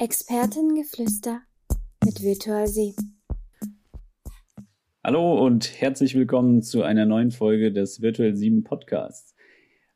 Expertengeflüster 0.00 1.42
mit 2.02 2.22
Virtual 2.22 2.66
Sie. 2.66 2.96
Hallo 5.04 5.44
und 5.44 5.78
herzlich 5.78 6.14
willkommen 6.14 6.62
zu 6.62 6.82
einer 6.82 7.04
neuen 7.04 7.30
Folge 7.30 7.70
des 7.70 8.00
Virtual 8.00 8.34
7 8.34 8.64
Podcasts. 8.64 9.34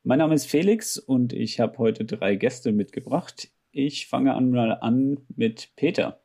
Mein 0.02 0.18
Name 0.18 0.34
ist 0.34 0.44
Felix 0.44 0.98
und 0.98 1.32
ich 1.32 1.58
habe 1.58 1.78
heute 1.78 2.04
drei 2.04 2.36
Gäste 2.36 2.72
mitgebracht. 2.72 3.48
Ich 3.70 4.06
fange 4.06 4.34
an 4.34 4.50
mal 4.50 4.72
an 4.72 5.20
mit 5.34 5.72
Peter. 5.74 6.20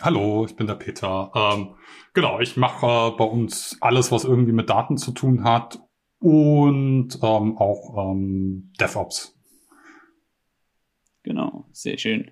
Hallo, 0.00 0.46
ich 0.46 0.56
bin 0.56 0.66
der 0.66 0.76
Peter. 0.76 1.30
Ähm, 1.34 1.74
genau, 2.14 2.40
ich 2.40 2.56
mache 2.56 2.86
äh, 2.86 3.16
bei 3.18 3.24
uns 3.24 3.76
alles, 3.82 4.10
was 4.10 4.24
irgendwie 4.24 4.52
mit 4.52 4.70
Daten 4.70 4.96
zu 4.96 5.12
tun 5.12 5.44
hat 5.44 5.78
und 6.20 7.18
ähm, 7.22 7.58
auch 7.58 8.12
ähm, 8.12 8.72
DevOps. 8.80 9.38
Genau, 11.22 11.64
sehr 11.72 11.98
schön. 11.98 12.30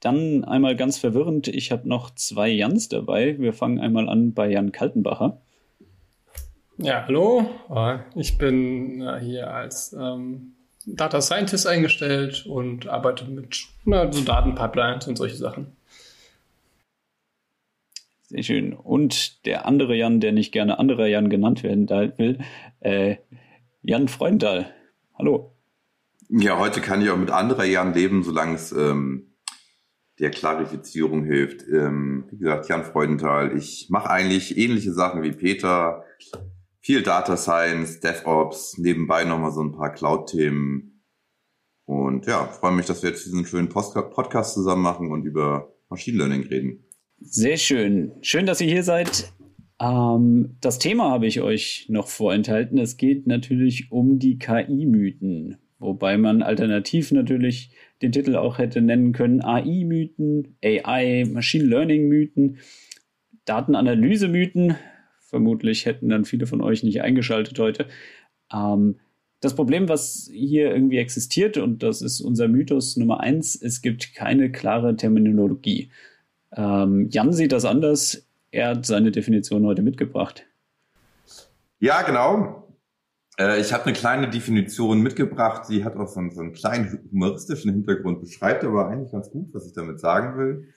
Dann 0.00 0.44
einmal 0.44 0.76
ganz 0.76 0.98
verwirrend, 0.98 1.48
ich 1.48 1.72
habe 1.72 1.88
noch 1.88 2.14
zwei 2.14 2.48
Jans 2.48 2.88
dabei. 2.88 3.38
Wir 3.38 3.52
fangen 3.52 3.78
einmal 3.78 4.08
an 4.08 4.32
bei 4.32 4.50
Jan 4.50 4.72
Kaltenbacher. 4.72 5.40
Ja, 6.78 7.04
hallo. 7.06 7.50
Äh, 7.68 7.98
ich 8.14 8.38
bin 8.38 9.02
äh, 9.02 9.20
hier 9.20 9.52
als 9.52 9.92
ähm, 9.92 10.54
Data 10.86 11.20
Scientist 11.20 11.66
eingestellt 11.66 12.46
und 12.46 12.88
arbeite 12.88 13.26
mit 13.26 13.66
na, 13.84 14.10
so 14.10 14.24
Datenpipelines 14.24 15.06
und 15.06 15.16
solche 15.16 15.36
Sachen. 15.36 15.76
Sehr 18.28 18.42
schön. 18.42 18.72
Und 18.72 19.44
der 19.44 19.66
andere 19.66 19.94
Jan, 19.94 20.20
der 20.20 20.32
nicht 20.32 20.52
gerne 20.52 20.78
anderer 20.78 21.06
Jan 21.06 21.28
genannt 21.28 21.62
werden 21.62 21.90
will, 22.16 22.38
äh, 22.80 23.16
Jan 23.82 24.08
Freundal. 24.08 24.72
Hallo. 25.18 25.52
Ja, 26.32 26.58
heute 26.58 26.80
kann 26.80 27.02
ich 27.02 27.10
auch 27.10 27.16
mit 27.16 27.30
anderer 27.30 27.64
Jan 27.64 27.92
leben, 27.92 28.22
solange 28.22 28.54
es 28.54 28.70
ähm, 28.70 29.34
der 30.20 30.30
Klarifizierung 30.30 31.24
hilft. 31.24 31.66
Ähm, 31.66 32.26
wie 32.30 32.38
gesagt, 32.38 32.68
Jan 32.68 32.84
Freudenthal. 32.84 33.56
Ich 33.56 33.88
mache 33.90 34.10
eigentlich 34.10 34.56
ähnliche 34.56 34.92
Sachen 34.92 35.24
wie 35.24 35.32
Peter. 35.32 36.04
Viel 36.78 37.02
Data 37.02 37.36
Science, 37.36 37.98
DevOps, 37.98 38.78
nebenbei 38.78 39.24
nochmal 39.24 39.50
so 39.50 39.60
ein 39.60 39.72
paar 39.72 39.92
Cloud-Themen. 39.92 41.02
Und 41.84 42.26
ja, 42.26 42.46
freue 42.46 42.72
mich, 42.72 42.86
dass 42.86 43.02
wir 43.02 43.10
jetzt 43.10 43.26
diesen 43.26 43.44
schönen 43.44 43.68
Podcast 43.68 44.54
zusammen 44.54 44.82
machen 44.82 45.10
und 45.10 45.24
über 45.24 45.74
Machine 45.88 46.18
Learning 46.18 46.44
reden. 46.44 46.84
Sehr 47.18 47.56
schön. 47.56 48.12
Schön, 48.22 48.46
dass 48.46 48.60
ihr 48.60 48.68
hier 48.68 48.84
seid. 48.84 49.32
Ähm, 49.80 50.56
das 50.60 50.78
Thema 50.78 51.10
habe 51.10 51.26
ich 51.26 51.40
euch 51.40 51.86
noch 51.88 52.06
vorenthalten. 52.06 52.78
Es 52.78 52.96
geht 52.96 53.26
natürlich 53.26 53.90
um 53.90 54.20
die 54.20 54.38
KI-Mythen. 54.38 55.58
Wobei 55.80 56.18
man 56.18 56.42
alternativ 56.42 57.10
natürlich 57.10 57.70
den 58.02 58.12
Titel 58.12 58.36
auch 58.36 58.58
hätte 58.58 58.82
nennen 58.82 59.12
können 59.12 59.42
AI-Mythen, 59.42 60.56
AI, 60.62 61.24
Machine 61.24 61.64
Learning-Mythen, 61.64 62.58
Datenanalyse-Mythen. 63.46 64.76
Vermutlich 65.20 65.86
hätten 65.86 66.10
dann 66.10 66.26
viele 66.26 66.46
von 66.46 66.60
euch 66.60 66.82
nicht 66.82 67.00
eingeschaltet 67.00 67.58
heute. 67.58 67.86
Ähm, 68.52 68.96
das 69.40 69.54
Problem, 69.54 69.88
was 69.88 70.30
hier 70.30 70.70
irgendwie 70.70 70.98
existiert, 70.98 71.56
und 71.56 71.82
das 71.82 72.02
ist 72.02 72.20
unser 72.20 72.46
Mythos 72.46 72.98
Nummer 72.98 73.20
eins, 73.20 73.60
es 73.60 73.80
gibt 73.80 74.14
keine 74.14 74.52
klare 74.52 74.96
Terminologie. 74.96 75.90
Ähm, 76.54 77.08
Jan 77.10 77.32
sieht 77.32 77.52
das 77.52 77.64
anders. 77.64 78.26
Er 78.50 78.68
hat 78.68 78.84
seine 78.84 79.12
Definition 79.12 79.64
heute 79.64 79.80
mitgebracht. 79.80 80.44
Ja, 81.78 82.02
genau. 82.02 82.69
Äh, 83.40 83.60
ich 83.60 83.72
habe 83.72 83.86
eine 83.86 83.94
kleine 83.94 84.28
Definition 84.28 85.00
mitgebracht. 85.00 85.64
Sie 85.64 85.84
hat 85.84 85.96
auch 85.96 86.08
so 86.08 86.20
einen, 86.20 86.30
so 86.30 86.42
einen 86.42 86.52
kleinen 86.52 87.00
humoristischen 87.10 87.72
Hintergrund, 87.72 88.20
beschreibt 88.20 88.64
aber 88.64 88.88
eigentlich 88.88 89.12
ganz 89.12 89.30
gut, 89.30 89.48
was 89.54 89.66
ich 89.66 89.72
damit 89.72 89.98
sagen 89.98 90.38
will. 90.38 90.68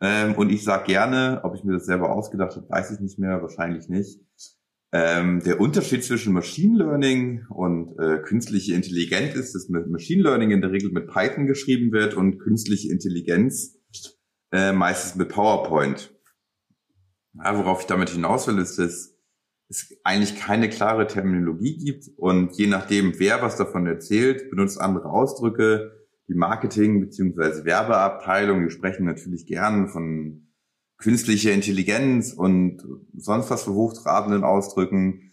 Ähm, 0.00 0.34
und 0.34 0.50
ich 0.50 0.64
sage 0.64 0.86
gerne, 0.86 1.40
ob 1.44 1.54
ich 1.54 1.62
mir 1.62 1.74
das 1.74 1.86
selber 1.86 2.10
ausgedacht 2.12 2.56
habe, 2.56 2.68
weiß 2.68 2.90
ich 2.90 3.00
nicht 3.00 3.18
mehr, 3.18 3.40
wahrscheinlich 3.40 3.88
nicht. 3.88 4.20
Ähm, 4.92 5.40
der 5.44 5.60
Unterschied 5.60 6.04
zwischen 6.04 6.32
Machine 6.32 6.78
Learning 6.78 7.46
und 7.48 7.98
äh, 7.98 8.18
künstliche 8.18 8.74
Intelligenz 8.74 9.34
ist, 9.34 9.54
dass 9.54 9.68
Machine 9.68 10.22
Learning 10.22 10.50
in 10.50 10.60
der 10.60 10.72
Regel 10.72 10.90
mit 10.90 11.08
Python 11.08 11.46
geschrieben 11.46 11.92
wird 11.92 12.14
und 12.14 12.38
künstliche 12.38 12.92
Intelligenz 12.92 13.78
äh, 14.52 14.72
meistens 14.72 15.14
mit 15.16 15.30
PowerPoint. 15.30 16.12
Ja, 17.34 17.56
worauf 17.56 17.80
ich 17.80 17.86
damit 17.86 18.10
hinaus 18.10 18.46
will, 18.46 18.58
ist, 18.58 18.78
dass 18.78 19.13
es 19.68 19.96
eigentlich 20.04 20.36
keine 20.36 20.68
klare 20.68 21.06
Terminologie 21.06 21.76
gibt 21.76 22.10
und 22.16 22.56
je 22.56 22.66
nachdem, 22.66 23.18
wer 23.18 23.42
was 23.42 23.56
davon 23.56 23.86
erzählt, 23.86 24.50
benutzt 24.50 24.80
andere 24.80 25.10
Ausdrücke. 25.10 26.04
Die 26.28 26.34
Marketing- 26.34 27.00
bzw. 27.00 27.64
Werbeabteilung, 27.64 28.64
die 28.64 28.70
sprechen 28.70 29.04
natürlich 29.04 29.46
gern 29.46 29.88
von 29.88 30.48
künstlicher 30.96 31.52
Intelligenz 31.52 32.32
und 32.32 32.82
sonst 33.14 33.50
was 33.50 33.64
für 33.64 33.74
hochtrabenden 33.74 34.44
Ausdrücken. 34.44 35.30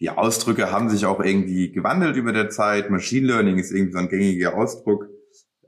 Die 0.00 0.10
Ausdrücke 0.10 0.72
haben 0.72 0.90
sich 0.90 1.06
auch 1.06 1.20
irgendwie 1.20 1.70
gewandelt 1.70 2.16
über 2.16 2.32
der 2.32 2.50
Zeit. 2.50 2.90
Machine 2.90 3.28
Learning 3.28 3.58
ist 3.58 3.70
irgendwie 3.70 3.92
so 3.92 3.98
ein 3.98 4.08
gängiger 4.08 4.56
Ausdruck, 4.56 5.08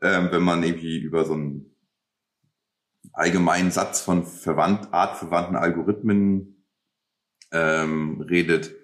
ähm, 0.03 0.29
wenn 0.33 0.43
man 0.43 0.65
irgendwie 0.65 0.99
über 0.99 1.25
so 1.25 1.35
ein 1.35 1.77
allgemeinen 3.13 3.71
Satz 3.71 4.01
von 4.01 4.25
verwandt, 4.25 4.93
artverwandten 4.93 5.57
Algorithmen 5.57 6.56
ähm, 7.53 8.21
redet. 8.21 8.75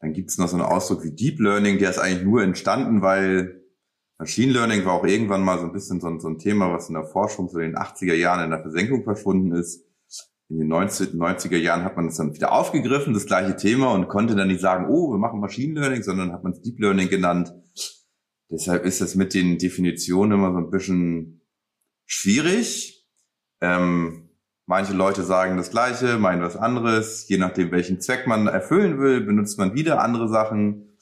Dann 0.00 0.12
gibt 0.12 0.30
es 0.30 0.38
noch 0.38 0.48
so 0.48 0.56
einen 0.56 0.64
Ausdruck 0.64 1.04
wie 1.04 1.12
Deep 1.12 1.40
Learning, 1.40 1.78
der 1.78 1.90
ist 1.90 1.98
eigentlich 1.98 2.24
nur 2.24 2.42
entstanden, 2.42 3.02
weil 3.02 3.62
Machine 4.18 4.52
Learning 4.52 4.84
war 4.84 4.92
auch 4.92 5.04
irgendwann 5.04 5.42
mal 5.42 5.58
so 5.58 5.64
ein 5.64 5.72
bisschen 5.72 6.00
so 6.00 6.06
ein, 6.06 6.20
so 6.20 6.28
ein 6.28 6.38
Thema, 6.38 6.72
was 6.72 6.88
in 6.88 6.94
der 6.94 7.04
Forschung 7.04 7.48
so 7.48 7.58
in 7.58 7.72
den 7.72 7.76
80er 7.76 8.14
Jahren 8.14 8.44
in 8.44 8.50
der 8.50 8.60
Versenkung 8.60 9.02
verschwunden 9.02 9.52
ist. 9.52 9.84
In 10.48 10.58
den 10.58 10.68
90, 10.68 11.14
90er 11.14 11.56
Jahren 11.56 11.82
hat 11.82 11.96
man 11.96 12.08
es 12.08 12.16
dann 12.18 12.34
wieder 12.34 12.52
aufgegriffen, 12.52 13.14
das 13.14 13.26
gleiche 13.26 13.56
Thema, 13.56 13.92
und 13.92 14.08
konnte 14.08 14.36
dann 14.36 14.48
nicht 14.48 14.60
sagen, 14.60 14.86
oh, 14.88 15.10
wir 15.12 15.18
machen 15.18 15.40
Machine 15.40 15.80
Learning, 15.80 16.02
sondern 16.02 16.32
hat 16.32 16.44
man 16.44 16.52
es 16.52 16.60
Deep 16.60 16.78
Learning 16.78 17.08
genannt. 17.08 17.54
Deshalb 18.50 18.84
ist 18.84 19.00
das 19.00 19.14
mit 19.14 19.34
den 19.34 19.58
Definitionen 19.58 20.38
immer 20.38 20.52
so 20.52 20.58
ein 20.58 20.70
bisschen 20.70 21.40
schwierig. 22.04 23.08
Ähm, 23.60 24.28
manche 24.66 24.92
Leute 24.92 25.22
sagen 25.22 25.56
das 25.56 25.70
Gleiche, 25.70 26.18
meinen 26.18 26.42
was 26.42 26.56
anderes. 26.56 27.28
Je 27.28 27.38
nachdem, 27.38 27.70
welchen 27.70 28.00
Zweck 28.00 28.26
man 28.26 28.46
erfüllen 28.46 28.98
will, 28.98 29.20
benutzt 29.20 29.58
man 29.58 29.74
wieder 29.74 30.02
andere 30.02 30.28
Sachen. 30.28 30.98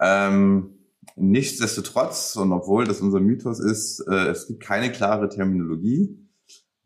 Ähm, 0.00 0.78
nichtsdestotrotz, 1.16 2.36
und 2.36 2.52
obwohl 2.52 2.84
das 2.84 3.00
unser 3.00 3.20
Mythos 3.20 3.60
ist, 3.60 4.00
äh, 4.08 4.28
es 4.28 4.46
gibt 4.46 4.62
keine 4.62 4.90
klare 4.90 5.28
Terminologie, 5.28 6.18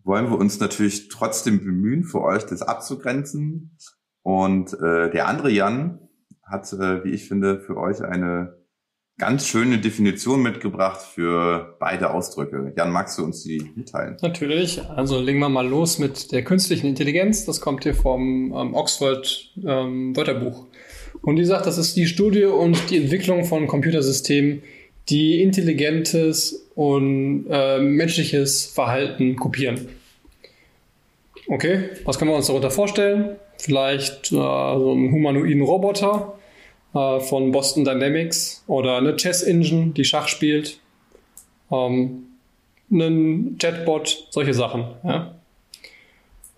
wollen 0.03 0.31
wir 0.31 0.39
uns 0.39 0.61
natürlich 0.61 1.09
trotzdem 1.09 1.61
bemühen, 1.61 2.05
für 2.05 2.23
euch 2.23 2.45
das 2.45 2.63
abzugrenzen. 2.63 3.77
Und 4.23 4.75
äh, 4.75 5.11
der 5.11 5.29
andere 5.29 5.51
Jan 5.51 6.09
hat, 6.43 6.73
äh, 6.73 7.05
wie 7.05 7.11
ich 7.11 7.29
finde, 7.29 7.61
für 7.61 7.77
euch 7.77 8.03
eine 8.03 8.60
ganz 9.21 9.47
schöne 9.47 9.79
Definition 9.79 10.43
mitgebracht 10.43 11.03
für 11.03 11.77
beide 11.79 12.13
Ausdrücke. 12.13 12.73
Jan, 12.77 12.91
magst 12.91 13.19
du 13.19 13.25
uns 13.25 13.45
die 13.45 13.71
mitteilen? 13.77 14.17
Natürlich. 14.23 14.81
Also 14.89 15.21
legen 15.21 15.39
wir 15.39 15.51
mal 15.51 15.69
los 15.69 15.99
mit 15.99 16.33
der 16.33 16.43
künstlichen 16.43 16.87
Intelligenz. 16.87 17.45
Das 17.45 17.61
kommt 17.61 17.85
hier 17.85 17.95
vom 17.95 18.53
ähm, 18.57 18.75
Oxford 18.75 19.53
ähm, 19.65 20.17
Wörterbuch. 20.17 20.67
Und 21.21 21.37
die 21.37 21.45
sagt, 21.45 21.67
das 21.67 21.77
ist 21.77 21.97
die 21.97 22.07
Studie 22.07 22.45
und 22.45 22.91
die 22.91 22.97
Entwicklung 22.97 23.45
von 23.45 23.67
Computersystemen, 23.67 24.63
die 25.11 25.43
intelligentes 25.43 26.71
und 26.75 27.45
äh, 27.51 27.79
menschliches 27.79 28.65
Verhalten 28.65 29.37
kopieren. 29.37 29.89
Okay, 31.47 31.91
was 32.05 32.19
können 32.19 32.31
wir 32.31 32.37
uns 32.37 32.47
darunter 32.47 32.71
vorstellen? 32.71 33.37
Vielleicht 33.59 34.33
äh, 34.33 34.37
so 34.37 34.93
einen 34.93 35.13
humanoiden 35.13 35.61
Roboter, 35.61 36.39
äh, 36.95 37.21
von 37.21 37.53
Boston 37.53 37.85
Dynamics 37.85 38.65
oder 38.67 38.97
eine 38.97 39.17
Chess 39.17 39.43
Engine, 39.43 39.93
die 39.93 40.05
Schach 40.05 40.29
spielt, 40.29 40.79
ähm, 41.71 42.27
einen 42.91 43.59
Chatbot, 43.59 44.27
solche 44.31 44.55
Sachen. 44.55 44.87
Ja. 45.05 45.35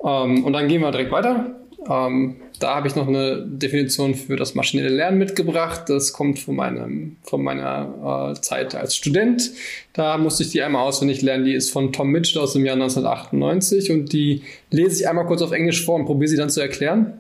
Ähm, 0.05 0.45
und 0.45 0.53
dann 0.53 0.69
gehen 0.69 0.81
wir 0.81 0.91
direkt 0.91 1.13
weiter. 1.13 1.57
Ähm, 1.89 2.37
da 2.59 2.77
habe 2.77 2.87
ich 2.87 2.95
noch 2.95 3.09
eine 3.09 3.45
Definition 3.45 4.15
für 4.15 4.37
das 4.37 4.55
maschinelle 4.55 4.89
Lernen 4.89 5.19
mitgebracht. 5.19 5.89
Das 5.89 6.13
kommt 6.13 6.39
von, 6.39 6.55
meinem, 6.55 7.17
von 7.25 7.43
meiner 7.43 8.35
äh, 8.37 8.41
Zeit 8.41 8.75
als 8.75 8.95
Student. 8.95 9.51
Da 9.93 10.17
musste 10.17 10.45
ich 10.45 10.51
die 10.51 10.63
einmal 10.63 10.87
auswendig 10.87 11.23
lernen. 11.23 11.45
Die 11.45 11.55
ist 11.55 11.71
von 11.71 11.93
Tom 11.93 12.11
Mitchell 12.11 12.41
aus 12.41 12.53
dem 12.53 12.65
Jahr 12.65 12.75
1998 12.75 13.91
und 13.91 14.13
die 14.13 14.43
lese 14.71 15.03
ich 15.03 15.09
einmal 15.09 15.27
kurz 15.27 15.43
auf 15.43 15.53
Englisch 15.53 15.85
vor 15.85 15.97
und 15.97 16.05
probiere 16.05 16.29
sie 16.29 16.37
dann 16.37 16.51
zu 16.51 16.61
erklären. 16.61 17.19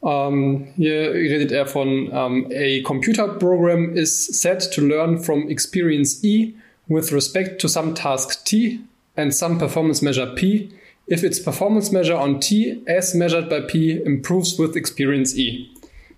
Um, 0.00 0.68
hier 0.76 1.12
redet 1.14 1.50
er 1.52 1.66
von 1.66 2.08
um, 2.08 2.46
a 2.52 2.80
computer 2.82 3.26
program 3.26 3.96
is 3.96 4.26
set 4.26 4.70
to 4.72 4.82
learn 4.82 5.18
from 5.18 5.48
experience 5.48 6.22
E 6.22 6.54
with 6.86 7.12
respect 7.12 7.60
to 7.60 7.66
some 7.66 7.94
task 7.94 8.44
T 8.44 8.80
and 9.16 9.34
some 9.34 9.58
performance 9.58 10.02
measure 10.02 10.26
P 10.34 10.70
if 11.06 11.22
its 11.22 11.42
performance 11.42 11.92
measure 11.92 12.18
on 12.18 12.40
T 12.40 12.82
as 12.86 13.14
measured 13.14 13.48
by 13.48 13.60
P 13.60 14.00
improves 14.04 14.58
with 14.58 14.76
experience 14.76 15.36
E. 15.36 15.66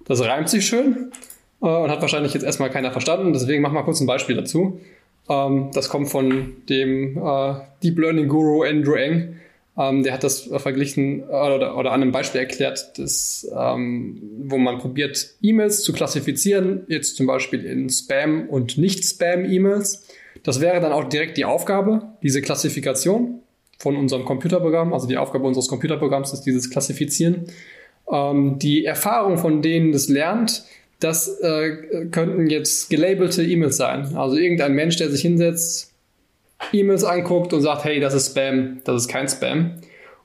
Das 0.06 0.20
reimt 0.20 0.48
sich 0.48 0.66
schön 0.66 1.12
uh, 1.60 1.66
und 1.66 1.90
hat 1.90 2.00
wahrscheinlich 2.00 2.34
jetzt 2.34 2.42
erstmal 2.44 2.70
keiner 2.70 2.90
verstanden, 2.90 3.32
deswegen 3.32 3.62
mach 3.62 3.72
mal 3.72 3.82
kurz 3.82 4.00
ein 4.00 4.06
Beispiel 4.06 4.36
dazu. 4.36 4.80
Ähm, 5.28 5.70
das 5.72 5.88
kommt 5.88 6.08
von 6.08 6.56
dem 6.68 7.18
äh, 7.18 7.54
Deep 7.82 7.98
Learning 7.98 8.28
Guru 8.28 8.62
Andrew 8.62 8.94
Eng. 8.94 9.36
Ähm, 9.78 10.02
der 10.02 10.12
hat 10.12 10.24
das 10.24 10.50
verglichen 10.56 11.20
äh, 11.20 11.24
oder, 11.26 11.76
oder 11.76 11.92
an 11.92 12.02
einem 12.02 12.12
Beispiel 12.12 12.40
erklärt, 12.40 12.98
dass, 12.98 13.48
ähm, 13.56 14.20
wo 14.42 14.58
man 14.58 14.78
probiert, 14.78 15.34
E-Mails 15.40 15.82
zu 15.82 15.92
klassifizieren, 15.92 16.84
jetzt 16.88 17.16
zum 17.16 17.26
Beispiel 17.26 17.64
in 17.64 17.88
Spam- 17.88 18.48
und 18.48 18.76
Nicht-Spam-E-Mails. 18.76 20.06
Das 20.42 20.60
wäre 20.60 20.80
dann 20.80 20.92
auch 20.92 21.04
direkt 21.04 21.36
die 21.36 21.44
Aufgabe, 21.44 22.02
diese 22.22 22.42
Klassifikation 22.42 23.40
von 23.78 23.96
unserem 23.96 24.24
Computerprogramm. 24.24 24.92
Also 24.92 25.06
die 25.06 25.16
Aufgabe 25.16 25.46
unseres 25.46 25.68
Computerprogramms 25.68 26.32
ist 26.32 26.42
dieses 26.42 26.70
Klassifizieren. 26.70 27.46
Ähm, 28.10 28.58
die 28.58 28.84
Erfahrung 28.84 29.38
von 29.38 29.62
denen 29.62 29.92
das 29.92 30.08
lernt, 30.08 30.64
das 30.98 31.28
äh, 31.40 32.06
könnten 32.10 32.50
jetzt 32.50 32.90
gelabelte 32.90 33.44
E-Mails 33.44 33.76
sein. 33.76 34.16
Also 34.16 34.36
irgendein 34.36 34.74
Mensch, 34.74 34.96
der 34.96 35.10
sich 35.10 35.22
hinsetzt, 35.22 35.87
E-Mails 36.72 37.04
anguckt 37.04 37.52
und 37.52 37.62
sagt, 37.62 37.84
hey, 37.84 38.00
das 38.00 38.14
ist 38.14 38.30
Spam, 38.30 38.80
das 38.84 39.02
ist 39.02 39.08
kein 39.08 39.28
Spam. 39.28 39.72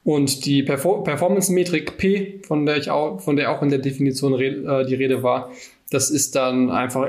Und 0.04 0.46
die 0.46 0.64
Perfor 0.64 1.04
Performance-Metrik 1.04 1.98
P, 1.98 2.42
von 2.46 2.66
der 2.66 2.78
ich 2.78 2.90
auch, 2.90 3.22
von 3.22 3.36
der 3.36 3.52
auch 3.52 3.62
in 3.62 3.70
der 3.70 3.80
Definition 3.80 4.34
äh, 4.34 4.86
die 4.86 4.96
Rede 4.96 5.24
war, 5.24 5.52
das 5.90 6.10
ist 6.10 6.36
dann 6.36 6.72
einfach 6.72 7.06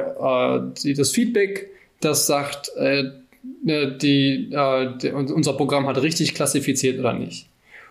äh, 0.85 0.95
das 0.95 1.11
Feedback, 1.11 1.71
das 2.01 2.27
sagt, 2.27 2.71
äh, 2.77 3.05
ne, 3.65 3.93
die, 4.01 4.53
äh, 4.53 4.91
die, 4.99 5.11
unser 5.11 5.55
Programm 5.55 5.87
hat 5.87 6.01
richtig 6.03 6.35
klassifiziert 6.35 7.01
oder 7.01 7.15
nicht. 7.15 7.49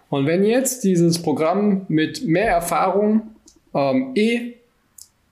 Und 0.09 0.27
wenn 0.27 0.43
jetzt 0.43 0.83
dieses 0.83 1.21
Programm 1.21 1.85
mit 1.89 2.25
mehr 2.25 2.47
Erfahrung 2.49 3.23
ähm, 3.73 4.11
E 4.15 4.53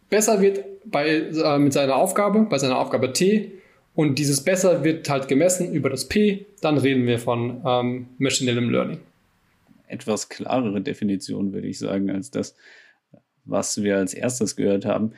besser 0.09 0.42
wird 0.42 0.65
bei, 0.86 1.07
äh, 1.07 1.59
mit 1.59 1.71
seiner 1.71 1.95
Aufgabe, 1.95 2.48
bei 2.50 2.57
seiner 2.57 2.77
Aufgabe 2.77 3.13
T, 3.13 3.51
und 4.01 4.18
dieses 4.18 4.44
besser 4.44 4.83
wird 4.83 5.07
halt 5.09 5.27
gemessen 5.27 5.71
über 5.71 5.88
das 5.92 6.07
P, 6.07 6.48
dann 6.62 6.80
reden 6.80 7.06
wir 7.06 7.19
von 7.19 7.62
ähm, 7.63 8.07
Maschinellem 8.18 8.71
Learning. 8.71 9.00
Etwas 9.88 10.27
klarere 10.27 10.81
Definition, 10.81 11.53
würde 11.53 11.68
ich 11.68 11.77
sagen, 11.77 12.09
als 12.09 12.31
das, 12.31 12.56
was 13.45 13.83
wir 13.83 13.98
als 13.98 14.15
erstes 14.15 14.56
gehört 14.56 14.86
haben. 14.86 15.12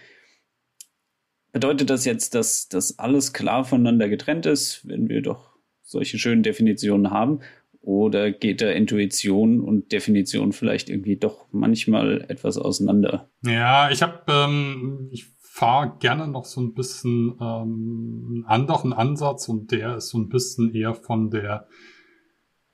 Bedeutet 1.53 1.89
das 1.89 2.03
jetzt, 2.03 2.35
dass 2.35 2.67
das 2.67 2.99
alles 2.99 3.31
klar 3.31 3.63
voneinander 3.63 4.09
getrennt 4.09 4.45
ist, 4.45 4.85
wenn 4.85 5.07
wir 5.07 5.21
doch 5.21 5.55
solche 5.83 6.19
schönen 6.19 6.43
Definitionen 6.43 7.09
haben? 7.09 7.39
Oder 7.79 8.31
geht 8.31 8.59
da 8.59 8.69
Intuition 8.69 9.61
und 9.61 9.93
Definition 9.93 10.51
vielleicht 10.51 10.89
irgendwie 10.89 11.15
doch 11.15 11.45
manchmal 11.51 12.25
etwas 12.27 12.57
auseinander? 12.57 13.29
Ja, 13.45 13.89
ich 13.91 14.01
habe, 14.01 14.23
ähm, 14.27 15.07
ich 15.11 15.25
fahre 15.53 15.97
gerne 15.99 16.27
noch 16.27 16.45
so 16.45 16.59
ein 16.61 16.73
bisschen 16.73 17.37
ähm, 17.39 18.25
einen 18.27 18.45
anderen 18.47 18.91
Ansatz 18.91 19.47
und 19.47 19.71
der 19.71 19.97
ist 19.97 20.09
so 20.09 20.17
ein 20.17 20.27
bisschen 20.27 20.73
eher 20.73 20.95
von 20.95 21.29
der 21.29 21.67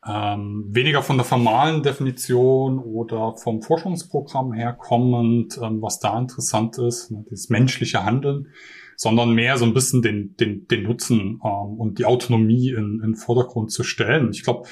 ähm, 0.08 0.64
weniger 0.70 1.04
von 1.04 1.18
der 1.18 1.26
formalen 1.26 1.84
Definition 1.84 2.80
oder 2.80 3.36
vom 3.36 3.62
Forschungsprogramm 3.62 4.54
her 4.54 4.72
kommend, 4.72 5.60
ähm, 5.62 5.81
was 5.81 6.00
da 6.00 6.18
interessant 6.18 6.78
ist, 6.78 7.12
ne, 7.12 7.26
das 7.30 7.50
menschliche 7.50 8.06
Handeln, 8.06 8.48
sondern 8.96 9.34
mehr 9.34 9.58
so 9.58 9.66
ein 9.66 9.74
bisschen 9.74 10.02
den, 10.02 10.38
den, 10.38 10.66
den 10.68 10.84
Nutzen 10.84 11.42
ähm, 11.44 11.80
und 11.80 12.00
die 12.00 12.06
Autonomie 12.06 12.70
in, 12.70 13.02
in 13.04 13.16
Vordergrund 13.16 13.74
zu 13.74 13.84
stellen. 13.84 14.30
Ich 14.31 14.44
glaube, 14.44 14.70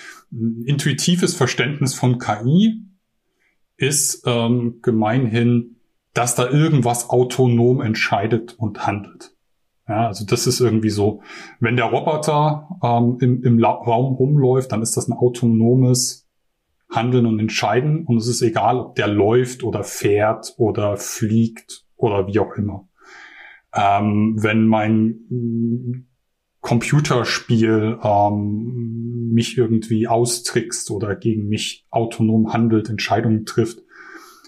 intuitives 0.64 1.36
Verständnis 1.36 1.94
von 1.94 2.20
KI 2.20 2.86
ist 3.76 4.24
ähm, 4.26 4.80
gemeinhin 4.82 5.77
dass 6.18 6.34
da 6.34 6.50
irgendwas 6.50 7.10
autonom 7.10 7.80
entscheidet 7.80 8.56
und 8.58 8.88
handelt. 8.88 9.36
Ja, 9.88 10.08
also 10.08 10.26
das 10.26 10.48
ist 10.48 10.60
irgendwie 10.60 10.90
so, 10.90 11.22
wenn 11.60 11.78
der 11.78 11.86
Roboter 11.86 12.68
ähm, 12.84 13.18
im, 13.22 13.44
im 13.44 13.64
Raum 13.64 14.16
rumläuft, 14.16 14.72
dann 14.72 14.82
ist 14.82 14.98
das 14.98 15.08
ein 15.08 15.14
autonomes 15.14 16.28
Handeln 16.90 17.26
und 17.26 17.40
Entscheiden 17.40 18.06
und 18.06 18.18
es 18.18 18.28
ist 18.28 18.42
egal, 18.42 18.80
ob 18.80 18.96
der 18.96 19.08
läuft 19.08 19.64
oder 19.64 19.84
fährt 19.84 20.56
oder 20.58 20.98
fliegt 20.98 21.86
oder 21.96 22.28
wie 22.28 22.40
auch 22.40 22.54
immer. 22.56 22.88
Ähm, 23.74 24.36
wenn 24.38 24.66
mein 24.66 25.20
mm, 25.30 26.08
Computerspiel 26.62 28.00
ähm, 28.04 29.30
mich 29.34 29.58
irgendwie 29.58 30.08
austrickst 30.08 30.90
oder 30.92 31.16
gegen 31.16 31.48
mich 31.48 31.86
autonom 31.92 32.52
handelt, 32.52 32.90
Entscheidungen 32.90 33.46
trifft, 33.46 33.87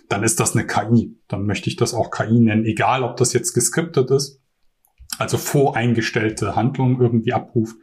dann 0.10 0.24
ist 0.24 0.40
das 0.40 0.56
eine 0.56 0.68
KI. 0.68 1.16
Dann 1.28 1.46
möchte 1.46 1.70
ich 1.70 1.76
das 1.76 1.94
auch 1.94 2.12
KI 2.12 2.40
nennen, 2.40 2.66
egal 2.66 3.04
ob 3.04 3.18
das 3.18 3.32
jetzt 3.34 3.54
geskriptet 3.54 4.12
ist, 4.12 4.42
also 5.18 5.38
voreingestellte 5.38 6.56
Handlungen 6.56 7.00
irgendwie 7.00 7.34
abruft, 7.34 7.78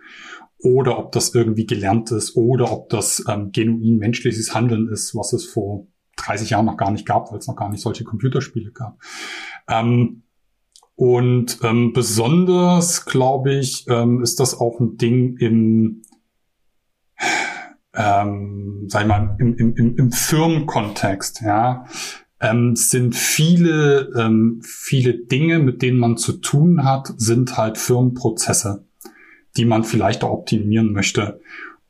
oder 0.58 0.99
ob 0.99 1.12
das 1.12 1.34
irgendwie 1.34 1.67
gelernt 1.67 2.11
ist, 2.11 2.37
oder 2.37 2.73
ob 2.73 2.88
das 2.88 3.25
ähm, 3.28 3.52
genuin 3.52 3.99
menschliches 3.99 4.55
Handeln 4.55 4.88
ist, 4.88 5.14
was 5.14 5.32
es 5.32 5.46
vor 5.46 5.87
30 6.17 6.50
Jahren 6.50 6.67
noch 6.67 6.76
gar 6.76 6.90
nicht 6.90 7.06
gab, 7.06 7.31
weil 7.31 7.38
es 7.38 7.46
noch 7.46 7.56
gar 7.56 7.69
nicht 7.69 7.82
solche 7.82 8.05
Computerspiele 8.05 8.73
gab. 8.73 8.99
Ähm, 9.69 10.23
und 10.94 11.58
ähm, 11.62 11.93
besonders, 11.93 13.05
glaube 13.05 13.55
ich, 13.55 13.84
ähm, 13.88 14.23
ist 14.23 14.40
das 14.40 14.58
auch 14.58 14.81
ein 14.81 14.96
Ding 14.96 15.37
im 15.37 16.02
ähm, 17.96 18.84
sag 18.88 19.02
ich 19.02 19.08
mal, 19.08 19.37
im, 19.38 19.56
im, 19.56 19.96
im 19.96 20.12
Firmenkontext, 20.12 21.43
ja, 21.43 21.87
ähm, 22.40 22.76
sind 22.76 23.16
viele, 23.16 24.12
ähm, 24.16 24.60
viele 24.62 25.14
Dinge, 25.14 25.58
mit 25.58 25.82
denen 25.82 25.98
man 25.98 26.16
zu 26.16 26.34
tun 26.34 26.84
hat, 26.84 27.12
sind 27.16 27.56
halt 27.56 27.78
Firmenprozesse, 27.78 28.84
die 29.56 29.64
man 29.64 29.84
vielleicht 29.84 30.22
auch 30.22 30.31
optimieren 30.31 30.93
möchte. 30.93 31.40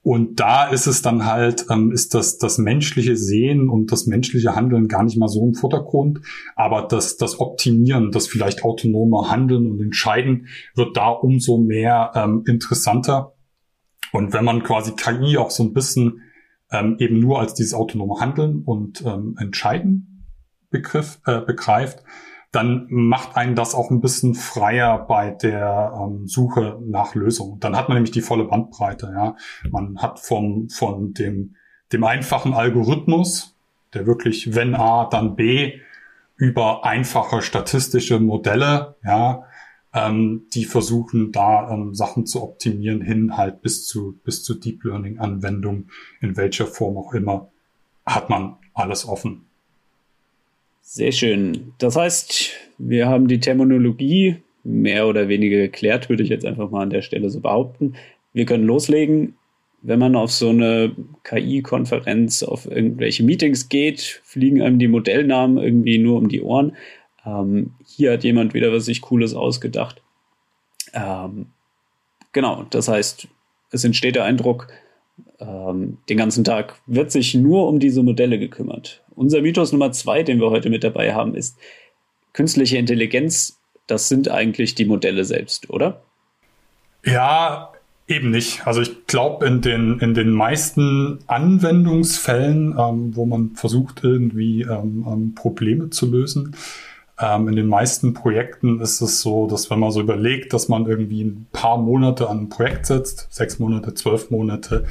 Und 0.06 0.38
da 0.38 0.68
ist 0.68 0.86
es 0.86 1.02
dann 1.02 1.26
halt, 1.26 1.66
ähm, 1.68 1.90
ist 1.90 2.14
das, 2.14 2.38
das 2.38 2.58
menschliche 2.58 3.16
Sehen 3.16 3.68
und 3.68 3.90
das 3.90 4.06
menschliche 4.06 4.54
Handeln 4.54 4.86
gar 4.86 5.02
nicht 5.02 5.18
mal 5.18 5.26
so 5.26 5.44
im 5.44 5.54
Vordergrund. 5.54 6.20
Aber 6.54 6.82
das, 6.82 7.16
das 7.16 7.40
Optimieren, 7.40 8.12
das 8.12 8.28
vielleicht 8.28 8.62
autonome 8.62 9.28
Handeln 9.28 9.68
und 9.68 9.82
Entscheiden 9.82 10.46
wird 10.76 10.96
da 10.96 11.08
umso 11.08 11.58
mehr 11.58 12.12
ähm, 12.14 12.44
interessanter. 12.46 13.32
Und 14.12 14.32
wenn 14.32 14.44
man 14.44 14.62
quasi 14.62 14.92
KI 14.92 15.38
auch 15.38 15.50
so 15.50 15.62
ein 15.62 15.72
bisschen 15.72 16.22
ähm, 16.70 16.96
eben 16.98 17.20
nur 17.20 17.40
als 17.40 17.54
dieses 17.54 17.74
autonome 17.74 18.20
Handeln 18.20 18.62
und 18.64 19.04
ähm, 19.04 19.36
Entscheiden 19.38 20.24
Begriff, 20.70 21.20
äh, 21.26 21.40
begreift, 21.40 22.02
dann 22.52 22.86
macht 22.88 23.36
einen 23.36 23.54
das 23.54 23.74
auch 23.74 23.90
ein 23.90 24.00
bisschen 24.00 24.34
freier 24.34 24.98
bei 25.06 25.30
der 25.30 25.92
ähm, 26.00 26.26
Suche 26.26 26.78
nach 26.84 27.14
Lösungen. 27.14 27.60
Dann 27.60 27.76
hat 27.76 27.88
man 27.88 27.96
nämlich 27.96 28.12
die 28.12 28.22
volle 28.22 28.44
Bandbreite. 28.44 29.12
Ja, 29.14 29.36
man 29.70 29.98
hat 29.98 30.20
vom 30.20 30.68
von 30.68 31.12
dem 31.12 31.54
dem 31.92 32.04
einfachen 32.04 32.54
Algorithmus, 32.54 33.56
der 33.94 34.06
wirklich 34.06 34.54
wenn 34.54 34.74
A 34.74 35.08
dann 35.08 35.36
B 35.36 35.80
über 36.36 36.84
einfache 36.84 37.42
statistische 37.42 38.20
Modelle, 38.20 38.96
ja, 39.04 39.44
ähm, 39.96 40.42
die 40.52 40.66
versuchen 40.66 41.32
da 41.32 41.70
ähm, 41.72 41.94
Sachen 41.94 42.26
zu 42.26 42.42
optimieren 42.42 43.00
hin 43.00 43.36
halt 43.36 43.62
bis 43.62 43.86
zu, 43.86 44.18
bis 44.24 44.44
zu 44.44 44.54
Deep 44.54 44.84
Learning 44.84 45.18
Anwendung, 45.18 45.86
in 46.20 46.36
welcher 46.36 46.66
Form 46.66 46.98
auch 46.98 47.14
immer, 47.14 47.48
hat 48.04 48.28
man 48.28 48.56
alles 48.74 49.08
offen. 49.08 49.46
Sehr 50.82 51.12
schön. 51.12 51.72
Das 51.78 51.96
heißt, 51.96 52.52
wir 52.78 53.08
haben 53.08 53.26
die 53.26 53.40
Terminologie 53.40 54.36
mehr 54.64 55.06
oder 55.06 55.28
weniger 55.28 55.56
geklärt, 55.56 56.08
würde 56.10 56.22
ich 56.22 56.28
jetzt 56.28 56.44
einfach 56.44 56.70
mal 56.70 56.82
an 56.82 56.90
der 56.90 57.02
Stelle 57.02 57.30
so 57.30 57.40
behaupten. 57.40 57.94
Wir 58.34 58.44
können 58.44 58.64
loslegen. 58.64 59.34
Wenn 59.82 59.98
man 59.98 60.16
auf 60.16 60.32
so 60.32 60.48
eine 60.48 60.94
KI-Konferenz, 61.22 62.42
auf 62.42 62.68
irgendwelche 62.70 63.22
Meetings 63.22 63.68
geht, 63.68 64.20
fliegen 64.24 64.60
einem 64.60 64.78
die 64.78 64.88
Modellnamen 64.88 65.58
irgendwie 65.58 65.98
nur 65.98 66.18
um 66.18 66.28
die 66.28 66.42
Ohren. 66.42 66.76
Ähm, 67.26 67.74
hier 67.84 68.12
hat 68.12 68.24
jemand 68.24 68.54
wieder 68.54 68.72
was 68.72 68.84
sich 68.84 69.00
Cooles 69.00 69.34
ausgedacht. 69.34 70.00
Ähm, 70.92 71.46
genau, 72.32 72.64
das 72.70 72.88
heißt, 72.88 73.28
es 73.72 73.84
entsteht 73.84 74.14
der 74.14 74.24
Eindruck, 74.24 74.68
ähm, 75.40 75.98
den 76.08 76.16
ganzen 76.16 76.44
Tag 76.44 76.76
wird 76.86 77.10
sich 77.10 77.34
nur 77.34 77.68
um 77.68 77.78
diese 77.78 78.02
Modelle 78.02 78.38
gekümmert. 78.38 79.02
Unser 79.14 79.42
Mythos 79.42 79.72
Nummer 79.72 79.92
zwei, 79.92 80.22
den 80.22 80.40
wir 80.40 80.50
heute 80.50 80.70
mit 80.70 80.84
dabei 80.84 81.14
haben, 81.14 81.34
ist 81.34 81.58
künstliche 82.32 82.78
Intelligenz. 82.78 83.58
Das 83.86 84.08
sind 84.08 84.30
eigentlich 84.30 84.74
die 84.74 84.84
Modelle 84.84 85.24
selbst, 85.24 85.70
oder? 85.70 86.02
Ja, 87.04 87.72
eben 88.08 88.30
nicht. 88.30 88.66
Also 88.66 88.82
ich 88.82 89.06
glaube, 89.06 89.46
in 89.46 89.60
den, 89.62 89.98
in 90.00 90.14
den 90.14 90.30
meisten 90.30 91.20
Anwendungsfällen, 91.26 92.74
ähm, 92.78 93.16
wo 93.16 93.26
man 93.26 93.54
versucht, 93.54 94.02
irgendwie 94.04 94.62
ähm, 94.62 95.06
ähm 95.08 95.34
Probleme 95.34 95.90
zu 95.90 96.10
lösen, 96.10 96.54
ähm, 97.18 97.48
in 97.48 97.56
den 97.56 97.66
meisten 97.66 98.14
Projekten 98.14 98.80
ist 98.80 99.00
es 99.00 99.20
so, 99.20 99.46
dass 99.46 99.70
wenn 99.70 99.78
man 99.78 99.90
so 99.90 100.00
überlegt, 100.00 100.52
dass 100.52 100.68
man 100.68 100.86
irgendwie 100.86 101.22
ein 101.22 101.46
paar 101.52 101.78
Monate 101.78 102.28
an 102.28 102.40
ein 102.40 102.48
Projekt 102.48 102.86
setzt, 102.86 103.28
sechs 103.30 103.58
Monate, 103.58 103.94
zwölf 103.94 104.30
Monate, 104.30 104.86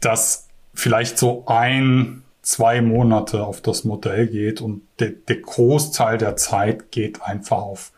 dass 0.00 0.48
vielleicht 0.74 1.18
so 1.18 1.44
ein, 1.46 2.22
zwei 2.42 2.82
Monate 2.82 3.44
auf 3.44 3.60
das 3.60 3.84
Modell 3.84 4.26
geht 4.26 4.60
und 4.60 4.82
der, 4.98 5.10
der 5.10 5.36
Großteil 5.36 6.18
der 6.18 6.36
Zeit 6.36 6.90
geht 6.90 7.22
einfach 7.22 7.58
auf 7.58 7.92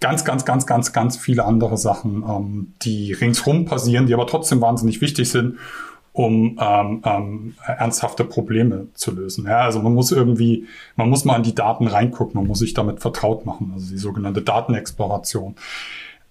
ganz, 0.00 0.24
ganz, 0.24 0.44
ganz, 0.44 0.66
ganz, 0.66 0.92
ganz 0.92 1.16
viele 1.16 1.44
andere 1.44 1.76
Sachen, 1.76 2.22
ähm, 2.28 2.74
die 2.82 3.12
ringsrum 3.12 3.64
passieren, 3.64 4.06
die 4.06 4.14
aber 4.14 4.26
trotzdem 4.26 4.60
wahnsinnig 4.60 5.00
wichtig 5.00 5.30
sind, 5.30 5.58
um 6.18 6.58
ähm, 6.60 7.00
ähm, 7.04 7.54
ernsthafte 7.64 8.24
Probleme 8.24 8.88
zu 8.94 9.12
lösen. 9.12 9.46
Ja, 9.46 9.60
also 9.60 9.80
man 9.80 9.94
muss 9.94 10.10
irgendwie, 10.10 10.66
man 10.96 11.08
muss 11.08 11.24
mal 11.24 11.36
in 11.36 11.44
die 11.44 11.54
Daten 11.54 11.86
reingucken, 11.86 12.34
man 12.34 12.48
muss 12.48 12.58
sich 12.58 12.74
damit 12.74 12.98
vertraut 12.98 13.46
machen, 13.46 13.70
also 13.72 13.88
die 13.88 13.98
sogenannte 13.98 14.42
Datenexploration. 14.42 15.54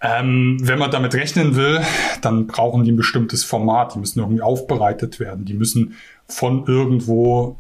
Ähm, 0.01 0.57
wenn 0.61 0.77
man 0.77 0.91
damit 0.91 1.15
rechnen 1.15 1.55
will, 1.55 1.79
dann 2.21 2.47
brauchen 2.47 2.83
die 2.83 2.91
ein 2.91 2.97
bestimmtes 2.97 3.45
Format, 3.45 3.95
die 3.95 3.99
müssen 3.99 4.19
irgendwie 4.19 4.41
aufbereitet 4.41 5.21
werden, 5.21 5.45
die 5.45 5.53
müssen 5.53 5.93
von 6.27 6.65
irgendwo 6.67 7.55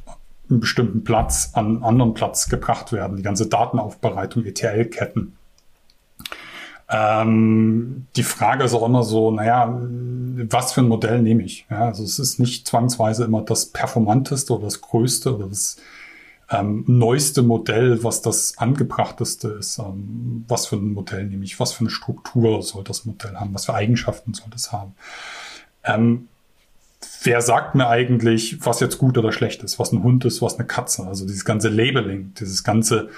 einen 0.49 0.59
bestimmten 0.59 1.05
Platz 1.05 1.51
an 1.53 1.65
einen 1.65 1.83
anderen 1.83 2.13
Platz 2.13 2.49
gebracht 2.49 2.91
werden, 2.91 3.15
die 3.15 3.23
ganze 3.23 3.47
Datenaufbereitung, 3.47 4.43
ETL-Ketten. 4.43 5.36
Ähm, 6.89 8.07
die 8.15 8.23
Frage 8.23 8.63
ist 8.63 8.73
auch 8.73 8.85
immer 8.85 9.03
so, 9.03 9.31
naja, 9.31 9.77
was 10.49 10.73
für 10.73 10.81
ein 10.81 10.87
Modell 10.87 11.21
nehme 11.21 11.43
ich? 11.43 11.65
Ja, 11.69 11.85
also 11.87 12.03
es 12.03 12.19
ist 12.19 12.39
nicht 12.39 12.67
zwangsweise 12.67 13.25
immer 13.25 13.41
das 13.41 13.67
performanteste 13.67 14.53
oder 14.53 14.65
das 14.65 14.81
größte 14.81 15.35
oder 15.35 15.47
das 15.47 15.77
ähm, 16.49 16.85
neueste 16.87 17.41
Modell, 17.41 18.03
was 18.03 18.21
das 18.21 18.57
angebrachteste 18.57 19.49
ist. 19.49 19.79
Ähm, 19.79 20.45
was 20.47 20.67
für 20.67 20.77
ein 20.77 20.93
Modell 20.93 21.25
nehme 21.25 21.43
ich? 21.43 21.59
Was 21.59 21.73
für 21.73 21.81
eine 21.81 21.89
Struktur 21.89 22.61
soll 22.63 22.83
das 22.83 23.05
Modell 23.05 23.35
haben? 23.35 23.53
Was 23.53 23.65
für 23.65 23.73
Eigenschaften 23.73 24.33
soll 24.33 24.47
das 24.51 24.71
haben? 24.71 24.95
Ähm, 25.83 26.29
wer 27.23 27.41
sagt 27.41 27.75
mir 27.75 27.87
eigentlich, 27.87 28.65
was 28.65 28.79
jetzt 28.79 28.97
gut 28.97 29.17
oder 29.17 29.33
schlecht 29.33 29.61
ist? 29.63 29.77
Was 29.77 29.91
ein 29.91 30.03
Hund 30.03 30.23
ist, 30.23 30.41
was 30.41 30.57
eine 30.57 30.67
Katze? 30.67 31.05
Also 31.05 31.25
dieses 31.25 31.43
ganze 31.43 31.67
Labeling, 31.67 32.33
dieses 32.39 32.63
ganze 32.63 33.09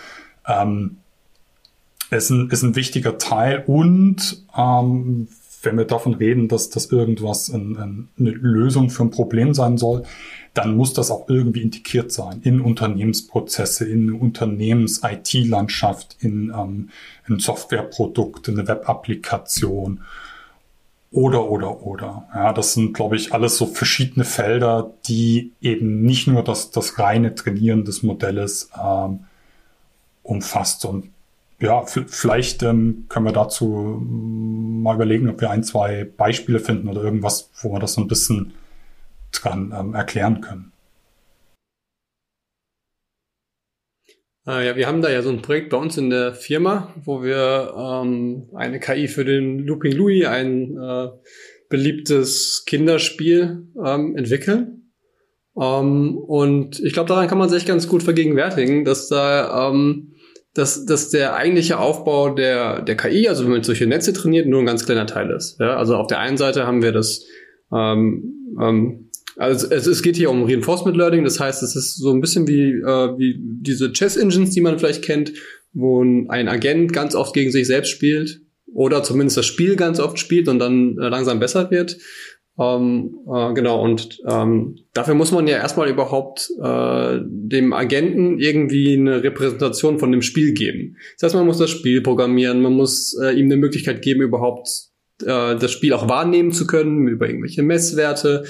ähm, 0.48 0.98
ist 2.12 2.30
ein, 2.30 2.50
ist 2.50 2.64
ein 2.64 2.76
wichtiger 2.76 3.18
Teil 3.18 3.64
und 3.68 4.44
ähm, 4.58 5.28
wenn 5.62 5.78
wir 5.78 5.86
davon 5.86 6.14
reden, 6.14 6.48
dass 6.48 6.70
das 6.70 6.88
irgendwas 6.88 7.50
ein, 7.50 7.78
ein, 7.78 8.10
eine 8.18 8.32
Lösung 8.32 8.90
für 8.90 9.04
ein 9.04 9.12
Problem 9.12 9.54
sein 9.54 9.78
soll, 9.78 10.04
dann 10.54 10.76
muss 10.76 10.94
das 10.94 11.12
auch 11.12 11.30
irgendwie 11.30 11.62
integriert 11.62 12.12
sein 12.12 12.42
in 12.44 12.62
Unternehmensprozesse, 12.62 13.88
in 13.88 14.12
Unternehmens-IT-Landschaft, 14.12 16.18
in 16.20 16.52
ähm, 16.56 16.90
ein 17.28 17.40
Softwareprodukt, 17.40 18.48
in 18.48 18.60
eine 18.60 18.68
Web-Applikation 18.68 20.02
oder, 21.12 21.50
oder, 21.50 21.86
oder. 21.86 22.28
Ja, 22.34 22.54
das 22.54 22.74
sind, 22.74 22.94
glaube 22.94 23.16
ich, 23.16 23.34
alles 23.34 23.58
so 23.58 23.66
verschiedene 23.66 24.26
Felder, 24.26 24.92
die 25.08 25.52
eben 25.62 26.02
nicht 26.02 26.28
nur 26.28 26.44
das, 26.44 26.72
das 26.72 27.00
reine 27.00 27.36
Trainieren 27.36 27.84
des 27.84 28.04
Modells 28.04 28.70
ähm, 28.82 29.22
umfasst. 30.24 30.86
Und 30.86 31.10
ja, 31.62 31.86
vielleicht 31.86 32.64
ähm, 32.64 33.06
können 33.10 33.26
wir 33.26 33.34
dazu 33.34 34.02
mal 34.02 34.96
überlegen, 34.96 35.30
ob 35.30 35.42
wir 35.42 35.50
ein, 35.50 35.64
zwei 35.64 36.06
Beispiele 36.06 36.60
finden 36.60 36.88
oder 36.88 37.04
irgendwas, 37.04 37.52
wo 37.62 37.72
wir 37.74 37.80
das 37.80 37.94
so 37.94 38.02
ein 38.02 38.08
bisschen 38.08 38.54
dran 39.32 39.74
ähm, 39.78 39.94
erklären 39.94 40.42
können. 40.42 40.72
Äh, 44.48 44.68
ja, 44.68 44.76
wir 44.76 44.88
haben 44.88 45.02
da 45.02 45.12
ja 45.12 45.22
so 45.22 45.30
ein 45.30 45.42
Projekt 45.42 45.70
bei 45.70 45.78
uns 45.78 45.98
in 45.98 46.10
der 46.10 46.34
Firma, 46.34 46.94
wo 47.04 47.22
wir 47.22 47.74
ähm, 47.78 48.50
eine 48.56 48.80
KI 48.80 49.08
für 49.08 49.26
den 49.26 49.60
Looping 49.60 49.92
Louis, 49.92 50.26
ein 50.26 50.78
äh, 50.78 51.10
beliebtes 51.70 52.64
Kinderspiel, 52.66 53.68
ähm, 53.86 54.16
entwickeln. 54.16 54.94
Ähm, 55.60 56.18
und 56.18 56.80
ich 56.80 56.94
glaube, 56.94 57.10
daran 57.10 57.28
kann 57.28 57.38
man 57.38 57.50
sich 57.50 57.66
ganz 57.66 57.88
gut 57.88 58.02
vergegenwärtigen, 58.02 58.86
dass 58.86 59.10
da 59.10 59.70
ähm, 59.70 60.14
dass, 60.54 60.86
dass 60.86 61.10
der 61.10 61.36
eigentliche 61.36 61.80
Aufbau 61.80 62.34
der, 62.34 62.82
der 62.82 62.98
KI, 62.98 63.28
also 63.28 63.44
wenn 63.44 63.52
man 63.52 63.64
solche 63.64 63.88
Netze 63.88 64.14
trainiert, 64.14 64.48
nur 64.48 64.60
ein 64.60 64.66
ganz 64.66 64.86
kleiner 64.86 65.06
Teil 65.06 65.30
ist. 65.32 65.60
Ja, 65.60 65.78
also 65.78 65.96
auf 65.96 66.08
der 66.08 66.20
einen 66.20 66.38
Seite 66.38 66.66
haben 66.66 66.82
wir 66.82 66.92
das, 66.92 67.26
ähm, 67.72 68.56
ähm, 68.60 69.10
also 69.38 69.68
es, 69.70 69.88
es 69.88 70.02
geht 70.02 70.16
hier 70.16 70.32
um 70.32 70.44
Reinforcement 70.44 70.98
Learning, 70.98 71.24
das 71.24 71.40
heißt, 71.40 71.62
es 71.64 71.76
ist 71.76 71.98
so 71.98 72.12
ein 72.12 72.22
bisschen 72.22 72.48
wie, 72.48 72.72
äh, 72.72 73.18
wie 73.18 73.40
diese 73.40 73.92
Chess 73.94 74.18
Engines, 74.18 74.52
die 74.52 74.62
man 74.62 74.80
vielleicht 74.80 75.04
kennt, 75.04 75.34
wo 75.72 76.04
ein 76.04 76.50
Agent 76.50 76.94
ganz 76.94 77.16
oft 77.16 77.34
gegen 77.34 77.52
sich 77.52 77.68
selbst 77.68 77.90
spielt 77.90 78.42
oder 78.74 79.04
zumindest 79.04 79.38
das 79.38 79.46
Spiel 79.46 79.76
ganz 79.76 80.00
oft 80.00 80.20
spielt 80.20 80.48
und 80.48 80.60
dann 80.60 80.98
äh, 80.98 81.10
langsam 81.10 81.40
besser 81.40 81.70
wird. 81.72 81.98
Ähm, 82.60 83.20
äh, 83.34 83.54
genau, 83.54 83.82
und 83.82 84.20
ähm, 84.28 84.76
dafür 84.94 85.16
muss 85.16 85.32
man 85.32 85.48
ja 85.48 85.58
erstmal 85.58 85.90
überhaupt 85.90 86.50
äh, 86.62 87.20
dem 87.24 87.72
Agenten 87.72 88.38
irgendwie 88.38 88.98
eine 88.98 89.24
Repräsentation 89.24 89.98
von 89.98 90.12
dem 90.12 90.22
Spiel 90.22 90.54
geben. 90.54 90.98
Das 91.16 91.28
heißt, 91.28 91.36
man 91.36 91.46
muss 91.46 91.58
das 91.58 91.70
Spiel 91.70 92.02
programmieren, 92.02 92.62
man 92.62 92.74
muss 92.74 93.18
äh, 93.22 93.32
ihm 93.32 93.46
eine 93.46 93.56
Möglichkeit 93.56 94.02
geben, 94.02 94.22
überhaupt 94.22 94.68
äh, 95.22 95.56
das 95.56 95.72
Spiel 95.72 95.94
auch 95.94 96.10
wahrnehmen 96.10 96.52
zu 96.52 96.68
können, 96.68 97.08
über 97.08 97.28
irgendwelche 97.28 97.64
Messwerte. 97.64 98.44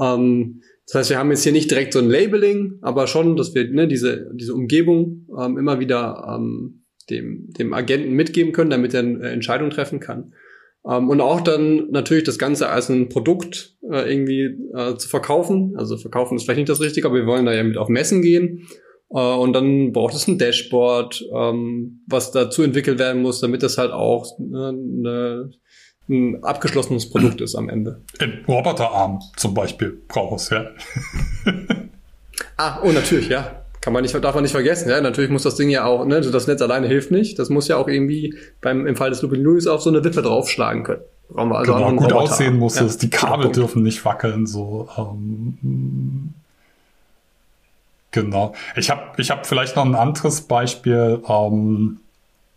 Ähm, 0.00 0.62
das 0.86 0.94
heißt, 0.94 1.10
wir 1.10 1.18
haben 1.18 1.30
jetzt 1.30 1.42
hier 1.42 1.50
nicht 1.50 1.70
direkt 1.70 1.92
so 1.92 1.98
ein 1.98 2.08
Labeling, 2.08 2.78
aber 2.82 3.08
schon, 3.08 3.34
dass 3.34 3.52
wir 3.56 3.68
ne, 3.68 3.88
diese, 3.88 4.30
diese 4.34 4.54
Umgebung 4.54 5.26
ähm, 5.36 5.58
immer 5.58 5.80
wieder 5.80 6.36
ähm, 6.38 6.84
dem, 7.10 7.50
dem 7.50 7.74
Agenten 7.74 8.12
mitgeben 8.12 8.52
können, 8.52 8.70
damit 8.70 8.94
er 8.94 9.00
eine 9.00 9.28
Entscheidung 9.28 9.70
treffen 9.70 9.98
kann. 9.98 10.34
Ähm, 10.88 11.08
und 11.08 11.20
auch 11.20 11.40
dann 11.40 11.90
natürlich 11.90 12.24
das 12.24 12.38
Ganze 12.38 12.68
als 12.68 12.88
ein 12.88 13.08
Produkt 13.08 13.76
äh, 13.90 14.10
irgendwie 14.10 14.56
äh, 14.74 14.96
zu 14.96 15.08
verkaufen. 15.08 15.74
Also 15.76 15.96
verkaufen 15.96 16.36
ist 16.36 16.44
vielleicht 16.44 16.58
nicht 16.58 16.68
das 16.68 16.80
Richtige, 16.80 17.08
aber 17.08 17.16
wir 17.16 17.26
wollen 17.26 17.46
da 17.46 17.52
ja 17.52 17.64
mit 17.64 17.76
auf 17.76 17.88
Messen 17.88 18.22
gehen. 18.22 18.68
Äh, 19.10 19.18
und 19.18 19.52
dann 19.52 19.92
braucht 19.92 20.14
es 20.14 20.28
ein 20.28 20.38
Dashboard, 20.38 21.24
ähm, 21.34 22.02
was 22.06 22.30
dazu 22.30 22.62
entwickelt 22.62 22.98
werden 22.98 23.22
muss, 23.22 23.40
damit 23.40 23.62
das 23.62 23.78
halt 23.78 23.92
auch 23.92 24.38
ne, 24.38 25.50
ein 26.08 26.44
abgeschlossenes 26.44 27.10
Produkt 27.10 27.40
ist 27.40 27.56
am 27.56 27.68
Ende. 27.68 28.02
Ein 28.20 28.44
Roboterarm 28.46 29.20
zum 29.36 29.54
Beispiel 29.54 30.02
braucht 30.06 30.40
es, 30.40 30.50
ja. 30.50 30.70
ah, 32.56 32.80
oh, 32.84 32.92
natürlich, 32.92 33.28
ja 33.28 33.65
kann 33.86 33.92
man 33.92 34.02
nicht, 34.02 34.12
darf 34.16 34.34
man 34.34 34.42
nicht 34.42 34.50
vergessen. 34.50 34.90
Ja, 34.90 35.00
natürlich 35.00 35.30
muss 35.30 35.44
das 35.44 35.54
Ding 35.54 35.70
ja 35.70 35.84
auch, 35.84 36.04
ne, 36.06 36.20
das 36.20 36.48
Netz 36.48 36.60
alleine 36.60 36.88
hilft 36.88 37.12
nicht. 37.12 37.38
Das 37.38 37.50
muss 37.50 37.68
ja 37.68 37.76
auch 37.76 37.86
irgendwie 37.86 38.34
beim, 38.60 38.84
im 38.84 38.96
Fall 38.96 39.10
des 39.10 39.22
Lupin 39.22 39.40
Louis 39.40 39.68
auf 39.68 39.80
so 39.80 39.90
eine 39.90 40.02
Wippe 40.02 40.22
draufschlagen 40.22 40.82
können. 40.82 41.02
Brauchen 41.28 41.50
wir 41.50 41.58
also 41.58 41.72
genau, 41.72 41.90
gut 41.90 42.00
Roboter. 42.00 42.16
aussehen 42.16 42.58
muss 42.58 42.80
ja, 42.80 42.84
es. 42.84 42.98
Die 42.98 43.10
Kabel 43.10 43.52
dürfen 43.52 43.84
nicht 43.84 44.04
wackeln, 44.04 44.48
so, 44.48 44.88
ähm, 44.98 46.34
Genau. 48.10 48.54
Ich 48.74 48.90
habe 48.90 49.02
ich 49.18 49.30
hab 49.30 49.46
vielleicht 49.46 49.76
noch 49.76 49.84
ein 49.84 49.94
anderes 49.94 50.40
Beispiel. 50.40 51.22
Ähm, 51.28 52.00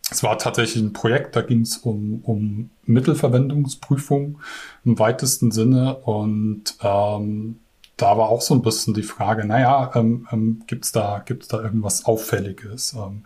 es 0.09 0.23
war 0.23 0.39
tatsächlich 0.39 0.81
ein 0.81 0.93
Projekt, 0.93 1.35
da 1.35 1.41
ging 1.41 1.61
es 1.61 1.77
um, 1.77 2.23
um 2.23 2.71
Mittelverwendungsprüfung 2.87 4.39
im 4.83 4.97
weitesten 4.97 5.51
Sinne 5.51 5.93
und 5.97 6.75
ähm, 6.81 7.59
da 8.01 8.17
war 8.17 8.29
auch 8.29 8.41
so 8.41 8.53
ein 8.53 8.61
bisschen 8.61 8.93
die 8.93 9.03
Frage, 9.03 9.45
naja, 9.45 9.91
ähm, 9.95 10.27
ähm, 10.31 10.63
gibt's 10.67 10.91
da, 10.91 11.21
gibt's 11.25 11.47
da 11.47 11.61
irgendwas 11.61 12.05
Auffälliges? 12.05 12.93
Ähm, 12.93 13.23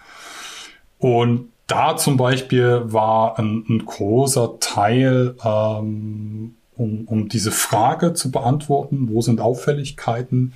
und 0.97 1.49
da 1.67 1.95
zum 1.95 2.17
Beispiel 2.17 2.81
war 2.85 3.39
ein, 3.39 3.65
ein 3.69 3.85
großer 3.85 4.59
Teil, 4.59 5.35
ähm, 5.43 6.55
um, 6.75 7.05
um 7.05 7.29
diese 7.29 7.51
Frage 7.51 8.13
zu 8.13 8.31
beantworten, 8.31 9.09
wo 9.09 9.21
sind 9.21 9.39
Auffälligkeiten, 9.39 10.53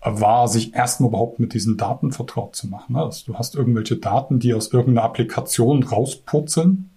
war 0.00 0.48
sich 0.48 0.74
erstmal 0.74 1.10
überhaupt 1.10 1.40
mit 1.40 1.54
diesen 1.54 1.76
Daten 1.76 2.12
vertraut 2.12 2.56
zu 2.56 2.68
machen. 2.68 2.96
Also 2.96 3.32
du 3.32 3.38
hast 3.38 3.54
irgendwelche 3.54 3.96
Daten, 3.96 4.38
die 4.38 4.54
aus 4.54 4.72
irgendeiner 4.72 5.04
Applikation 5.04 5.82
rauspurzeln. 5.82 6.90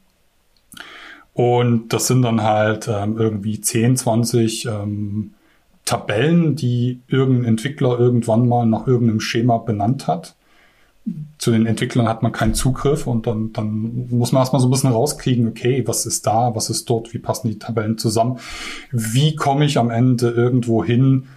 Und 1.34 1.90
das 1.90 2.08
sind 2.08 2.22
dann 2.22 2.44
halt 2.44 2.88
ähm, 2.88 3.18
irgendwie 3.18 3.60
10, 3.60 3.98
20 3.98 4.66
ähm, 4.66 5.34
Tabellen, 5.86 6.56
die 6.56 7.02
irgendein 7.08 7.46
Entwickler 7.46 8.00
irgendwann 8.00 8.48
mal 8.48 8.66
nach 8.66 8.88
irgendeinem 8.88 9.20
Schema 9.20 9.58
benannt 9.58 10.08
hat. 10.08 10.36
Zu 11.40 11.52
den 11.52 11.66
Entwicklern 11.66 12.08
hat 12.08 12.22
man 12.22 12.32
keinen 12.32 12.54
Zugriff 12.54 13.08
und 13.08 13.26
dann, 13.26 13.52
dann 13.54 14.08
muss 14.10 14.32
man 14.32 14.42
erstmal 14.42 14.62
so 14.62 14.68
ein 14.68 14.72
bisschen 14.72 14.92
rauskriegen, 14.92 15.48
okay, 15.48 15.84
was 15.88 16.06
ist 16.06 16.28
da, 16.28 16.54
was 16.56 16.70
ist 16.70 16.90
dort, 16.90 17.14
wie 17.14 17.20
passen 17.20 17.48
die 17.48 17.58
Tabellen 17.58 17.98
zusammen, 17.98 18.38
wie 18.92 19.36
komme 19.36 19.66
ich 19.66 19.80
am 19.80 19.90
Ende 19.90 20.30
irgendwo 20.30 20.84
hin, 20.84 21.28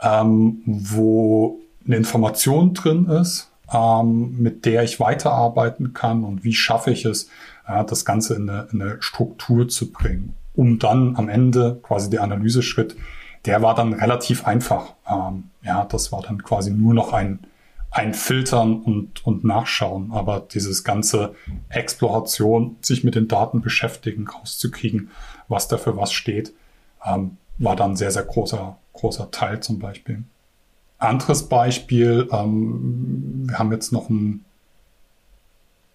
ähm, 0.00 0.62
wo 0.66 1.60
eine 1.86 1.96
Information 1.96 2.74
drin 2.74 3.06
ist, 3.06 3.50
ähm, 3.72 4.36
mit 4.38 4.66
der 4.66 4.82
ich 4.82 4.98
weiterarbeiten 4.98 5.94
kann 5.94 6.24
und 6.24 6.42
wie 6.42 6.54
schaffe 6.54 6.90
ich 6.90 7.04
es, 7.04 7.28
äh, 7.66 7.84
das 7.84 8.04
Ganze 8.04 8.34
in 8.34 8.50
eine, 8.50 8.68
in 8.72 8.82
eine 8.82 8.96
Struktur 9.00 9.68
zu 9.68 9.92
bringen, 9.92 10.34
um 10.54 10.80
dann 10.80 11.16
am 11.16 11.28
Ende 11.28 11.78
quasi 11.82 12.10
der 12.10 12.24
Analyseschritt 12.24 12.96
der 13.44 13.62
war 13.62 13.74
dann 13.74 13.92
relativ 13.92 14.46
einfach. 14.46 14.94
Ähm, 15.08 15.50
ja, 15.62 15.84
das 15.84 16.12
war 16.12 16.22
dann 16.22 16.42
quasi 16.42 16.70
nur 16.70 16.94
noch 16.94 17.12
ein, 17.12 17.40
ein 17.90 18.14
Filtern 18.14 18.80
und, 18.80 19.24
und 19.26 19.44
Nachschauen. 19.44 20.12
Aber 20.12 20.40
dieses 20.40 20.84
ganze 20.84 21.34
Exploration, 21.68 22.76
sich 22.80 23.04
mit 23.04 23.14
den 23.14 23.28
Daten 23.28 23.60
beschäftigen, 23.60 24.28
rauszukriegen, 24.28 25.10
was 25.48 25.68
da 25.68 25.76
für 25.76 25.96
was 25.96 26.12
steht, 26.12 26.52
ähm, 27.04 27.36
war 27.58 27.76
dann 27.76 27.96
sehr, 27.96 28.10
sehr 28.10 28.24
großer, 28.24 28.76
großer 28.92 29.30
Teil 29.30 29.60
zum 29.60 29.78
Beispiel. 29.78 30.22
Anderes 30.98 31.48
Beispiel, 31.48 32.28
ähm, 32.30 33.46
wir 33.48 33.58
haben 33.58 33.72
jetzt 33.72 33.92
noch 33.92 34.08
ein 34.08 34.44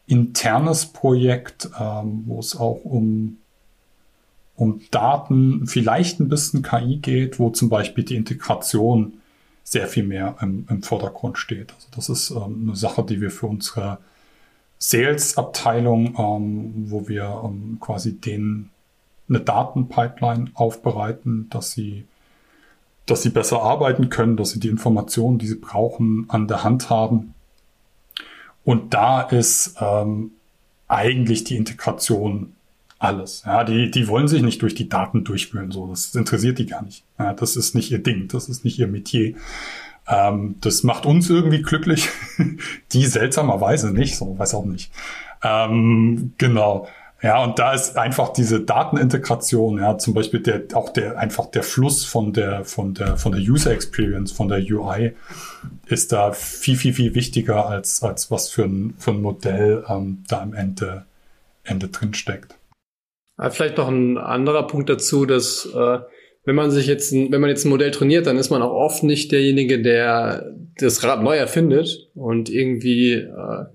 internes 0.06 0.86
Projekt, 0.88 1.70
ähm, 1.80 2.24
wo 2.26 2.40
es 2.40 2.56
auch 2.58 2.84
um, 2.84 3.38
um 4.58 4.82
Daten, 4.92 5.68
vielleicht 5.68 6.20
ein 6.20 6.30
bisschen 6.30 6.64
KI 6.64 6.98
geht, 6.98 7.40
wo 7.40 7.52
zum 7.52 7.70
Beispiel 7.70 8.04
die 8.04 8.16
Integration 8.16 9.14
sehr 9.64 9.88
viel 9.88 10.04
mehr 10.04 10.36
im, 10.42 10.66
im 10.70 10.82
Vordergrund 10.82 11.38
steht. 11.38 11.74
Also 11.74 11.88
das 11.96 12.10
ist 12.10 12.32
ähm, 12.32 12.64
eine 12.64 12.76
Sache, 12.76 13.04
die 13.04 13.22
wir 13.22 13.32
für 13.32 13.46
unsere 13.46 14.00
Sales-Abteilung, 14.80 16.16
ähm, 16.18 16.90
wo 16.90 17.08
wir 17.08 17.42
ähm, 17.46 17.78
quasi 17.80 18.14
denen 18.14 18.72
eine 19.30 19.42
Datenpipeline 19.42 20.52
aufbereiten, 20.56 21.50
dass 21.52 21.72
sie, 21.72 22.06
dass 23.06 23.22
sie 23.22 23.30
besser 23.30 23.62
arbeiten 23.62 24.10
können, 24.10 24.38
dass 24.38 24.52
sie 24.52 24.60
die 24.60 24.70
Informationen, 24.70 25.38
die 25.38 25.48
sie 25.48 25.56
brauchen, 25.56 26.26
an 26.30 26.48
der 26.48 26.64
Hand 26.64 26.90
haben. 26.90 27.36
Und 28.64 28.94
da 28.94 29.22
ist 29.22 29.76
ähm, 29.80 30.32
eigentlich 30.88 31.44
die 31.44 31.58
Integration 31.58 32.54
alles. 33.00 33.44
Ja, 33.46 33.64
die, 33.64 33.92
die 33.92 34.08
wollen 34.08 34.28
sich 34.28 34.42
nicht 34.42 34.62
durch 34.62 34.76
die 34.76 34.90
Daten 34.90 35.24
durchwühlen, 35.24 35.72
so. 35.72 35.88
Das 35.88 36.16
interessiert 36.16 36.60
die 36.60 36.66
gar 36.66 36.84
nicht. 36.84 37.04
Ja, 37.20 37.34
das 37.34 37.56
ist 37.56 37.76
nicht 37.76 37.92
ihr 37.92 38.02
Ding, 38.02 38.28
das 38.28 38.50
ist 38.50 38.64
nicht 38.66 38.80
ihr 38.80 38.88
Metier. 38.88 39.36
Ähm, 40.08 40.56
das 40.62 40.84
macht 40.84 41.06
uns 41.06 41.30
irgendwie 41.30 41.62
glücklich. 41.62 42.10
die 42.92 43.06
seltsamerweise 43.06 43.92
nicht, 43.92 44.18
so, 44.18 44.38
weiß 44.38 44.56
auch 44.56 44.66
nicht. 44.66 44.92
Ähm, 45.44 46.34
genau. 46.38 46.88
Ja, 47.22 47.44
und 47.44 47.58
da 47.58 47.74
ist 47.74 47.98
einfach 47.98 48.32
diese 48.32 48.62
Datenintegration, 48.62 49.80
ja, 49.80 49.98
zum 49.98 50.14
Beispiel 50.14 50.40
der, 50.40 50.64
auch 50.74 50.90
der, 50.90 51.18
einfach 51.18 51.48
der 51.48 51.64
Fluss 51.64 52.06
von 52.06 52.32
der, 52.32 52.64
von 52.64 52.94
der, 52.94 53.18
von 53.18 53.32
der 53.32 53.42
User 53.42 53.72
Experience, 53.72 54.32
von 54.32 54.50
der 54.50 54.60
UI, 54.60 55.14
ist 55.88 56.12
da 56.12 56.32
viel, 56.32 56.78
viel, 56.78 56.94
viel 56.94 57.16
wichtiger 57.16 57.68
als, 57.68 58.04
als 58.04 58.30
was 58.30 58.50
für 58.50 58.66
ein, 58.66 58.94
für 59.00 59.12
ein 59.12 59.22
Modell 59.22 59.84
ähm, 59.90 60.24
da 60.28 60.42
am 60.42 60.54
Ende, 60.54 61.06
Ende 61.64 61.88
drin 61.88 62.14
steckt. 62.14 62.57
Vielleicht 63.52 63.78
noch 63.78 63.88
ein 63.88 64.18
anderer 64.18 64.66
Punkt 64.66 64.90
dazu, 64.90 65.26
dass 65.26 65.66
äh, 65.66 66.00
wenn 66.44 66.56
man 66.56 66.72
sich 66.72 66.88
jetzt, 66.88 67.12
wenn 67.12 67.42
man 67.42 67.50
jetzt 67.50 67.66
ein 67.66 67.70
Modell 67.70 67.92
trainiert, 67.92 68.26
dann 68.26 68.38
ist 68.38 68.50
man 68.50 68.62
auch 68.62 68.72
oft 68.72 69.04
nicht 69.04 69.32
derjenige, 69.32 69.82
der 69.82 70.56
das 70.80 71.04
Rad 71.04 71.22
neu 71.22 71.36
erfindet 71.36 72.10
und 72.16 72.50
irgendwie 72.50 73.14
äh, 73.14 73.66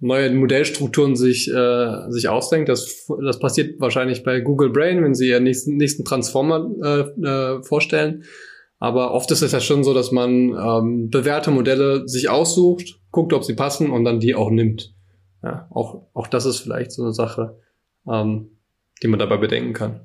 neue 0.00 0.30
Modellstrukturen 0.32 1.14
sich, 1.14 1.48
äh, 1.52 2.10
sich 2.10 2.28
ausdenkt. 2.28 2.68
Das, 2.68 3.06
das 3.22 3.38
passiert 3.38 3.80
wahrscheinlich 3.80 4.24
bei 4.24 4.40
Google 4.40 4.70
Brain, 4.70 5.04
wenn 5.04 5.14
sie 5.14 5.28
ihren 5.28 5.44
nächsten, 5.44 5.76
nächsten 5.76 6.04
Transformer 6.04 6.70
äh, 6.82 7.20
äh, 7.22 7.62
vorstellen. 7.62 8.24
Aber 8.78 9.12
oft 9.12 9.30
ist 9.30 9.42
es 9.42 9.52
ja 9.52 9.60
schon 9.60 9.84
so, 9.84 9.94
dass 9.94 10.10
man 10.10 10.56
ähm, 10.58 11.10
bewährte 11.10 11.52
Modelle 11.52 12.08
sich 12.08 12.30
aussucht, 12.30 12.98
guckt, 13.10 13.32
ob 13.32 13.44
sie 13.44 13.54
passen 13.54 13.90
und 13.90 14.04
dann 14.04 14.18
die 14.18 14.34
auch 14.34 14.50
nimmt. 14.50 14.94
Ja, 15.42 15.68
auch, 15.70 16.06
auch 16.14 16.26
das 16.26 16.46
ist 16.46 16.60
vielleicht 16.60 16.92
so 16.92 17.02
eine 17.02 17.12
Sache. 17.12 17.58
Ähm, 18.10 18.51
die 19.02 19.08
man 19.08 19.18
dabei 19.18 19.36
bedenken 19.36 19.72
kann. 19.72 20.00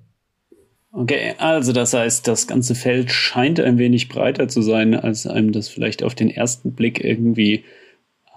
Okay, 0.92 1.36
also 1.38 1.74
das 1.74 1.94
heißt, 1.94 2.28
das 2.28 2.48
ganze 2.48 2.74
Feld 2.74 3.12
scheint 3.12 3.60
ein 3.60 3.78
wenig 3.78 4.10
breiter 4.10 4.48
zu 4.48 4.62
sein, 4.62 4.96
als 4.96 5.28
einem 5.28 5.52
das 5.52 5.70
vielleicht 5.70 6.02
auf 6.02 6.16
den 6.16 6.30
ersten 6.30 6.74
Blick 6.74 7.04
irgendwie 7.04 7.66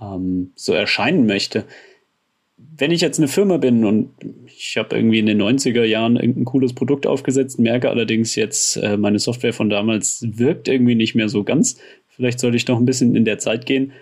ähm, 0.00 0.52
so 0.56 0.74
erscheinen 0.74 1.26
möchte. 1.26 1.64
Wenn 2.56 2.90
ich 2.90 3.00
jetzt 3.00 3.18
eine 3.18 3.28
Firma 3.28 3.56
bin 3.56 3.84
und 3.84 4.10
ich 4.46 4.76
habe 4.76 4.94
irgendwie 4.94 5.20
in 5.20 5.26
den 5.26 5.40
90er 5.40 5.84
Jahren 5.84 6.16
irgendein 6.16 6.44
cooles 6.44 6.74
Produkt 6.74 7.06
aufgesetzt, 7.06 7.58
merke 7.58 7.88
allerdings 7.88 8.34
jetzt, 8.34 8.76
äh, 8.76 8.96
meine 8.96 9.18
Software 9.18 9.54
von 9.54 9.70
damals 9.70 10.26
wirkt 10.28 10.68
irgendwie 10.68 10.94
nicht 10.94 11.14
mehr 11.14 11.28
so 11.28 11.44
ganz, 11.44 11.78
vielleicht 12.08 12.40
sollte 12.40 12.58
ich 12.58 12.66
noch 12.68 12.78
ein 12.78 12.84
bisschen 12.84 13.16
in 13.16 13.24
der 13.24 13.38
Zeit 13.38 13.64
gehen, 13.64 13.92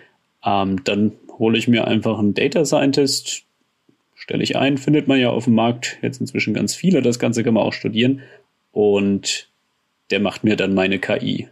ähm, 0.45 0.83
dann 0.83 1.13
hole 1.37 1.57
ich 1.57 1.67
mir 1.67 1.87
einfach 1.87 2.19
einen 2.19 2.33
Data 2.33 2.65
Scientist, 2.65 3.43
stelle 4.29 4.43
ich 4.43 4.57
ein, 4.57 4.77
findet 4.77 5.07
man 5.07 5.19
ja 5.19 5.31
auf 5.31 5.45
dem 5.45 5.55
Markt 5.55 5.97
jetzt 6.03 6.21
inzwischen 6.21 6.53
ganz 6.53 6.75
viele. 6.75 7.01
Das 7.01 7.17
Ganze 7.17 7.43
kann 7.43 7.55
man 7.55 7.63
auch 7.63 7.73
studieren. 7.73 8.21
Und 8.71 9.49
der 10.11 10.19
macht 10.19 10.43
mir 10.43 10.55
dann 10.55 10.75
meine 10.75 10.99
KI. 10.99 11.49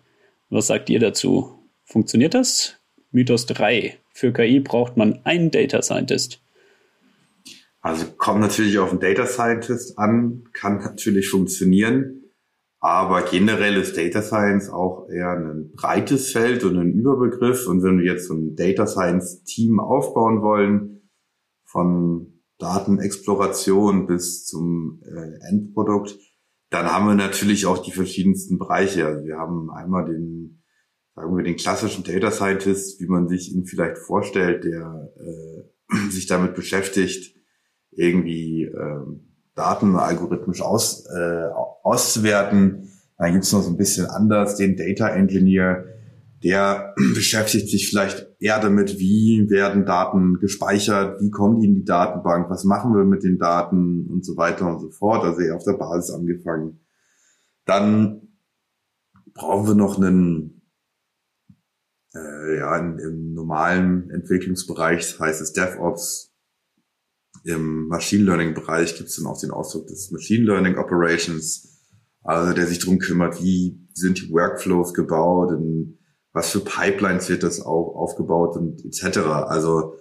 Was 0.51 0.67
sagt 0.67 0.91
ihr 0.91 0.99
dazu? 0.99 1.57
Funktioniert 1.85 2.35
das? 2.35 2.77
Mythos 3.09 3.47
3. 3.47 3.97
Für 4.13 4.31
KI 4.31 4.59
braucht 4.59 4.95
man 4.95 5.21
einen 5.23 5.49
Data 5.49 5.81
Scientist. 5.81 6.39
Also 7.81 8.05
kommt 8.15 8.41
natürlich 8.41 8.77
auf 8.77 8.91
einen 8.91 8.99
Data 8.99 9.25
Scientist 9.25 9.97
an, 9.97 10.43
kann 10.53 10.77
natürlich 10.77 11.29
funktionieren, 11.29 12.25
aber 12.79 13.23
generell 13.23 13.77
ist 13.77 13.97
Data 13.97 14.21
Science 14.21 14.69
auch 14.69 15.09
eher 15.09 15.31
ein 15.31 15.71
breites 15.71 16.31
Feld 16.31 16.63
und 16.63 16.77
ein 16.77 16.93
Überbegriff. 16.93 17.65
Und 17.67 17.81
wenn 17.81 17.97
wir 17.97 18.05
jetzt 18.05 18.27
so 18.27 18.35
ein 18.35 18.55
Data 18.55 18.85
Science 18.85 19.43
Team 19.45 19.79
aufbauen 19.79 20.43
wollen, 20.43 21.09
von 21.65 22.36
Datenexploration 22.59 24.07
bis 24.07 24.45
zum 24.45 25.01
äh, 25.03 25.49
Endprodukt, 25.49 26.17
dann 26.69 26.87
haben 26.87 27.07
wir 27.07 27.15
natürlich 27.15 27.65
auch 27.65 27.77
die 27.77 27.91
verschiedensten 27.91 28.57
Bereiche. 28.57 29.05
Also 29.05 29.25
wir 29.25 29.37
haben 29.37 29.69
einmal 29.71 30.05
den, 30.05 30.63
sagen 31.15 31.37
wir, 31.37 31.43
den 31.43 31.55
klassischen 31.55 32.03
Data 32.03 32.31
Scientist, 32.31 32.99
wie 32.99 33.07
man 33.07 33.27
sich 33.27 33.53
ihn 33.53 33.65
vielleicht 33.65 33.97
vorstellt, 33.99 34.63
der 34.63 35.11
äh, 35.17 36.09
sich 36.09 36.27
damit 36.27 36.55
beschäftigt, 36.55 37.35
irgendwie 37.91 38.63
äh, 38.63 39.05
Daten 39.55 39.95
algorithmisch 39.95 40.61
aus, 40.61 41.05
äh, 41.05 41.47
auszuwerten. 41.83 42.89
Dann 43.17 43.33
gibt's 43.33 43.51
noch 43.53 43.63
so 43.63 43.69
ein 43.69 43.77
bisschen 43.77 44.05
anders 44.05 44.57
den 44.57 44.75
Data 44.75 45.09
Engineer, 45.09 45.85
der 46.43 46.93
beschäftigt 47.15 47.69
sich 47.69 47.89
vielleicht 47.89 48.26
eher 48.39 48.59
damit, 48.59 48.99
wie 48.99 49.49
werden 49.49 49.85
Daten 49.85 50.39
gespeichert, 50.39 51.21
wie 51.21 51.31
kommen 51.31 51.59
die 51.59 51.67
in 51.67 51.75
die 51.75 51.83
Datenbank, 51.83 52.49
was 52.49 52.63
machen 52.63 52.93
wir 52.93 53.03
mit 53.03 53.23
den 53.23 53.37
Daten 53.37 54.07
und 54.07 54.25
so 54.25 54.37
weiter 54.37 54.67
und 54.67 54.79
so 54.79 54.89
fort. 54.91 55.23
Also 55.23 55.41
eher 55.41 55.55
auf 55.55 55.63
der 55.63 55.73
Basis 55.73 56.13
angefangen. 56.13 56.79
Dann 57.65 58.27
brauchen 59.33 59.67
wir 59.67 59.75
noch 59.75 59.97
einen, 59.97 60.61
äh, 62.13 62.57
ja, 62.57 62.77
in, 62.77 62.99
im 62.99 63.33
normalen 63.33 64.09
Entwicklungsbereich 64.11 65.19
heißt 65.19 65.41
es 65.41 65.53
DevOps. 65.53 66.33
Im 67.43 67.87
Machine 67.87 68.23
Learning 68.23 68.53
Bereich 68.53 68.95
gibt 68.95 69.09
es 69.09 69.15
dann 69.15 69.27
auch 69.27 69.39
den 69.39 69.51
Ausdruck 69.51 69.87
des 69.87 70.11
Machine 70.11 70.45
Learning 70.45 70.77
Operations, 70.77 71.81
also 72.23 72.53
der 72.53 72.67
sich 72.67 72.79
darum 72.79 72.99
kümmert, 72.99 73.41
wie 73.41 73.87
sind 73.93 74.21
die 74.21 74.29
Workflows 74.31 74.93
gebaut, 74.93 75.51
in 75.51 75.97
was 76.37 76.51
für 76.51 76.59
Pipelines 76.59 77.29
wird 77.29 77.41
das 77.41 77.59
auch 77.59 77.95
aufgebaut 77.95 78.55
und 78.57 78.85
etc. 78.85 79.17
Also 79.47 79.95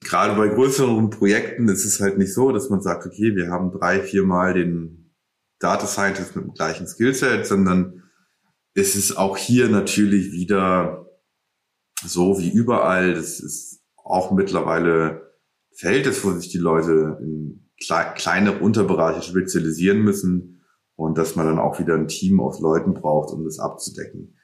gerade 0.00 0.36
bei 0.36 0.48
größeren 0.48 1.08
Projekten 1.08 1.66
ist 1.68 1.86
es 1.86 1.98
halt 1.98 2.18
nicht 2.18 2.34
so, 2.34 2.52
dass 2.52 2.68
man 2.68 2.82
sagt, 2.82 3.06
okay, 3.06 3.34
wir 3.34 3.50
haben 3.50 3.72
drei, 3.72 4.02
vier 4.02 4.24
Mal 4.24 4.52
den 4.52 5.14
Data 5.60 5.86
Scientist 5.86 6.36
mit 6.36 6.44
dem 6.44 6.52
gleichen 6.52 6.86
Skillset, 6.86 7.46
sondern 7.46 8.02
es 8.74 8.96
ist 8.96 9.16
auch 9.16 9.38
hier 9.38 9.70
natürlich 9.70 10.30
wieder 10.30 11.06
so 12.04 12.38
wie 12.38 12.50
überall. 12.50 13.14
Das 13.14 13.40
ist 13.40 13.80
auch 13.96 14.30
mittlerweile 14.30 15.32
Feld 15.74 16.06
ist, 16.06 16.22
wo 16.22 16.32
sich 16.32 16.50
die 16.50 16.58
Leute 16.58 17.18
in 17.22 17.70
kleine 17.78 18.60
Unterbereiche 18.60 19.22
spezialisieren 19.22 20.02
müssen 20.02 20.60
und 20.96 21.16
dass 21.16 21.34
man 21.34 21.46
dann 21.46 21.58
auch 21.58 21.78
wieder 21.78 21.94
ein 21.94 22.08
Team 22.08 22.40
aus 22.40 22.60
Leuten 22.60 22.92
braucht, 22.92 23.32
um 23.32 23.44
das 23.44 23.58
abzudecken. 23.58 24.34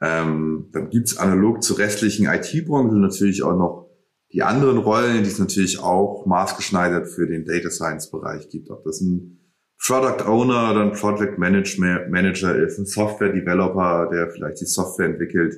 Ähm, 0.00 0.68
dann 0.72 0.90
gibt's 0.90 1.16
analog 1.16 1.62
zur 1.62 1.78
restlichen 1.78 2.26
IT-Branche 2.26 2.96
natürlich 2.96 3.42
auch 3.42 3.56
noch 3.56 3.88
die 4.32 4.42
anderen 4.42 4.78
Rollen, 4.78 5.24
die 5.24 5.30
es 5.30 5.38
natürlich 5.38 5.80
auch 5.80 6.26
maßgeschneidert 6.26 7.08
für 7.08 7.26
den 7.26 7.44
Data 7.44 7.70
Science-Bereich 7.70 8.48
gibt. 8.50 8.70
Ob 8.70 8.84
das 8.84 9.00
ein 9.00 9.38
Product 9.80 10.24
Owner 10.26 10.72
oder 10.72 10.82
ein 10.82 10.92
Project 10.92 11.38
Manager 11.38 12.56
ist, 12.56 12.78
ein 12.78 12.86
Software 12.86 13.32
Developer, 13.32 14.08
der 14.12 14.30
vielleicht 14.30 14.60
die 14.60 14.66
Software 14.66 15.06
entwickelt, 15.06 15.54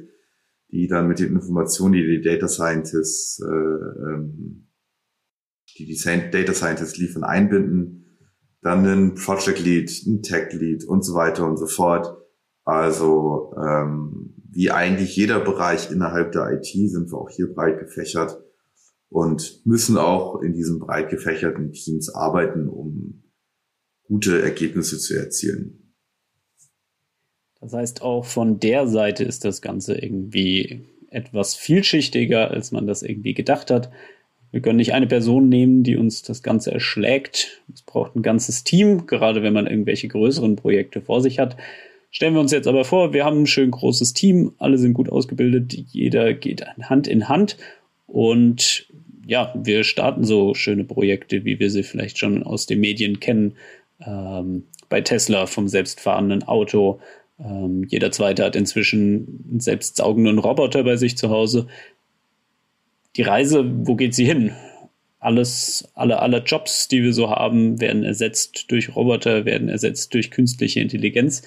die 0.71 0.87
dann 0.87 1.09
mit 1.09 1.19
den 1.19 1.33
Informationen, 1.33 1.95
die 1.95 2.07
die 2.07 2.23
Data 2.23 2.47
Scientists, 2.47 3.41
äh, 3.43 3.47
ähm, 3.47 4.69
die 5.77 5.87
die 5.87 6.31
Data 6.31 6.53
Scientists 6.53 6.99
liefern, 6.99 7.25
einbinden. 7.25 8.07
Dann 8.63 8.87
ein 8.87 9.15
Project 9.15 9.61
Lead, 9.61 9.91
ein 10.07 10.23
Tech 10.23 10.53
Lead 10.53 10.85
und 10.85 11.03
so 11.03 11.15
weiter 11.15 11.47
und 11.47 11.57
so 11.57 11.67
fort 11.67 12.20
also 12.71 13.55
ähm, 13.57 14.35
wie 14.53 14.71
eigentlich 14.71 15.17
jeder 15.17 15.41
Bereich 15.41 15.91
innerhalb 15.91 16.33
der 16.33 16.51
IT 16.53 16.67
sind 16.67 17.11
wir 17.11 17.19
auch 17.19 17.31
hier 17.31 17.53
breit 17.53 17.79
gefächert 17.79 18.41
und 19.09 19.61
müssen 19.65 19.97
auch 19.97 20.41
in 20.41 20.53
diesen 20.55 20.79
breit 20.79 21.11
gefächerten 21.11 21.73
Teams 21.73 22.13
arbeiten, 22.15 22.69
um 22.69 23.23
gute 24.05 24.43
Ergebnisse 24.43 24.99
zu 24.99 25.17
erzielen. 25.17 25.95
Das 27.61 27.73
heißt, 27.73 28.03
auch 28.03 28.25
von 28.25 28.59
der 28.59 28.87
Seite 28.87 29.25
ist 29.25 29.45
das 29.45 29.61
Ganze 29.61 29.95
irgendwie 29.95 30.87
etwas 31.11 31.55
vielschichtiger, 31.55 32.51
als 32.51 32.73
man 32.73 32.87
das 32.87 33.03
irgendwie 33.03 33.35
gedacht 33.35 33.71
hat. 33.71 33.91
Wir 34.51 34.61
können 34.61 34.79
nicht 34.79 34.95
eine 34.95 35.07
Person 35.07 35.49
nehmen, 35.49 35.83
die 35.83 35.97
uns 35.97 36.23
das 36.23 36.43
Ganze 36.43 36.73
erschlägt. 36.73 37.63
Es 37.73 37.83
braucht 37.83 38.17
ein 38.17 38.23
ganzes 38.23 38.65
Team, 38.65 39.07
gerade 39.07 39.43
wenn 39.43 39.53
man 39.53 39.67
irgendwelche 39.67 40.09
größeren 40.09 40.57
Projekte 40.57 41.01
vor 41.01 41.21
sich 41.21 41.39
hat. 41.39 41.57
Stellen 42.11 42.35
wir 42.35 42.41
uns 42.41 42.53
jetzt 42.53 42.67
aber 42.67 42.85
vor, 42.85 43.13
wir 43.13 43.25
haben 43.25 43.43
ein 43.43 43.47
schön 43.47 43.71
großes 43.71 44.15
Team, 44.15 44.53
alle 44.59 44.79
sind 44.79 44.95
gut 44.95 45.11
ausgebildet, 45.11 45.73
jeder 45.73 46.35
geht 46.35 46.67
Hand 46.83 47.07
in 47.07 47.29
Hand 47.29 47.57
und 48.07 48.89
ja, 49.27 49.55
wir 49.55 49.85
starten 49.85 50.25
so 50.25 50.55
schöne 50.55 50.83
Projekte, 50.83 51.45
wie 51.45 51.61
wir 51.61 51.71
sie 51.71 51.85
vielleicht 51.85 52.19
schon 52.19 52.43
aus 52.43 52.67
den 52.67 52.81
Medien 52.81 53.21
kennen. 53.21 53.55
Ähm, 54.05 54.65
bei 54.89 55.01
Tesla 55.01 55.47
vom 55.47 55.69
selbstfahrenden 55.69 56.43
Auto. 56.43 57.01
Ähm, 57.39 57.87
jeder 57.89 58.11
zweite 58.11 58.45
hat 58.45 58.57
inzwischen 58.57 59.45
einen 59.49 59.61
selbstsaugenden 59.61 60.39
Roboter 60.39 60.83
bei 60.83 60.97
sich 60.97 61.17
zu 61.17 61.31
Hause. 61.31 61.69
Die 63.17 63.23
Reise, 63.23 63.65
wo 63.87 63.95
geht 63.95 64.15
sie 64.15 64.27
hin? 64.27 64.53
Alles, 65.21 65.89
alle, 65.95 66.21
alle 66.21 66.39
Jobs, 66.39 66.89
die 66.89 67.03
wir 67.03 67.13
so 67.13 67.31
haben, 67.31 67.81
werden 67.81 68.03
ersetzt 68.03 68.71
durch 68.71 68.95
Roboter, 68.97 69.45
werden 69.45 69.69
ersetzt 69.69 70.13
durch 70.15 70.31
künstliche 70.31 70.81
Intelligenz. 70.81 71.43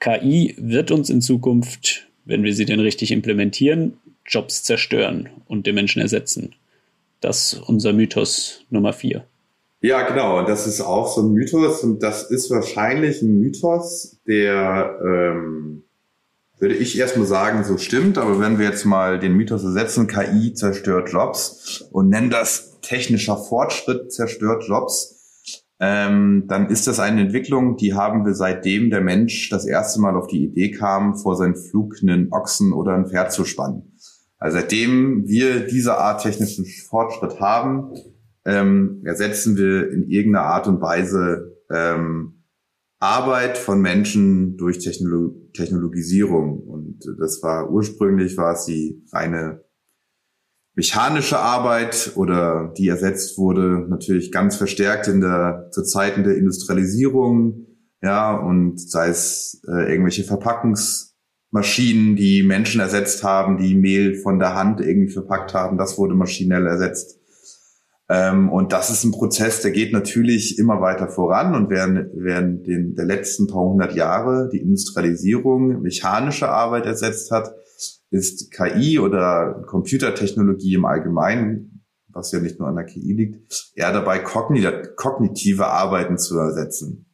KI 0.00 0.54
wird 0.58 0.90
uns 0.90 1.10
in 1.10 1.20
Zukunft, 1.20 2.08
wenn 2.24 2.44
wir 2.44 2.54
sie 2.54 2.64
denn 2.64 2.80
richtig 2.80 3.10
implementieren, 3.10 3.98
Jobs 4.26 4.62
zerstören 4.62 5.28
und 5.46 5.66
den 5.66 5.74
Menschen 5.74 6.02
ersetzen. 6.02 6.54
Das 7.20 7.52
ist 7.52 7.62
unser 7.68 7.92
Mythos 7.92 8.64
Nummer 8.70 8.92
vier. 8.92 9.24
Ja, 9.80 10.02
genau. 10.02 10.44
Das 10.44 10.66
ist 10.66 10.80
auch 10.80 11.12
so 11.12 11.22
ein 11.22 11.32
Mythos 11.32 11.82
und 11.82 12.02
das 12.02 12.30
ist 12.30 12.50
wahrscheinlich 12.50 13.22
ein 13.22 13.38
Mythos, 13.38 14.18
der, 14.26 14.98
ähm, 15.04 15.84
würde 16.58 16.74
ich 16.74 16.98
erstmal 16.98 17.26
sagen, 17.26 17.64
so 17.64 17.78
stimmt. 17.78 18.18
Aber 18.18 18.40
wenn 18.40 18.58
wir 18.58 18.66
jetzt 18.66 18.84
mal 18.84 19.18
den 19.20 19.34
Mythos 19.34 19.62
ersetzen, 19.62 20.08
KI 20.08 20.52
zerstört 20.54 21.10
Jobs 21.10 21.84
und 21.92 22.08
nennen 22.08 22.30
das 22.30 22.80
technischer 22.82 23.36
Fortschritt 23.36 24.12
zerstört 24.12 24.64
Jobs, 24.66 25.17
ähm, 25.80 26.44
dann 26.48 26.70
ist 26.70 26.86
das 26.86 26.98
eine 26.98 27.20
Entwicklung, 27.20 27.76
die 27.76 27.94
haben 27.94 28.24
wir 28.24 28.34
seitdem 28.34 28.90
der 28.90 29.00
Mensch 29.00 29.48
das 29.48 29.64
erste 29.64 30.00
Mal 30.00 30.16
auf 30.16 30.26
die 30.26 30.44
Idee 30.44 30.72
kam, 30.72 31.16
vor 31.16 31.36
seinen 31.36 31.54
Flug 31.54 31.96
einen 32.02 32.32
Ochsen 32.32 32.72
oder 32.72 32.94
ein 32.94 33.06
Pferd 33.06 33.32
zu 33.32 33.44
spannen. 33.44 33.92
Also 34.38 34.58
seitdem 34.58 35.26
wir 35.26 35.66
diese 35.66 35.98
Art 35.98 36.22
technischen 36.22 36.64
Fortschritt 36.64 37.40
haben, 37.40 37.92
ähm, 38.44 39.02
ersetzen 39.04 39.56
wir 39.56 39.90
in 39.90 40.08
irgendeiner 40.08 40.46
Art 40.46 40.66
und 40.66 40.80
Weise 40.80 41.56
ähm, 41.70 42.44
Arbeit 43.00 43.58
von 43.58 43.80
Menschen 43.80 44.56
durch 44.56 44.78
Technolo 44.78 45.34
Technologisierung. 45.52 46.60
Und 46.60 47.00
das 47.18 47.42
war 47.42 47.70
ursprünglich 47.70 48.36
war 48.36 48.52
es 48.52 48.64
die 48.64 49.04
reine 49.12 49.64
mechanische 50.78 51.40
Arbeit 51.40 52.12
oder 52.14 52.72
die 52.78 52.86
ersetzt 52.86 53.36
wurde 53.36 53.84
natürlich 53.88 54.30
ganz 54.30 54.54
verstärkt 54.54 55.08
in 55.08 55.20
der 55.20 55.70
zu 55.72 55.82
Zeiten 55.82 56.22
der 56.22 56.36
Industrialisierung, 56.36 57.66
ja, 58.00 58.32
und 58.36 58.78
sei 58.78 59.08
es 59.08 59.60
äh, 59.66 59.90
irgendwelche 59.90 60.22
Verpackungsmaschinen, 60.22 62.14
die 62.14 62.44
Menschen 62.44 62.80
ersetzt 62.80 63.24
haben, 63.24 63.58
die 63.58 63.74
Mehl 63.74 64.14
von 64.22 64.38
der 64.38 64.54
Hand 64.54 64.80
irgendwie 64.80 65.12
verpackt 65.12 65.52
haben, 65.52 65.78
das 65.78 65.98
wurde 65.98 66.14
maschinell 66.14 66.68
ersetzt. 66.68 67.18
Ähm, 68.08 68.48
und 68.48 68.72
das 68.72 68.88
ist 68.90 69.02
ein 69.02 69.10
Prozess, 69.10 69.62
der 69.62 69.72
geht 69.72 69.92
natürlich 69.92 70.60
immer 70.60 70.80
weiter 70.80 71.08
voran 71.08 71.56
und 71.56 71.70
während, 71.70 72.10
während 72.14 72.68
den, 72.68 72.94
der 72.94 73.04
letzten 73.04 73.48
paar 73.48 73.64
hundert 73.64 73.96
Jahre 73.96 74.48
die 74.52 74.58
Industrialisierung 74.58 75.82
mechanische 75.82 76.48
Arbeit 76.48 76.86
ersetzt 76.86 77.32
hat, 77.32 77.52
ist 78.10 78.52
KI 78.52 78.98
oder 78.98 79.62
Computertechnologie 79.66 80.74
im 80.74 80.84
Allgemeinen, 80.84 81.84
was 82.08 82.32
ja 82.32 82.40
nicht 82.40 82.58
nur 82.58 82.68
an 82.68 82.76
der 82.76 82.84
KI 82.84 83.12
liegt, 83.12 83.72
eher 83.74 83.92
dabei, 83.92 84.18
kognitive 84.18 85.66
Arbeiten 85.66 86.18
zu 86.18 86.38
ersetzen. 86.38 87.06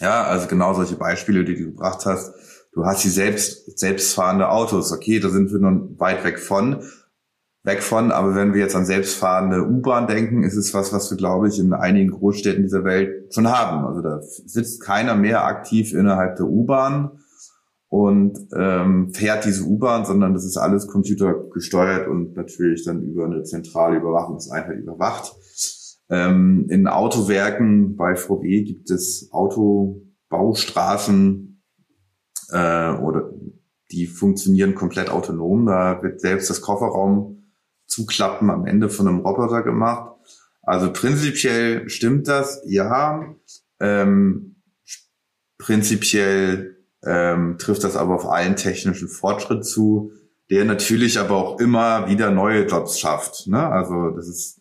Ja, 0.00 0.24
also 0.24 0.48
genau 0.48 0.74
solche 0.74 0.96
Beispiele, 0.96 1.44
die 1.44 1.56
du 1.56 1.66
gebracht 1.66 2.06
hast. 2.06 2.34
Du 2.72 2.84
hast 2.84 3.04
die 3.04 3.08
selbst, 3.08 3.78
selbstfahrende 3.78 4.48
Autos. 4.48 4.92
Okay, 4.92 5.20
da 5.20 5.28
sind 5.28 5.52
wir 5.52 5.58
nun 5.58 5.98
weit 5.98 6.24
weg 6.24 6.38
von. 6.38 6.82
Weg 7.62 7.82
von, 7.82 8.10
aber 8.10 8.34
wenn 8.34 8.54
wir 8.54 8.60
jetzt 8.60 8.74
an 8.74 8.86
selbstfahrende 8.86 9.66
U-Bahn 9.66 10.06
denken, 10.06 10.44
ist 10.44 10.56
es 10.56 10.72
was, 10.72 10.94
was 10.94 11.10
wir, 11.10 11.18
glaube 11.18 11.48
ich, 11.48 11.58
in 11.58 11.74
einigen 11.74 12.10
Großstädten 12.10 12.62
dieser 12.62 12.84
Welt 12.84 13.34
schon 13.34 13.48
haben. 13.48 13.84
Also 13.84 14.00
da 14.00 14.22
sitzt 14.22 14.80
keiner 14.80 15.14
mehr 15.14 15.44
aktiv 15.44 15.92
innerhalb 15.92 16.36
der 16.36 16.46
U-Bahn, 16.46 17.18
und 17.90 18.48
ähm, 18.56 19.12
fährt 19.12 19.44
diese 19.44 19.64
U-Bahn, 19.64 20.06
sondern 20.06 20.32
das 20.32 20.44
ist 20.44 20.56
alles 20.56 20.86
computergesteuert 20.86 22.08
und 22.08 22.34
natürlich 22.36 22.84
dann 22.84 23.02
über 23.02 23.24
eine 23.26 23.42
zentrale 23.42 23.96
Überwachungseinheit 23.96 24.78
überwacht. 24.78 25.34
Ähm, 26.08 26.66
in 26.70 26.86
Autowerken 26.86 27.96
bei 27.96 28.14
VW 28.14 28.62
gibt 28.62 28.90
es 28.90 29.28
Autobaustraßen 29.32 31.60
äh, 32.52 32.92
oder 32.92 33.32
die 33.90 34.06
funktionieren 34.06 34.76
komplett 34.76 35.10
autonom. 35.10 35.66
Da 35.66 36.00
wird 36.00 36.20
selbst 36.20 36.48
das 36.48 36.60
Kofferraum 36.60 37.50
zuklappen 37.88 38.50
am 38.50 38.66
Ende 38.66 38.88
von 38.88 39.08
einem 39.08 39.18
Roboter 39.18 39.62
gemacht. 39.62 40.12
Also 40.62 40.92
prinzipiell 40.92 41.88
stimmt 41.88 42.28
das, 42.28 42.62
ja. 42.66 43.34
Ähm, 43.80 44.62
prinzipiell 45.58 46.76
ähm, 47.04 47.56
trifft 47.58 47.84
das 47.84 47.96
aber 47.96 48.14
auf 48.14 48.26
allen 48.26 48.56
technischen 48.56 49.08
Fortschritt 49.08 49.64
zu, 49.64 50.12
der 50.50 50.64
natürlich 50.64 51.18
aber 51.18 51.36
auch 51.36 51.60
immer 51.60 52.08
wieder 52.08 52.30
neue 52.30 52.66
Jobs 52.66 52.98
schafft. 52.98 53.46
Ne? 53.46 53.66
Also 53.66 54.10
das 54.10 54.28
ist, 54.28 54.60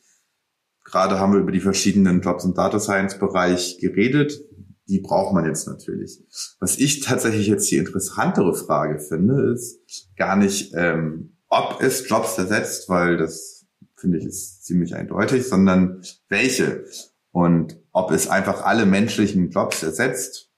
gerade 0.84 1.20
haben 1.20 1.34
wir 1.34 1.40
über 1.40 1.52
die 1.52 1.60
verschiedenen 1.60 2.22
Jobs 2.22 2.46
im 2.46 2.54
Data 2.54 2.80
Science 2.80 3.18
Bereich 3.18 3.78
geredet. 3.80 4.40
Die 4.88 5.00
braucht 5.00 5.34
man 5.34 5.46
jetzt 5.46 5.68
natürlich. 5.68 6.24
Was 6.60 6.78
ich 6.78 7.02
tatsächlich 7.02 7.48
jetzt 7.48 7.70
die 7.70 7.78
interessantere 7.78 8.56
Frage 8.56 9.00
finde, 9.00 9.52
ist 9.54 9.80
gar 10.16 10.36
nicht, 10.36 10.74
ähm, 10.76 11.38
ob 11.48 11.82
es 11.82 12.08
Jobs 12.08 12.38
ersetzt, 12.38 12.90
weil 12.90 13.18
das 13.18 13.66
finde 13.96 14.18
ich 14.18 14.26
ist 14.26 14.66
ziemlich 14.66 14.96
eindeutig, 14.96 15.48
sondern 15.48 16.02
welche. 16.30 16.86
Und 17.32 17.80
ob 17.92 18.12
es 18.12 18.28
einfach 18.28 18.64
alle 18.64 18.86
menschlichen 18.86 19.50
Jobs 19.50 19.84
ersetzt, 19.84 20.49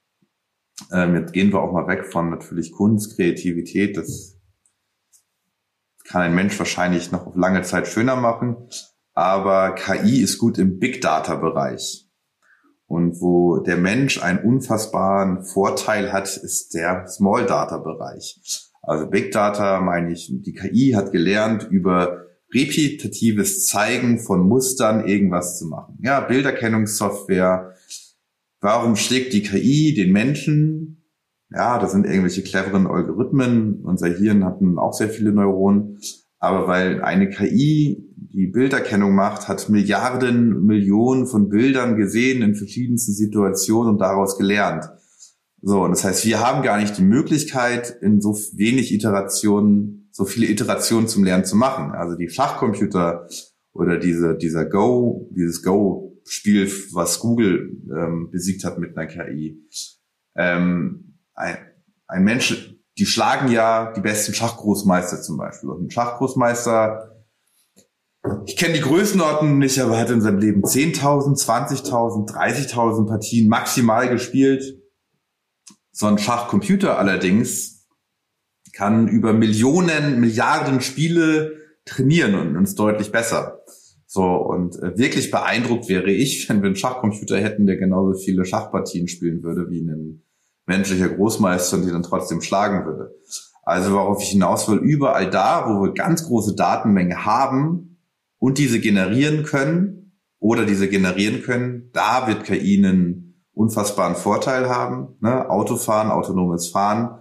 ähm, 0.92 1.14
jetzt 1.16 1.32
gehen 1.32 1.52
wir 1.52 1.60
auch 1.60 1.72
mal 1.72 1.86
weg 1.86 2.06
von 2.06 2.30
natürlich 2.30 2.72
Kunst, 2.72 3.16
Kreativität. 3.16 3.96
Das 3.96 4.38
kann 6.04 6.22
ein 6.22 6.34
Mensch 6.34 6.58
wahrscheinlich 6.58 7.12
noch 7.12 7.26
auf 7.26 7.36
lange 7.36 7.62
Zeit 7.62 7.86
schöner 7.86 8.16
machen. 8.16 8.68
Aber 9.14 9.74
KI 9.74 10.22
ist 10.22 10.38
gut 10.38 10.58
im 10.58 10.78
Big 10.78 11.00
Data 11.00 11.36
Bereich. 11.36 12.08
Und 12.86 13.20
wo 13.20 13.58
der 13.58 13.76
Mensch 13.76 14.22
einen 14.22 14.40
unfassbaren 14.40 15.44
Vorteil 15.44 16.12
hat, 16.12 16.36
ist 16.36 16.74
der 16.74 17.06
Small 17.06 17.46
Data 17.46 17.78
Bereich. 17.78 18.40
Also 18.82 19.08
Big 19.08 19.32
Data 19.32 19.80
meine 19.80 20.12
ich, 20.12 20.30
die 20.30 20.52
KI 20.52 20.92
hat 20.94 21.12
gelernt, 21.12 21.68
über 21.70 22.26
repetitives 22.54 23.66
Zeigen 23.66 24.18
von 24.18 24.46
Mustern 24.46 25.06
irgendwas 25.06 25.58
zu 25.58 25.66
machen. 25.66 25.98
Ja, 26.02 26.20
Bilderkennungssoftware, 26.20 27.74
Warum 28.62 28.94
schlägt 28.94 29.32
die 29.32 29.42
KI 29.42 29.92
den 29.92 30.12
Menschen? 30.12 31.04
Ja, 31.50 31.80
das 31.80 31.90
sind 31.90 32.06
irgendwelche 32.06 32.42
cleveren 32.42 32.86
Algorithmen. 32.86 33.82
Unser 33.82 34.06
Hirn 34.06 34.44
hat 34.44 34.60
auch 34.78 34.92
sehr 34.92 35.08
viele 35.08 35.32
Neuronen. 35.32 35.98
Aber 36.38 36.68
weil 36.68 37.02
eine 37.02 37.28
KI 37.28 38.08
die 38.16 38.46
Bilderkennung 38.46 39.16
macht, 39.16 39.48
hat 39.48 39.68
Milliarden, 39.68 40.64
Millionen 40.64 41.26
von 41.26 41.48
Bildern 41.48 41.96
gesehen 41.96 42.40
in 42.42 42.54
verschiedensten 42.54 43.12
Situationen 43.12 43.94
und 43.94 43.98
daraus 44.00 44.38
gelernt. 44.38 44.84
So, 45.60 45.82
und 45.82 45.90
das 45.90 46.04
heißt, 46.04 46.24
wir 46.24 46.38
haben 46.38 46.62
gar 46.62 46.78
nicht 46.78 46.96
die 46.96 47.02
Möglichkeit, 47.02 47.98
in 48.00 48.20
so 48.20 48.34
wenig 48.54 48.94
Iterationen, 48.94 50.08
so 50.12 50.24
viele 50.24 50.46
Iterationen 50.46 51.08
zum 51.08 51.24
Lernen 51.24 51.44
zu 51.44 51.56
machen. 51.56 51.92
Also 51.92 52.16
die 52.16 52.28
Schachcomputer 52.28 53.26
oder 53.72 53.98
diese, 53.98 54.36
dieser 54.36 54.64
Go, 54.64 55.28
dieses 55.34 55.64
Go 55.64 56.11
Spiel, 56.24 56.70
was 56.92 57.20
Google 57.20 57.76
ähm, 57.90 58.30
besiegt 58.30 58.64
hat 58.64 58.78
mit 58.78 58.96
einer 58.96 59.06
KI. 59.06 59.58
Ähm, 60.36 61.18
ein, 61.34 61.56
ein 62.06 62.24
Mensch, 62.24 62.74
die 62.98 63.06
schlagen 63.06 63.50
ja 63.50 63.92
die 63.92 64.00
besten 64.00 64.34
Schachgroßmeister 64.34 65.22
zum 65.22 65.36
Beispiel. 65.36 65.70
Und 65.70 65.86
ein 65.86 65.90
Schachgroßmeister, 65.90 67.24
ich 68.46 68.56
kenne 68.56 68.74
die 68.74 68.80
Größenordnung 68.80 69.58
nicht, 69.58 69.80
aber 69.80 69.98
hat 69.98 70.10
in 70.10 70.20
seinem 70.20 70.38
Leben 70.38 70.62
10.000, 70.62 71.42
20.000, 71.44 72.30
30.000 72.30 73.06
Partien 73.06 73.48
maximal 73.48 74.08
gespielt. 74.08 74.78
So 75.90 76.06
ein 76.06 76.18
Schachcomputer 76.18 76.98
allerdings 76.98 77.86
kann 78.72 79.08
über 79.08 79.32
Millionen, 79.32 80.20
Milliarden 80.20 80.80
Spiele 80.80 81.58
trainieren 81.84 82.34
und 82.34 82.56
uns 82.56 82.74
deutlich 82.74 83.12
besser. 83.12 83.60
So, 84.14 84.24
und 84.24 84.76
äh, 84.82 84.98
wirklich 84.98 85.30
beeindruckt 85.30 85.88
wäre 85.88 86.10
ich, 86.10 86.46
wenn 86.50 86.60
wir 86.60 86.66
einen 86.66 86.76
Schachcomputer 86.76 87.38
hätten, 87.38 87.64
der 87.64 87.78
genauso 87.78 88.12
viele 88.12 88.44
Schachpartien 88.44 89.08
spielen 89.08 89.42
würde 89.42 89.70
wie 89.70 89.80
ein 89.80 90.22
menschlicher 90.66 91.08
Großmeister 91.08 91.78
und 91.78 91.86
die 91.86 91.92
dann 91.92 92.02
trotzdem 92.02 92.42
schlagen 92.42 92.84
würde. 92.84 93.14
Also 93.62 93.92
worauf 93.92 94.22
ich 94.22 94.28
hinaus 94.28 94.68
will, 94.68 94.80
überall 94.80 95.30
da, 95.30 95.64
wo 95.66 95.82
wir 95.82 95.94
ganz 95.94 96.26
große 96.26 96.54
Datenmenge 96.54 97.24
haben 97.24 98.00
und 98.36 98.58
diese 98.58 98.80
generieren 98.80 99.44
können 99.44 100.12
oder 100.38 100.66
diese 100.66 100.90
generieren 100.90 101.40
können, 101.40 101.88
da 101.94 102.26
wird 102.26 102.44
KI 102.44 102.84
einen 102.84 103.42
unfassbaren 103.54 104.14
Vorteil 104.14 104.68
haben. 104.68 105.16
Ne? 105.20 105.48
Autofahren, 105.48 106.10
autonomes 106.10 106.68
Fahren. 106.68 107.18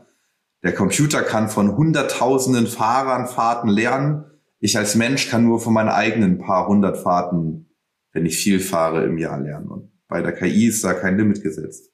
Der 0.61 0.73
Computer 0.73 1.21
kann 1.21 1.47
von 1.47 1.77
hunderttausenden 1.77 2.67
Fahrern 2.67 3.27
Fahrten 3.27 3.69
lernen 3.69 4.25
ich 4.61 4.77
als 4.77 4.95
Mensch 4.95 5.27
kann 5.29 5.43
nur 5.43 5.59
von 5.59 5.73
meinen 5.73 5.89
eigenen 5.89 6.37
paar 6.37 6.67
hundert 6.67 6.97
Fahrten, 6.97 7.75
wenn 8.13 8.27
ich 8.27 8.37
viel 8.37 8.59
fahre, 8.59 9.03
im 9.05 9.17
Jahr 9.17 9.41
lernen. 9.41 9.67
Und 9.69 9.91
bei 10.07 10.21
der 10.21 10.33
KI 10.33 10.67
ist 10.67 10.83
da 10.83 10.93
kein 10.93 11.17
Limit 11.17 11.41
gesetzt. 11.41 11.91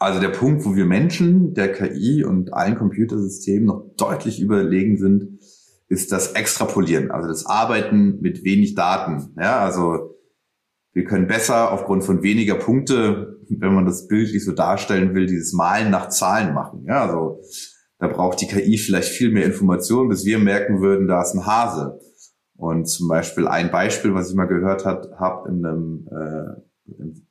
Also 0.00 0.20
der 0.20 0.30
Punkt, 0.30 0.64
wo 0.64 0.74
wir 0.74 0.86
Menschen, 0.86 1.54
der 1.54 1.72
KI 1.72 2.24
und 2.24 2.52
allen 2.52 2.76
Computersystemen 2.76 3.66
noch 3.66 3.94
deutlich 3.96 4.40
überlegen 4.40 4.96
sind, 4.96 5.40
ist 5.88 6.12
das 6.12 6.32
Extrapolieren, 6.32 7.10
also 7.10 7.28
das 7.28 7.46
Arbeiten 7.46 8.20
mit 8.20 8.44
wenig 8.44 8.74
Daten. 8.74 9.34
Ja, 9.40 9.60
also 9.60 10.16
wir 10.92 11.04
können 11.04 11.28
besser 11.28 11.72
aufgrund 11.72 12.04
von 12.04 12.22
weniger 12.22 12.56
Punkte, 12.56 13.38
wenn 13.48 13.72
man 13.72 13.86
das 13.86 14.08
bildlich 14.08 14.44
so 14.44 14.52
darstellen 14.52 15.14
will, 15.14 15.26
dieses 15.26 15.52
Malen 15.52 15.90
nach 15.90 16.08
Zahlen 16.08 16.54
machen. 16.54 16.84
Ja, 16.86 17.06
also 17.06 17.40
da 17.98 18.06
braucht 18.06 18.40
die 18.40 18.46
KI 18.46 18.78
vielleicht 18.78 19.10
viel 19.10 19.30
mehr 19.30 19.44
Informationen, 19.44 20.08
bis 20.08 20.24
wir 20.24 20.38
merken 20.38 20.80
würden, 20.80 21.08
da 21.08 21.20
ist 21.20 21.34
ein 21.34 21.46
Hase. 21.46 21.98
Und 22.56 22.86
zum 22.86 23.08
Beispiel 23.08 23.46
ein 23.46 23.70
Beispiel, 23.70 24.14
was 24.14 24.30
ich 24.30 24.36
mal 24.36 24.46
gehört 24.46 24.84
habe 24.84 25.48
in 25.48 25.64
einem, 25.64 26.08
äh, 26.10 26.92
in, 27.00 27.26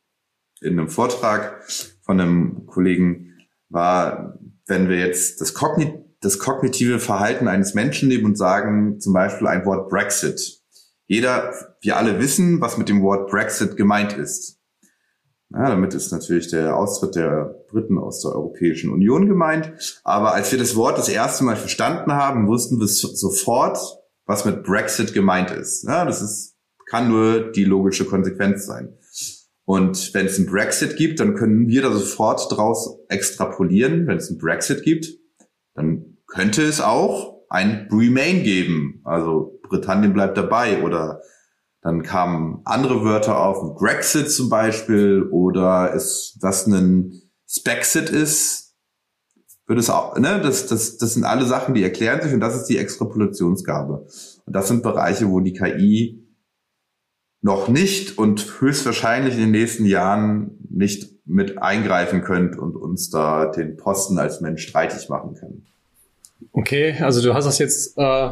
in 0.62 0.80
einem 0.80 0.90
Vortrag 0.90 1.64
von 2.02 2.20
einem 2.20 2.66
Kollegen, 2.66 3.34
war, 3.70 4.40
wenn 4.68 4.90
wir 4.90 4.98
jetzt 4.98 5.42
das, 5.42 5.54
Kognit 5.54 5.94
das 6.22 6.40
kognitive 6.40 7.00
Verhalten 7.00 7.48
eines 7.48 7.74
Menschen 7.74 8.10
nehmen 8.10 8.26
und 8.26 8.38
sagen 8.38 9.00
zum 9.00 9.14
Beispiel 9.14 9.48
ein 9.48 9.66
Wort 9.66 9.90
Brexit. 9.90 10.62
Jeder, 11.06 11.54
wir 11.82 11.98
alle 11.98 12.20
wissen, 12.20 12.60
was 12.60 12.78
mit 12.78 12.90
dem 12.90 13.02
Wort 13.02 13.30
Brexit 13.30 13.78
gemeint 13.78 14.14
ist. 14.14 14.57
Ja, 15.54 15.70
damit 15.70 15.94
ist 15.94 16.12
natürlich 16.12 16.50
der 16.50 16.76
Austritt 16.76 17.16
der 17.16 17.64
Briten 17.70 17.98
aus 17.98 18.22
der 18.22 18.34
Europäischen 18.34 18.92
Union 18.92 19.28
gemeint. 19.28 20.02
Aber 20.04 20.34
als 20.34 20.52
wir 20.52 20.60
das 20.60 20.76
Wort 20.76 20.98
das 20.98 21.08
erste 21.08 21.46
Mal 21.46 21.56
verstanden 21.56 22.12
haben, 22.12 22.48
wussten 22.48 22.80
wir 22.80 22.88
sofort, 22.88 23.80
was 24.26 24.44
mit 24.44 24.64
Brexit 24.64 25.14
gemeint 25.14 25.52
ist. 25.52 25.84
Ja, 25.84 26.04
das 26.04 26.22
ist, 26.22 26.58
kann 26.90 27.08
nur 27.08 27.52
die 27.52 27.64
logische 27.64 28.06
Konsequenz 28.06 28.66
sein. 28.66 28.98
Und 29.64 30.14
wenn 30.14 30.26
es 30.26 30.38
einen 30.38 30.48
Brexit 30.48 30.98
gibt, 30.98 31.20
dann 31.20 31.36
können 31.36 31.68
wir 31.68 31.82
da 31.82 31.92
sofort 31.92 32.52
draus 32.52 33.00
extrapolieren. 33.08 34.08
Wenn 34.08 34.18
es 34.18 34.30
einen 34.30 34.40
Brexit 34.40 34.84
gibt, 34.84 35.08
dann 35.76 36.18
könnte 36.28 36.64
es 36.64 36.82
auch 36.82 37.42
ein 37.50 37.88
Remain 37.92 38.44
geben. 38.44 39.02
Also 39.06 39.60
Britannien 39.64 40.14
bleibt 40.14 40.38
dabei 40.38 40.84
oder 40.84 41.22
dann 41.88 42.04
kamen 42.04 42.60
andere 42.66 43.06
Wörter 43.06 43.40
auf, 43.40 43.76
Brexit 43.76 44.30
zum 44.30 44.50
Beispiel, 44.50 45.24
oder 45.24 45.94
ist, 45.94 46.38
was 46.42 46.68
ein 46.68 47.22
Spexit 47.48 48.10
ist, 48.10 48.76
wird 49.68 49.80
es 49.80 49.90
auch, 49.90 50.18
ne, 50.18 50.42
das, 50.42 50.68
das, 50.68 50.98
das 50.98 51.14
sind 51.14 51.24
alle 51.24 51.46
Sachen, 51.46 51.74
die 51.74 51.84
erklären 51.84 52.22
sich 52.22 52.34
und 52.34 52.42
das 52.42 52.58
ist 52.58 52.66
die 52.66 52.78
Extrapolationsgabe. 52.78 54.06
Und 54.46 54.54
das 54.54 54.68
sind 54.68 54.84
Bereiche, 54.84 55.30
wo 55.30 55.40
die 55.40 55.54
KI 55.54 56.28
noch 57.42 57.70
nicht 57.70 58.18
und 58.18 58.60
höchstwahrscheinlich 58.60 59.36
in 59.36 59.40
den 59.40 59.52
nächsten 59.52 59.86
Jahren 59.86 60.58
nicht 60.70 61.26
mit 61.26 61.58
eingreifen 61.58 62.22
könnte 62.22 62.60
und 62.60 62.76
uns 62.76 63.10
da 63.10 63.46
den 63.46 63.78
Posten 63.78 64.20
als 64.20 64.42
Mensch 64.42 64.68
streitig 64.68 65.08
machen 65.08 65.36
kann. 65.36 65.66
Okay, 66.52 66.98
also 67.00 67.22
du 67.22 67.34
hast 67.34 67.46
das 67.46 67.60
jetzt 67.60 67.98
äh, 67.98 68.32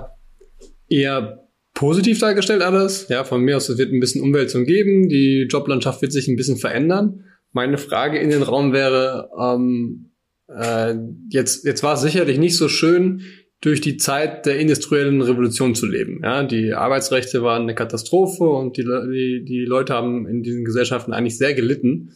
eher 0.89 1.44
positiv 1.75 2.19
dargestellt 2.19 2.63
alles. 2.63 3.07
Ja, 3.09 3.23
von 3.23 3.41
mir 3.41 3.57
aus, 3.57 3.69
es 3.69 3.77
wird 3.77 3.93
ein 3.93 3.99
bisschen 3.99 4.23
Umwälzung 4.23 4.65
geben, 4.65 5.07
die 5.07 5.45
Joblandschaft 5.47 6.01
wird 6.01 6.11
sich 6.11 6.27
ein 6.27 6.35
bisschen 6.35 6.57
verändern. 6.57 7.25
Meine 7.51 7.77
Frage 7.77 8.17
in 8.17 8.31
den 8.31 8.41
Raum 8.41 8.73
wäre, 8.73 9.29
ähm, 9.39 10.11
äh, 10.47 10.95
jetzt, 11.29 11.65
jetzt 11.65 11.83
war 11.83 11.93
es 11.93 12.01
sicherlich 12.01 12.39
nicht 12.39 12.57
so 12.57 12.67
schön, 12.67 13.21
durch 13.61 13.81
die 13.81 13.97
Zeit 13.97 14.45
der 14.45 14.59
industriellen 14.59 15.21
Revolution 15.21 15.75
zu 15.75 15.85
leben. 15.85 16.21
Ja, 16.23 16.43
die 16.43 16.73
Arbeitsrechte 16.73 17.41
waren 17.41 17.63
eine 17.63 17.75
Katastrophe 17.75 18.43
und 18.43 18.77
die, 18.77 18.83
die, 18.83 19.45
die 19.45 19.65
Leute 19.65 19.93
haben 19.93 20.27
in 20.27 20.43
diesen 20.43 20.65
Gesellschaften 20.65 21.13
eigentlich 21.13 21.37
sehr 21.37 21.53
gelitten. 21.53 22.13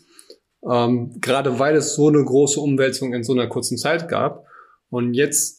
Ähm, 0.69 1.17
gerade 1.21 1.57
weil 1.57 1.75
es 1.75 1.95
so 1.95 2.09
eine 2.09 2.23
große 2.23 2.59
Umwälzung 2.59 3.13
in 3.13 3.23
so 3.23 3.33
einer 3.33 3.47
kurzen 3.47 3.77
Zeit 3.77 4.09
gab. 4.09 4.45
Und 4.89 5.13
jetzt 5.13 5.58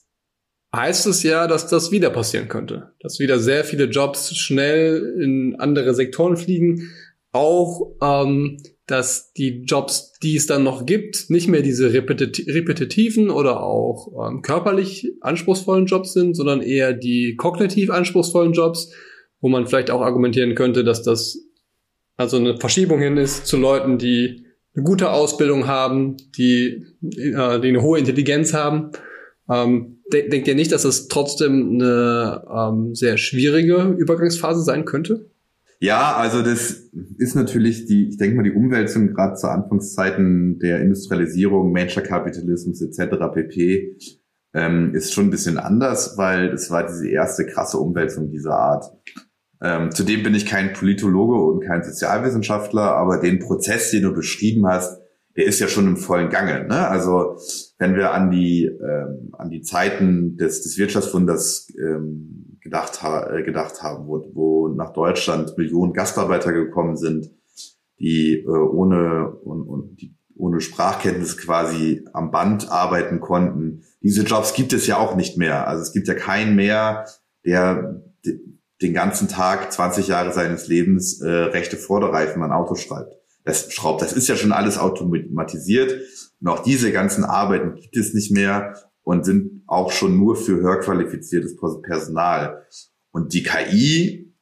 heißt 0.74 1.06
es 1.06 1.22
ja, 1.22 1.46
dass 1.46 1.66
das 1.66 1.90
wieder 1.90 2.10
passieren 2.10 2.48
könnte. 2.48 2.92
Dass 3.00 3.18
wieder 3.18 3.38
sehr 3.38 3.64
viele 3.64 3.84
Jobs 3.84 4.34
schnell 4.36 5.16
in 5.20 5.56
andere 5.58 5.94
Sektoren 5.94 6.36
fliegen. 6.36 6.90
Auch, 7.32 7.96
ähm, 8.02 8.58
dass 8.86 9.32
die 9.32 9.62
Jobs, 9.62 10.12
die 10.20 10.36
es 10.36 10.46
dann 10.46 10.64
noch 10.64 10.84
gibt, 10.84 11.30
nicht 11.30 11.48
mehr 11.48 11.62
diese 11.62 11.92
repetiti 11.92 12.50
repetitiven 12.50 13.30
oder 13.30 13.62
auch 13.62 14.28
ähm, 14.28 14.42
körperlich 14.42 15.12
anspruchsvollen 15.20 15.86
Jobs 15.86 16.12
sind, 16.12 16.34
sondern 16.34 16.60
eher 16.60 16.92
die 16.92 17.36
kognitiv 17.36 17.90
anspruchsvollen 17.90 18.52
Jobs, 18.52 18.92
wo 19.40 19.48
man 19.48 19.66
vielleicht 19.66 19.90
auch 19.92 20.00
argumentieren 20.00 20.56
könnte, 20.56 20.82
dass 20.82 21.02
das 21.02 21.38
also 22.16 22.36
eine 22.36 22.58
Verschiebung 22.58 23.00
hin 23.00 23.16
ist 23.16 23.46
zu 23.46 23.56
Leuten, 23.56 23.96
die 23.96 24.44
eine 24.74 24.84
gute 24.84 25.10
Ausbildung 25.10 25.66
haben, 25.66 26.16
die, 26.36 26.84
äh, 27.02 27.60
die 27.60 27.68
eine 27.68 27.82
hohe 27.82 27.98
Intelligenz 27.98 28.52
haben. 28.52 28.90
Ähm, 29.48 29.99
denkt 30.12 30.48
ihr 30.48 30.54
nicht, 30.54 30.72
dass 30.72 30.84
es 30.84 31.08
trotzdem 31.08 31.74
eine 31.74 32.44
ähm, 32.54 32.94
sehr 32.94 33.16
schwierige 33.16 33.94
Übergangsphase 33.98 34.62
sein 34.62 34.84
könnte? 34.84 35.30
Ja, 35.82 36.14
also 36.16 36.42
das 36.42 36.90
ist 37.16 37.34
natürlich 37.34 37.86
die, 37.86 38.10
ich 38.10 38.18
denke 38.18 38.36
mal, 38.36 38.42
die 38.42 38.52
Umwälzung 38.52 39.08
gerade 39.14 39.34
zu 39.36 39.48
Anfangszeiten 39.48 40.58
der 40.58 40.80
Industrialisierung, 40.82 41.74
Venture-Kapitalismus 41.74 42.82
etc. 42.82 43.16
pp. 43.32 43.96
Ähm, 44.52 44.94
ist 44.94 45.14
schon 45.14 45.28
ein 45.28 45.30
bisschen 45.30 45.56
anders, 45.56 46.18
weil 46.18 46.52
es 46.52 46.70
war 46.70 46.86
diese 46.86 47.08
erste 47.08 47.46
krasse 47.46 47.78
Umwälzung 47.78 48.30
dieser 48.30 48.56
Art. 48.56 48.92
Ähm, 49.62 49.90
zudem 49.90 50.22
bin 50.22 50.34
ich 50.34 50.44
kein 50.44 50.74
Politologe 50.74 51.34
und 51.34 51.64
kein 51.64 51.82
Sozialwissenschaftler, 51.82 52.94
aber 52.96 53.18
den 53.18 53.38
Prozess, 53.38 53.90
den 53.90 54.02
du 54.02 54.12
beschrieben 54.12 54.66
hast, 54.66 54.99
der 55.36 55.46
ist 55.46 55.60
ja 55.60 55.68
schon 55.68 55.86
im 55.86 55.96
vollen 55.96 56.28
Gange. 56.28 56.66
Ne? 56.66 56.88
Also 56.88 57.38
wenn 57.78 57.94
wir 57.94 58.12
an 58.12 58.30
die 58.30 58.64
ähm, 58.64 59.32
an 59.32 59.50
die 59.50 59.62
Zeiten 59.62 60.36
des, 60.36 60.62
des 60.62 60.76
Wirtschaftswunders 60.78 61.72
ähm, 61.78 62.58
gedacht, 62.60 63.02
ha 63.02 63.30
äh, 63.32 63.42
gedacht 63.42 63.82
haben, 63.82 64.06
wo, 64.06 64.28
wo 64.34 64.68
nach 64.68 64.92
Deutschland 64.92 65.56
Millionen 65.56 65.92
Gastarbeiter 65.92 66.52
gekommen 66.52 66.96
sind, 66.96 67.30
die 67.98 68.40
äh, 68.40 68.48
ohne 68.48 69.30
und, 69.30 69.62
und 69.62 70.00
die 70.00 70.14
ohne 70.36 70.60
Sprachkenntnis 70.60 71.36
quasi 71.36 72.02
am 72.14 72.30
Band 72.30 72.70
arbeiten 72.70 73.20
konnten. 73.20 73.82
Diese 74.02 74.22
Jobs 74.22 74.54
gibt 74.54 74.72
es 74.72 74.86
ja 74.86 74.96
auch 74.96 75.14
nicht 75.14 75.36
mehr. 75.36 75.68
Also 75.68 75.82
es 75.82 75.92
gibt 75.92 76.08
ja 76.08 76.14
keinen 76.14 76.56
mehr, 76.56 77.04
der 77.44 78.02
den 78.80 78.94
ganzen 78.94 79.28
Tag 79.28 79.70
20 79.70 80.08
Jahre 80.08 80.32
seines 80.32 80.66
Lebens 80.66 81.20
äh, 81.20 81.28
rechte 81.28 81.76
Vorderreifen 81.76 82.42
an 82.42 82.52
Autos 82.52 82.80
schreibt 82.80 83.19
das 83.44 83.72
schraubt. 83.72 84.02
Das 84.02 84.12
ist 84.12 84.28
ja 84.28 84.36
schon 84.36 84.52
alles 84.52 84.78
automatisiert. 84.78 86.00
Und 86.40 86.48
auch 86.48 86.62
diese 86.62 86.92
ganzen 86.92 87.24
Arbeiten 87.24 87.74
gibt 87.74 87.96
es 87.96 88.14
nicht 88.14 88.30
mehr 88.30 88.76
und 89.02 89.24
sind 89.24 89.62
auch 89.66 89.92
schon 89.92 90.18
nur 90.18 90.36
für 90.36 90.56
höher 90.60 90.80
qualifiziertes 90.80 91.56
Personal. 91.82 92.66
Und 93.12 93.32
die 93.34 93.42
KI 93.42 94.32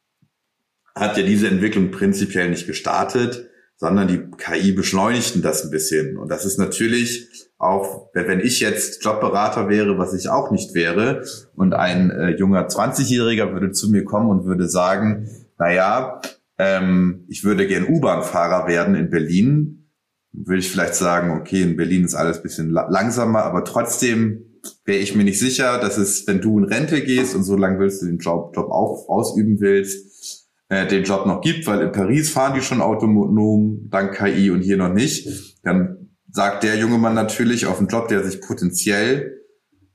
hat 0.95 1.17
ja 1.17 1.23
diese 1.23 1.47
Entwicklung 1.47 1.91
prinzipiell 1.91 2.49
nicht 2.49 2.67
gestartet, 2.67 3.49
sondern 3.77 4.09
die 4.09 4.21
KI 4.37 4.73
beschleunigten 4.73 5.41
das 5.41 5.63
ein 5.63 5.71
bisschen. 5.71 6.17
Und 6.17 6.29
das 6.29 6.45
ist 6.45 6.59
natürlich 6.59 7.29
auch, 7.57 8.09
wenn 8.13 8.41
ich 8.41 8.59
jetzt 8.59 9.03
Jobberater 9.03 9.69
wäre, 9.69 9.97
was 9.97 10.13
ich 10.13 10.29
auch 10.29 10.51
nicht 10.51 10.73
wäre, 10.73 11.23
und 11.55 11.73
ein 11.73 12.11
äh, 12.11 12.29
junger 12.31 12.67
20-Jähriger 12.67 13.53
würde 13.53 13.71
zu 13.71 13.89
mir 13.89 14.03
kommen 14.03 14.29
und 14.29 14.45
würde 14.45 14.67
sagen, 14.67 15.29
na 15.57 15.71
ja, 15.71 16.21
ähm, 16.59 17.25
ich 17.29 17.43
würde 17.43 17.65
gern 17.65 17.87
U-Bahn-Fahrer 17.87 18.67
werden 18.67 18.93
in 18.93 19.09
Berlin, 19.09 19.89
würde 20.31 20.59
ich 20.59 20.69
vielleicht 20.69 20.93
sagen, 20.93 21.31
okay, 21.31 21.63
in 21.63 21.77
Berlin 21.77 22.03
ist 22.03 22.15
alles 22.15 22.43
bisschen 22.43 22.69
langsamer, 22.69 23.43
aber 23.43 23.63
trotzdem 23.63 24.45
wäre 24.83 24.99
ich 24.99 25.15
mir 25.15 25.23
nicht 25.23 25.39
sicher, 25.39 25.79
dass 25.79 25.97
es, 25.97 26.27
wenn 26.27 26.41
du 26.41 26.59
in 26.59 26.65
Rente 26.65 27.01
gehst 27.01 27.33
und 27.33 27.43
so 27.43 27.55
lange 27.55 27.79
willst 27.79 28.01
du 28.01 28.07
den 28.07 28.19
Job, 28.19 28.53
Job 28.55 28.69
auch 28.71 29.07
ausüben 29.07 29.59
willst, 29.61 30.49
äh, 30.67 30.85
den 30.85 31.03
Job 31.03 31.25
noch 31.25 31.41
gibt, 31.41 31.65
weil 31.65 31.81
in 31.81 31.93
Paris 31.93 32.29
fahren 32.29 32.53
die 32.53 32.61
schon 32.61 32.81
autonom 32.81 33.87
dank 33.89 34.15
KI 34.15 34.51
und 34.51 34.61
hier 34.61 34.77
noch 34.77 34.93
nicht. 34.93 35.27
Dann 35.63 36.09
sagt 36.31 36.63
der 36.63 36.77
junge 36.77 36.97
Mann 36.97 37.15
natürlich 37.15 37.65
auf 37.65 37.79
einen 37.79 37.87
Job, 37.87 38.09
der 38.09 38.23
sich 38.23 38.41
potenziell 38.41 39.39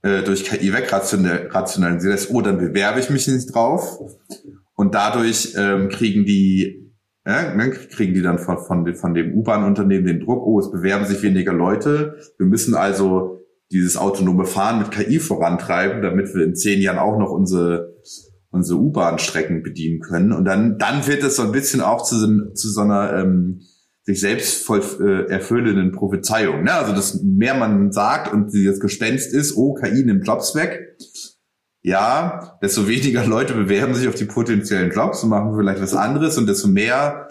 äh, 0.02 0.22
durch 0.22 0.44
KI 0.44 0.72
wegrationalisiert 0.72 2.12
lässt, 2.12 2.30
oh, 2.30 2.40
dann 2.40 2.58
bewerbe 2.58 3.00
ich 3.00 3.10
mich 3.10 3.28
nicht 3.28 3.54
drauf. 3.54 4.00
Und 4.74 4.94
dadurch 4.94 5.54
ähm, 5.56 5.88
kriegen 5.88 6.24
die, 6.24 6.92
äh, 7.24 7.54
ne, 7.54 7.70
kriegen 7.70 8.14
die 8.14 8.22
dann 8.22 8.38
von, 8.38 8.58
von, 8.58 8.94
von 8.94 9.14
dem 9.14 9.34
U-Bahn-Unternehmen 9.34 10.06
den 10.06 10.20
Druck, 10.20 10.44
oh, 10.44 10.58
es 10.58 10.70
bewerben 10.70 11.06
sich 11.06 11.22
weniger 11.22 11.52
Leute. 11.52 12.16
Wir 12.38 12.46
müssen 12.46 12.74
also 12.74 13.40
dieses 13.70 13.96
autonome 13.96 14.44
Fahren 14.44 14.78
mit 14.78 14.90
KI 14.90 15.18
vorantreiben, 15.18 16.02
damit 16.02 16.34
wir 16.34 16.44
in 16.44 16.54
zehn 16.54 16.80
Jahren 16.80 16.98
auch 16.98 17.18
noch 17.18 17.30
unsere, 17.30 17.94
unsere 18.50 18.78
U-Bahn-Strecken 18.78 19.62
bedienen 19.62 20.00
können. 20.00 20.32
Und 20.32 20.44
dann, 20.44 20.78
dann 20.78 21.06
wird 21.06 21.22
es 21.22 21.36
so 21.36 21.42
ein 21.42 21.52
bisschen 21.52 21.80
auch 21.80 22.02
zu, 22.02 22.52
zu 22.52 22.68
so 22.68 22.80
einer 22.80 23.14
ähm, 23.14 23.60
sich 24.04 24.20
selbst 24.20 24.64
voll 24.64 24.82
äh, 25.00 25.30
erfüllenden 25.30 25.92
Prophezeiung. 25.92 26.64
Ne? 26.64 26.72
Also, 26.72 26.92
dass 26.92 27.22
mehr 27.22 27.54
man 27.54 27.90
sagt 27.90 28.32
und 28.32 28.52
das 28.54 28.78
Gespenst 28.78 29.32
ist, 29.32 29.56
oh, 29.56 29.74
KI 29.74 30.04
nimmt 30.04 30.26
Jobs 30.26 30.54
weg, 30.54 30.98
ja, 31.84 32.58
desto 32.62 32.88
weniger 32.88 33.26
Leute 33.26 33.52
bewerben 33.52 33.94
sich 33.94 34.08
auf 34.08 34.14
die 34.14 34.24
potenziellen 34.24 34.90
Jobs 34.90 35.22
und 35.22 35.28
machen 35.28 35.54
vielleicht 35.54 35.82
was 35.82 35.94
anderes 35.94 36.38
und 36.38 36.46
desto 36.46 36.66
mehr 36.66 37.28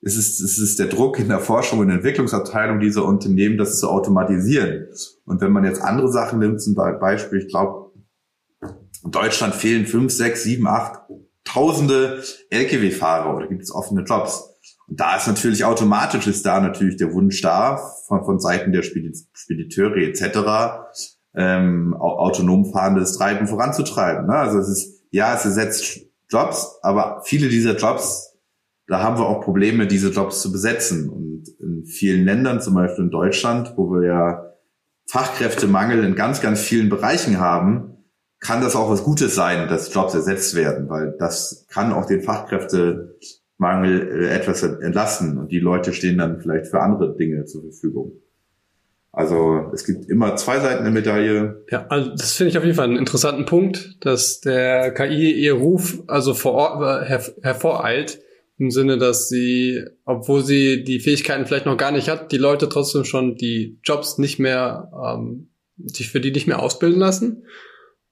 ist 0.00 0.16
es, 0.16 0.40
ist 0.40 0.58
es 0.58 0.74
der 0.74 0.86
Druck 0.86 1.20
in 1.20 1.28
der 1.28 1.38
Forschung 1.38 1.78
und 1.78 1.88
Entwicklungsabteilung 1.88 2.80
dieser 2.80 3.04
Unternehmen, 3.04 3.56
das 3.56 3.78
zu 3.78 3.88
automatisieren. 3.88 4.88
Und 5.24 5.40
wenn 5.40 5.52
man 5.52 5.64
jetzt 5.64 5.80
andere 5.80 6.10
Sachen 6.10 6.40
nimmt, 6.40 6.60
zum 6.60 6.74
Beispiel, 6.74 7.38
ich 7.38 7.48
glaube, 7.48 7.92
in 9.04 9.12
Deutschland 9.12 9.54
fehlen 9.54 9.86
fünf, 9.86 10.12
sechs, 10.12 10.42
sieben, 10.42 10.66
acht 10.66 11.00
Tausende 11.44 12.22
Lkw-Fahrer 12.50 13.34
oder 13.34 13.46
gibt 13.46 13.62
es 13.62 13.72
offene 13.72 14.02
Jobs. 14.02 14.50
Und 14.86 15.00
da 15.00 15.16
ist 15.16 15.28
natürlich 15.28 15.64
automatisch 15.64 16.26
ist 16.26 16.44
da 16.44 16.60
natürlich 16.60 16.96
der 16.96 17.14
Wunsch 17.14 17.40
da 17.40 17.78
von, 18.06 18.22
von 18.22 18.38
Seiten 18.38 18.70
der 18.70 18.82
Spediteure 18.82 19.96
etc 19.96 21.17
ähm, 21.38 21.94
autonom 21.94 22.66
fahrendes 22.66 23.16
Treiben 23.16 23.46
voranzutreiben. 23.46 24.26
Ne? 24.26 24.34
Also 24.34 24.58
es 24.58 24.68
ist, 24.68 25.04
ja, 25.10 25.34
es 25.34 25.44
ersetzt 25.44 26.00
Jobs, 26.28 26.78
aber 26.82 27.22
viele 27.24 27.48
dieser 27.48 27.76
Jobs, 27.76 28.36
da 28.88 29.02
haben 29.02 29.18
wir 29.18 29.26
auch 29.26 29.40
Probleme, 29.40 29.86
diese 29.86 30.10
Jobs 30.10 30.42
zu 30.42 30.50
besetzen. 30.50 31.08
Und 31.08 31.44
in 31.60 31.84
vielen 31.86 32.24
Ländern, 32.24 32.60
zum 32.60 32.74
Beispiel 32.74 33.04
in 33.04 33.10
Deutschland, 33.10 33.74
wo 33.76 33.90
wir 33.92 34.06
ja 34.06 34.44
Fachkräftemangel 35.06 36.04
in 36.04 36.16
ganz, 36.16 36.40
ganz 36.40 36.60
vielen 36.60 36.88
Bereichen 36.88 37.38
haben, 37.38 38.04
kann 38.40 38.60
das 38.60 38.76
auch 38.76 38.90
was 38.90 39.04
Gutes 39.04 39.34
sein, 39.34 39.68
dass 39.68 39.94
Jobs 39.94 40.14
ersetzt 40.14 40.54
werden, 40.54 40.88
weil 40.88 41.14
das 41.18 41.66
kann 41.68 41.92
auch 41.92 42.06
den 42.06 42.22
Fachkräftemangel 42.22 44.24
äh, 44.24 44.28
etwas 44.28 44.62
entlasten 44.62 45.38
und 45.38 45.50
die 45.50 45.60
Leute 45.60 45.92
stehen 45.92 46.18
dann 46.18 46.40
vielleicht 46.40 46.68
für 46.68 46.80
andere 46.80 47.16
Dinge 47.16 47.46
zur 47.46 47.62
Verfügung. 47.62 48.12
Also 49.12 49.70
es 49.72 49.84
gibt 49.84 50.08
immer 50.08 50.36
zwei 50.36 50.60
Seiten 50.60 50.84
der 50.84 50.92
Medaille. 50.92 51.64
Ja, 51.70 51.86
also 51.88 52.10
das 52.10 52.34
finde 52.34 52.50
ich 52.50 52.58
auf 52.58 52.64
jeden 52.64 52.76
Fall 52.76 52.84
einen 52.84 52.98
interessanten 52.98 53.46
Punkt, 53.46 53.96
dass 54.00 54.40
der 54.40 54.92
KI 54.92 55.32
ihr 55.32 55.54
Ruf 55.54 55.98
also 56.06 56.34
vor 56.34 56.52
Ort 56.52 57.08
her 57.08 57.22
hervoreilt, 57.42 58.20
im 58.58 58.70
Sinne, 58.70 58.98
dass 58.98 59.28
sie, 59.28 59.84
obwohl 60.04 60.44
sie 60.44 60.82
die 60.82 61.00
Fähigkeiten 61.00 61.46
vielleicht 61.46 61.66
noch 61.66 61.76
gar 61.76 61.92
nicht 61.92 62.08
hat, 62.08 62.32
die 62.32 62.38
Leute 62.38 62.68
trotzdem 62.68 63.04
schon 63.04 63.36
die 63.36 63.78
Jobs 63.84 64.18
nicht 64.18 64.38
mehr, 64.38 64.90
ähm, 65.04 65.50
sich 65.76 66.10
für 66.10 66.20
die 66.20 66.32
nicht 66.32 66.48
mehr 66.48 66.60
ausbilden 66.60 66.98
lassen 66.98 67.44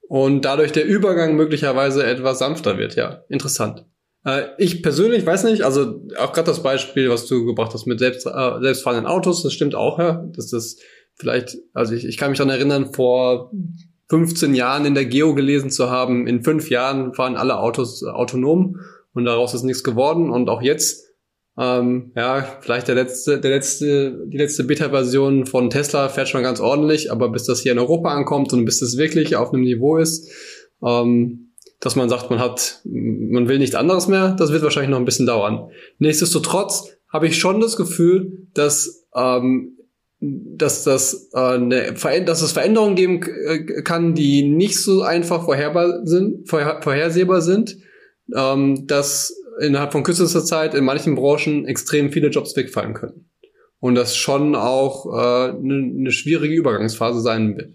und 0.08 0.44
dadurch 0.44 0.70
der 0.72 0.86
Übergang 0.86 1.34
möglicherweise 1.34 2.06
etwas 2.06 2.38
sanfter 2.38 2.78
wird. 2.78 2.94
Ja, 2.94 3.24
interessant. 3.28 3.84
Äh, 4.26 4.48
ich 4.58 4.82
persönlich 4.82 5.24
weiß 5.24 5.44
nicht, 5.44 5.62
also 5.62 6.02
auch 6.18 6.32
gerade 6.32 6.48
das 6.48 6.62
Beispiel, 6.62 7.08
was 7.08 7.26
du 7.26 7.46
gebracht 7.46 7.72
hast 7.72 7.86
mit 7.86 8.00
selbst, 8.00 8.26
äh, 8.26 8.60
selbstfahrenden 8.60 9.06
Autos, 9.06 9.42
das 9.42 9.52
stimmt 9.52 9.74
auch, 9.74 9.98
ja, 9.98 10.28
das 10.36 10.52
vielleicht, 11.14 11.56
also 11.72 11.94
ich, 11.94 12.04
ich 12.04 12.18
kann 12.18 12.30
mich 12.30 12.38
daran 12.38 12.52
erinnern, 12.52 12.92
vor 12.92 13.50
15 14.08 14.54
Jahren 14.54 14.84
in 14.84 14.94
der 14.94 15.06
Geo 15.06 15.34
gelesen 15.34 15.70
zu 15.70 15.90
haben, 15.90 16.26
in 16.26 16.42
fünf 16.42 16.70
Jahren 16.70 17.14
fahren 17.14 17.36
alle 17.36 17.58
Autos 17.58 18.04
autonom 18.04 18.80
und 19.14 19.24
daraus 19.24 19.54
ist 19.54 19.62
nichts 19.62 19.82
geworden. 19.82 20.30
Und 20.30 20.48
auch 20.48 20.62
jetzt, 20.62 21.06
ähm, 21.58 22.12
ja, 22.14 22.58
vielleicht 22.60 22.86
der 22.86 22.94
letzte, 22.94 23.40
der 23.40 23.50
letzte, 23.50 24.26
die 24.28 24.36
letzte 24.36 24.64
Beta-Version 24.64 25.46
von 25.46 25.70
Tesla 25.70 26.08
fährt 26.08 26.28
schon 26.28 26.42
ganz 26.42 26.60
ordentlich, 26.60 27.10
aber 27.10 27.30
bis 27.30 27.44
das 27.44 27.60
hier 27.60 27.72
in 27.72 27.78
Europa 27.78 28.10
ankommt 28.10 28.52
und 28.52 28.64
bis 28.64 28.78
das 28.78 28.96
wirklich 28.96 29.34
auf 29.34 29.52
einem 29.52 29.62
Niveau 29.62 29.96
ist, 29.96 30.30
ähm, 30.84 31.45
dass 31.80 31.96
man 31.96 32.08
sagt, 32.08 32.30
man 32.30 32.38
hat, 32.38 32.80
man 32.84 33.48
will 33.48 33.58
nichts 33.58 33.76
anderes 33.76 34.08
mehr, 34.08 34.34
das 34.38 34.52
wird 34.52 34.62
wahrscheinlich 34.62 34.90
noch 34.90 34.98
ein 34.98 35.04
bisschen 35.04 35.26
dauern. 35.26 35.70
Nichtsdestotrotz 35.98 36.96
habe 37.12 37.26
ich 37.26 37.38
schon 37.38 37.60
das 37.60 37.76
Gefühl, 37.76 38.48
dass 38.54 39.06
ähm, 39.14 39.76
dass 40.20 40.84
das 40.84 41.30
äh, 41.34 41.38
eine 41.38 41.92
dass 42.24 42.42
es 42.42 42.52
Veränderungen 42.52 42.96
geben 42.96 43.22
äh, 43.22 43.82
kann, 43.82 44.14
die 44.14 44.48
nicht 44.48 44.82
so 44.82 45.02
einfach 45.02 45.44
vorherbar 45.44 46.06
sind, 46.06 46.48
vorher, 46.48 46.80
vorhersehbar 46.82 47.42
sind, 47.42 47.76
ähm, 48.34 48.86
dass 48.86 49.36
innerhalb 49.60 49.92
von 49.92 50.02
kürzester 50.02 50.44
Zeit 50.44 50.74
in 50.74 50.84
manchen 50.84 51.14
Branchen 51.14 51.66
extrem 51.66 52.12
viele 52.12 52.28
Jobs 52.28 52.56
wegfallen 52.56 52.94
können. 52.94 53.30
Und 53.78 53.94
das 53.94 54.16
schon 54.16 54.54
auch 54.54 55.06
äh, 55.06 55.50
eine, 55.50 55.92
eine 55.98 56.12
schwierige 56.12 56.54
Übergangsphase 56.54 57.20
sein 57.20 57.56
wird. 57.56 57.74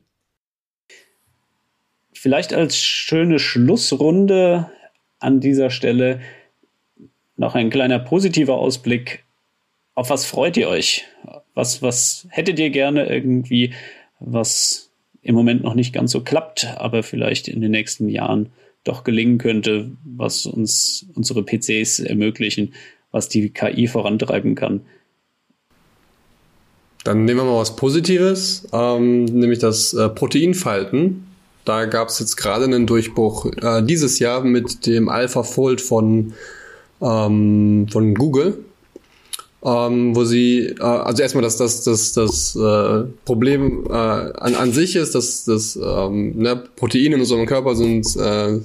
Vielleicht 2.22 2.54
als 2.54 2.78
schöne 2.78 3.40
Schlussrunde 3.40 4.70
an 5.18 5.40
dieser 5.40 5.72
Stelle 5.72 6.20
noch 7.36 7.56
ein 7.56 7.72
kleiner 7.72 7.98
positiver 7.98 8.60
Ausblick. 8.60 9.24
Auf 9.96 10.12
was 10.12 10.28
freut 10.28 10.56
ihr 10.56 10.70
euch? 10.70 11.08
Was, 11.56 11.82
was 11.82 12.28
hättet 12.30 12.60
ihr 12.60 12.70
gerne 12.70 13.08
irgendwie, 13.08 13.74
was 14.20 14.92
im 15.24 15.34
Moment 15.34 15.64
noch 15.64 15.74
nicht 15.74 15.94
ganz 15.94 16.12
so 16.12 16.22
klappt, 16.22 16.68
aber 16.78 17.02
vielleicht 17.02 17.48
in 17.48 17.60
den 17.60 17.72
nächsten 17.72 18.08
Jahren 18.08 18.52
doch 18.84 19.04
gelingen 19.04 19.40
könnte, 19.40 19.90
was 20.04 20.46
uns 20.46 21.08
unsere 21.16 21.42
PCs 21.42 22.02
ermöglichen, 22.02 22.76
was 23.10 23.30
die 23.30 23.50
KI 23.50 23.88
vorantreiben 23.88 24.54
kann. 24.54 24.82
Dann 27.04 27.26
nehmen 27.26 27.40
wir 27.40 27.46
mal 27.46 27.58
was 27.58 27.76
Positives, 27.76 28.68
ähm, 28.74 29.26
nämlich 29.26 29.58
das 29.58 29.96
äh, 29.96 30.08
Proteinfalten. 30.08 31.31
Da 31.66 31.86
gab 31.86 32.10
es 32.10 32.20
jetzt 32.20 32.38
gerade 32.38 32.66
einen 32.66 32.88
Durchbruch 32.88 33.46
äh, 33.62 33.84
dieses 33.84 34.20
Jahr 34.20 34.44
mit 34.44 34.86
dem 34.86 35.10
AlphaFold 35.10 35.82
von, 35.82 36.34
ähm, 37.02 37.88
von 37.92 38.14
Google. 38.16 38.66
Ähm, 39.64 40.16
wo 40.16 40.24
sie, 40.24 40.76
äh, 40.80 40.82
also 40.82 41.22
erstmal, 41.22 41.44
dass 41.44 41.58
das, 41.58 41.84
das, 41.84 42.14
das 42.14 42.56
äh, 42.56 43.04
Problem 43.26 43.86
äh, 43.88 43.94
an, 43.94 44.56
an 44.56 44.74
sich 44.74 44.96
ist, 44.96 45.14
dass 45.14 45.46
das 45.46 45.76
ähm, 45.76 46.36
ne, 46.36 46.64
Proteine 46.76 47.14
in 47.14 47.20
unserem 47.20 47.46
Körper 47.46 47.76
sind 47.76 48.08
äh, 48.16 48.60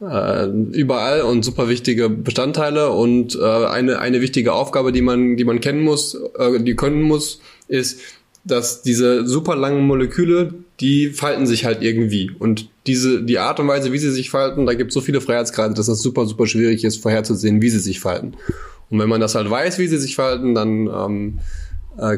äh, 0.00 0.46
überall 0.46 1.22
und 1.22 1.44
super 1.44 1.68
wichtige 1.68 2.08
Bestandteile 2.08 2.90
und 2.90 3.34
äh, 3.34 3.42
eine, 3.42 3.98
eine 3.98 4.20
wichtige 4.20 4.52
Aufgabe, 4.52 4.92
die 4.92 5.02
man, 5.02 5.36
die 5.36 5.44
man 5.44 5.60
kennen 5.60 5.82
muss, 5.82 6.14
äh, 6.38 6.60
die 6.60 6.76
können 6.76 7.02
muss, 7.02 7.40
ist, 7.66 8.00
dass 8.46 8.82
diese 8.82 9.26
super 9.26 9.56
langen 9.56 9.86
Moleküle, 9.86 10.54
die 10.80 11.10
falten 11.10 11.46
sich 11.46 11.64
halt 11.64 11.82
irgendwie. 11.82 12.30
Und 12.38 12.68
diese, 12.86 13.22
die 13.22 13.38
Art 13.38 13.58
und 13.58 13.68
Weise, 13.68 13.92
wie 13.92 13.98
sie 13.98 14.10
sich 14.10 14.30
falten, 14.30 14.66
da 14.66 14.74
gibt 14.74 14.90
es 14.90 14.94
so 14.94 15.00
viele 15.00 15.20
Freiheitsgrade, 15.20 15.74
dass 15.74 15.86
das 15.86 16.00
super, 16.00 16.26
super 16.26 16.46
schwierig 16.46 16.84
ist, 16.84 17.02
vorherzusehen, 17.02 17.60
wie 17.60 17.70
sie 17.70 17.80
sich 17.80 18.00
falten. 18.00 18.34
Und 18.90 19.00
wenn 19.00 19.08
man 19.08 19.20
das 19.20 19.34
halt 19.34 19.50
weiß, 19.50 19.78
wie 19.78 19.88
sie 19.88 19.98
sich 19.98 20.14
verhalten, 20.14 20.54
dann 20.54 20.86
ähm, 20.86 21.38
äh, 21.98 22.16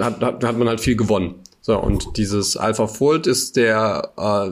hat, 0.00 0.22
hat, 0.22 0.44
hat 0.44 0.58
man 0.58 0.68
halt 0.68 0.80
viel 0.80 0.96
gewonnen. 0.96 1.34
So, 1.60 1.78
und 1.78 2.16
dieses 2.16 2.56
AlphaFold 2.56 3.26
ist 3.26 3.56
der, 3.56 4.12
äh, 4.16 4.50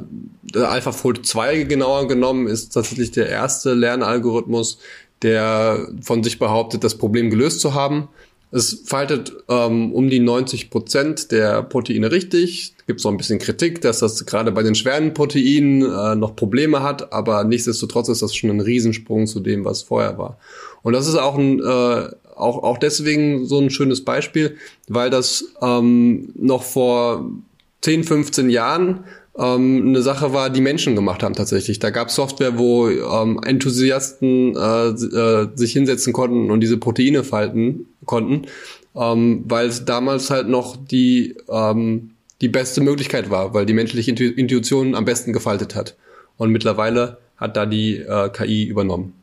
der 0.54 0.70
AlphaFold 0.70 1.24
2 1.24 1.62
genauer 1.62 2.06
genommen, 2.06 2.46
ist 2.46 2.74
tatsächlich 2.74 3.12
der 3.12 3.30
erste 3.30 3.72
Lernalgorithmus, 3.72 4.78
der 5.22 5.88
von 6.02 6.22
sich 6.22 6.38
behauptet, 6.38 6.84
das 6.84 6.96
Problem 6.96 7.30
gelöst 7.30 7.60
zu 7.60 7.72
haben. 7.72 8.08
Es 8.50 8.82
faltet 8.86 9.32
ähm, 9.48 9.92
um 9.92 10.08
die 10.08 10.20
90 10.20 10.70
Prozent 10.70 11.32
der 11.32 11.62
Proteine 11.62 12.10
richtig. 12.10 12.74
Gibt 12.86 13.00
so 13.00 13.10
ein 13.10 13.18
bisschen 13.18 13.38
Kritik, 13.38 13.82
dass 13.82 13.98
das 13.98 14.24
gerade 14.24 14.52
bei 14.52 14.62
den 14.62 14.74
schweren 14.74 15.12
Proteinen 15.12 15.82
äh, 15.82 16.14
noch 16.14 16.34
Probleme 16.34 16.82
hat, 16.82 17.12
aber 17.12 17.44
nichtsdestotrotz 17.44 18.08
ist 18.08 18.22
das 18.22 18.34
schon 18.34 18.50
ein 18.50 18.60
Riesensprung 18.60 19.26
zu 19.26 19.40
dem, 19.40 19.66
was 19.66 19.82
vorher 19.82 20.16
war. 20.16 20.38
Und 20.82 20.94
das 20.94 21.06
ist 21.06 21.16
auch 21.16 21.36
ein 21.36 21.60
äh, 21.60 22.08
auch, 22.38 22.62
auch 22.62 22.78
deswegen 22.78 23.46
so 23.46 23.58
ein 23.58 23.70
schönes 23.70 24.04
Beispiel, 24.04 24.56
weil 24.86 25.10
das 25.10 25.44
ähm, 25.60 26.32
noch 26.36 26.62
vor 26.62 27.28
10, 27.82 28.04
15 28.04 28.50
Jahren 28.50 29.04
ähm, 29.38 29.88
eine 29.88 30.02
Sache 30.02 30.32
war, 30.32 30.50
die 30.50 30.60
Menschen 30.60 30.96
gemacht 30.96 31.22
haben 31.22 31.34
tatsächlich. 31.34 31.78
Da 31.78 31.90
gab 31.90 32.08
es 32.08 32.16
Software, 32.16 32.58
wo 32.58 32.88
ähm, 32.88 33.40
Enthusiasten 33.44 34.56
äh, 34.56 34.88
äh, 34.88 35.48
sich 35.54 35.72
hinsetzen 35.72 36.12
konnten 36.12 36.50
und 36.50 36.60
diese 36.60 36.76
Proteine 36.76 37.22
falten 37.22 37.86
konnten, 38.04 38.46
ähm, 38.96 39.44
weil 39.46 39.68
es 39.68 39.84
damals 39.84 40.30
halt 40.30 40.48
noch 40.48 40.76
die, 40.76 41.36
ähm, 41.48 42.10
die 42.40 42.48
beste 42.48 42.80
Möglichkeit 42.80 43.30
war, 43.30 43.54
weil 43.54 43.66
die 43.66 43.74
menschliche 43.74 44.10
Intuition 44.10 44.94
am 44.94 45.04
besten 45.04 45.32
gefaltet 45.32 45.74
hat. 45.76 45.96
Und 46.36 46.50
mittlerweile 46.50 47.18
hat 47.36 47.56
da 47.56 47.66
die 47.66 47.96
äh, 47.96 48.30
KI 48.30 48.64
übernommen. 48.64 49.14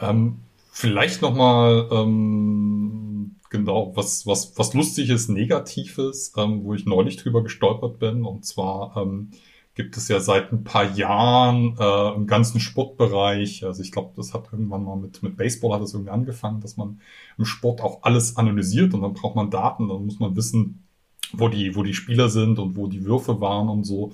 Ähm, 0.00 0.36
vielleicht 0.72 1.22
noch 1.22 1.34
mal 1.34 1.88
ähm, 1.90 3.35
genau 3.50 3.92
was 3.96 4.26
was 4.26 4.52
was 4.56 4.74
lustiges 4.74 5.28
Negatives, 5.28 6.32
ähm, 6.36 6.64
wo 6.64 6.74
ich 6.74 6.86
neulich 6.86 7.16
drüber 7.16 7.42
gestolpert 7.42 7.98
bin. 7.98 8.24
Und 8.24 8.44
zwar 8.44 8.96
ähm, 8.96 9.30
gibt 9.74 9.96
es 9.96 10.08
ja 10.08 10.20
seit 10.20 10.52
ein 10.52 10.64
paar 10.64 10.96
Jahren 10.96 11.76
äh, 11.78 12.14
im 12.14 12.26
ganzen 12.26 12.60
Sportbereich. 12.60 13.64
Also 13.64 13.82
ich 13.82 13.92
glaube, 13.92 14.12
das 14.16 14.34
hat 14.34 14.48
irgendwann 14.52 14.84
mal 14.84 14.96
mit 14.96 15.22
mit 15.22 15.36
Baseball 15.36 15.74
hat 15.74 15.82
das 15.82 15.94
irgendwie 15.94 16.10
angefangen, 16.10 16.60
dass 16.60 16.76
man 16.76 17.00
im 17.38 17.44
Sport 17.44 17.82
auch 17.82 18.02
alles 18.02 18.36
analysiert 18.36 18.94
und 18.94 19.02
dann 19.02 19.14
braucht 19.14 19.36
man 19.36 19.50
Daten, 19.50 19.88
dann 19.88 20.06
muss 20.06 20.18
man 20.18 20.34
wissen, 20.36 20.86
wo 21.32 21.48
die 21.48 21.76
wo 21.76 21.82
die 21.82 21.94
Spieler 21.94 22.28
sind 22.28 22.58
und 22.58 22.76
wo 22.76 22.86
die 22.86 23.04
Würfe 23.04 23.40
waren 23.40 23.68
und 23.68 23.84
so. 23.84 24.12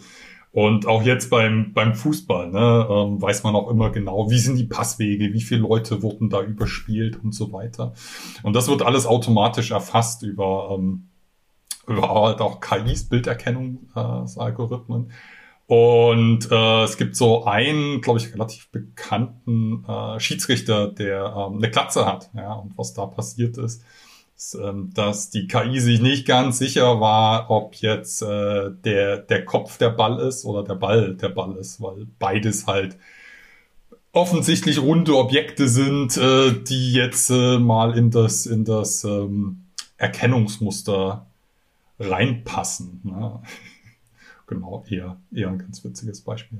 Und 0.52 0.86
auch 0.86 1.02
jetzt 1.02 1.30
beim, 1.30 1.72
beim 1.72 1.94
Fußball 1.94 2.50
ne, 2.50 2.86
ähm, 2.90 3.22
weiß 3.22 3.42
man 3.42 3.54
auch 3.54 3.70
immer 3.70 3.88
genau, 3.90 4.30
wie 4.30 4.38
sind 4.38 4.58
die 4.58 4.64
Passwege, 4.64 5.32
wie 5.32 5.40
viele 5.40 5.62
Leute 5.62 6.02
wurden 6.02 6.28
da 6.28 6.42
überspielt 6.42 7.18
und 7.24 7.34
so 7.34 7.52
weiter. 7.52 7.94
Und 8.42 8.54
das 8.54 8.68
wird 8.68 8.82
alles 8.82 9.06
automatisch 9.06 9.70
erfasst 9.70 10.22
über, 10.22 10.74
ähm, 10.74 11.08
aber 11.86 12.26
halt 12.26 12.42
auch 12.42 12.60
KIs, 12.60 13.08
Bilderkennungsalgorithmen. 13.08 15.08
Äh, 15.08 15.12
und 15.72 16.50
äh, 16.50 16.82
es 16.82 16.98
gibt 16.98 17.16
so 17.16 17.46
einen, 17.46 18.02
glaube 18.02 18.18
ich, 18.18 18.34
relativ 18.34 18.70
bekannten 18.70 19.82
äh, 19.88 20.20
Schiedsrichter, 20.20 20.88
der 20.88 21.34
ähm, 21.34 21.56
eine 21.56 21.70
Klatze 21.70 22.04
hat. 22.04 22.28
Ja, 22.34 22.52
und 22.52 22.76
was 22.76 22.92
da 22.92 23.06
passiert 23.06 23.56
ist, 23.56 23.82
dass 24.94 25.30
die 25.30 25.46
KI 25.46 25.80
sich 25.80 26.00
nicht 26.00 26.26
ganz 26.26 26.58
sicher 26.58 27.00
war, 27.00 27.50
ob 27.50 27.74
jetzt 27.76 28.22
äh, 28.22 28.70
der, 28.84 29.18
der 29.18 29.44
Kopf 29.44 29.78
der 29.78 29.90
Ball 29.90 30.20
ist 30.20 30.44
oder 30.44 30.62
der 30.62 30.74
Ball 30.74 31.14
der 31.14 31.28
Ball 31.28 31.56
ist, 31.56 31.80
weil 31.80 32.06
beides 32.18 32.66
halt 32.66 32.96
offensichtlich 34.12 34.80
runde 34.80 35.16
Objekte 35.16 35.68
sind, 35.68 36.16
äh, 36.16 36.52
die 36.52 36.92
jetzt 36.92 37.30
äh, 37.30 37.58
mal 37.58 37.96
in 37.96 38.10
das, 38.10 38.46
in 38.46 38.64
das 38.64 39.04
ähm, 39.04 39.62
Erkennungsmuster 39.96 41.26
reinpassen. 41.98 43.00
Ne? 43.04 43.40
genau, 44.46 44.84
eher, 44.88 45.16
eher 45.32 45.48
ein 45.48 45.58
ganz 45.58 45.82
witziges 45.84 46.20
Beispiel. 46.20 46.58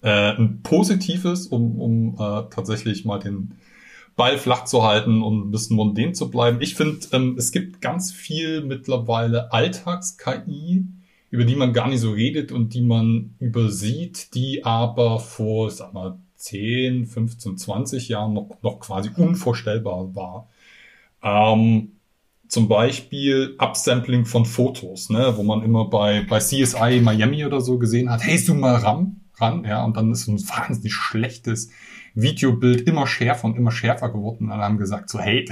Äh, 0.00 0.36
ein 0.36 0.60
positives, 0.62 1.46
um, 1.48 1.80
um 1.80 2.14
äh, 2.14 2.48
tatsächlich 2.50 3.04
mal 3.04 3.18
den 3.18 3.54
Ball 4.16 4.38
flach 4.38 4.64
zu 4.64 4.82
halten 4.82 5.22
und 5.22 5.48
ein 5.48 5.50
bisschen 5.50 5.76
mundän 5.76 6.14
zu 6.14 6.30
bleiben. 6.30 6.58
Ich 6.60 6.74
finde, 6.74 6.98
ähm, 7.12 7.36
es 7.38 7.52
gibt 7.52 7.80
ganz 7.80 8.12
viel 8.12 8.62
mittlerweile 8.62 9.52
Alltags-KI, 9.52 10.84
über 11.30 11.44
die 11.44 11.56
man 11.56 11.72
gar 11.72 11.88
nicht 11.88 12.00
so 12.00 12.12
redet 12.12 12.52
und 12.52 12.74
die 12.74 12.80
man 12.80 13.34
übersieht, 13.38 14.34
die 14.34 14.64
aber 14.64 15.20
vor, 15.20 15.70
sag 15.70 15.94
mal, 15.94 16.18
10, 16.36 17.06
15, 17.06 17.58
20 17.58 18.08
Jahren 18.08 18.32
noch, 18.34 18.48
noch 18.62 18.80
quasi 18.80 19.10
unvorstellbar 19.16 20.14
war. 20.14 20.48
Ähm, 21.22 21.92
zum 22.48 22.68
Beispiel 22.68 23.56
Upsampling 23.58 24.24
von 24.24 24.46
Fotos, 24.46 25.10
ne, 25.10 25.34
wo 25.36 25.42
man 25.42 25.62
immer 25.62 25.84
bei, 25.84 26.24
bei 26.28 26.38
CSI 26.38 27.00
Miami 27.02 27.44
oder 27.44 27.60
so 27.60 27.78
gesehen 27.78 28.10
hat, 28.10 28.22
hey, 28.22 28.38
zoom 28.38 28.60
mal 28.60 28.76
ran, 28.76 29.20
ran, 29.40 29.64
ja, 29.64 29.84
und 29.84 29.96
dann 29.96 30.10
ist 30.10 30.26
ein 30.28 30.40
wahnsinnig 30.48 30.94
schlechtes 30.94 31.70
Videobild 32.14 32.82
immer 32.82 33.06
schärfer 33.06 33.46
und 33.46 33.56
immer 33.56 33.70
schärfer 33.70 34.08
geworden 34.10 34.46
und 34.46 34.52
alle 34.52 34.64
haben 34.64 34.78
gesagt 34.78 35.08
so, 35.08 35.18
hey, 35.18 35.44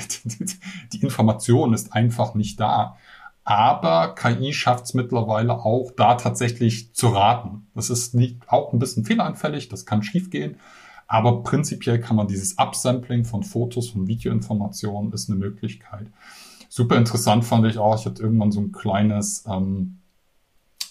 die 0.92 1.00
Information 1.00 1.72
ist 1.74 1.92
einfach 1.92 2.34
nicht 2.34 2.58
da. 2.60 2.96
Aber 3.44 4.16
KI 4.16 4.52
schafft 4.52 4.86
es 4.86 4.94
mittlerweile 4.94 5.64
auch, 5.64 5.92
da 5.96 6.16
tatsächlich 6.16 6.92
zu 6.94 7.08
raten. 7.08 7.68
Das 7.76 7.90
ist 7.90 8.12
nicht 8.12 8.48
auch 8.48 8.72
ein 8.72 8.80
bisschen 8.80 9.04
fehleranfällig, 9.04 9.68
das 9.68 9.86
kann 9.86 10.02
schiefgehen. 10.02 10.56
Aber 11.06 11.44
prinzipiell 11.44 12.00
kann 12.00 12.16
man 12.16 12.26
dieses 12.26 12.58
Upsampling 12.58 13.24
von 13.24 13.44
Fotos, 13.44 13.90
von 13.90 14.08
Videoinformationen 14.08 15.12
ist 15.12 15.30
eine 15.30 15.38
Möglichkeit. 15.38 16.08
Super 16.68 16.96
interessant 16.96 17.44
fand 17.44 17.66
ich 17.66 17.78
auch. 17.78 17.96
Ich 17.98 18.06
hatte 18.06 18.22
irgendwann 18.22 18.50
so 18.50 18.60
ein 18.60 18.72
kleines 18.72 19.44
ähm, 19.46 19.98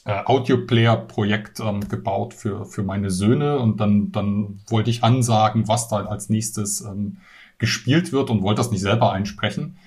äh, 0.06 0.24
Audio-Player-Projekt 0.26 1.60
ähm, 1.60 1.88
gebaut 1.90 2.34
für, 2.34 2.66
für 2.66 2.84
meine 2.84 3.10
Söhne 3.12 3.60
und 3.60 3.80
dann, 3.80 4.12
dann 4.12 4.60
wollte 4.68 4.90
ich 4.90 5.04
ansagen, 5.04 5.68
was 5.68 5.88
da 5.88 6.06
als 6.06 6.30
nächstes 6.30 6.82
ähm, 6.82 7.18
gespielt 7.58 8.12
wird 8.12 8.30
und 8.30 8.44
wollte 8.44 8.60
das 8.60 8.72
nicht 8.72 8.82
selber 8.82 9.12
einsprechen. 9.12 9.78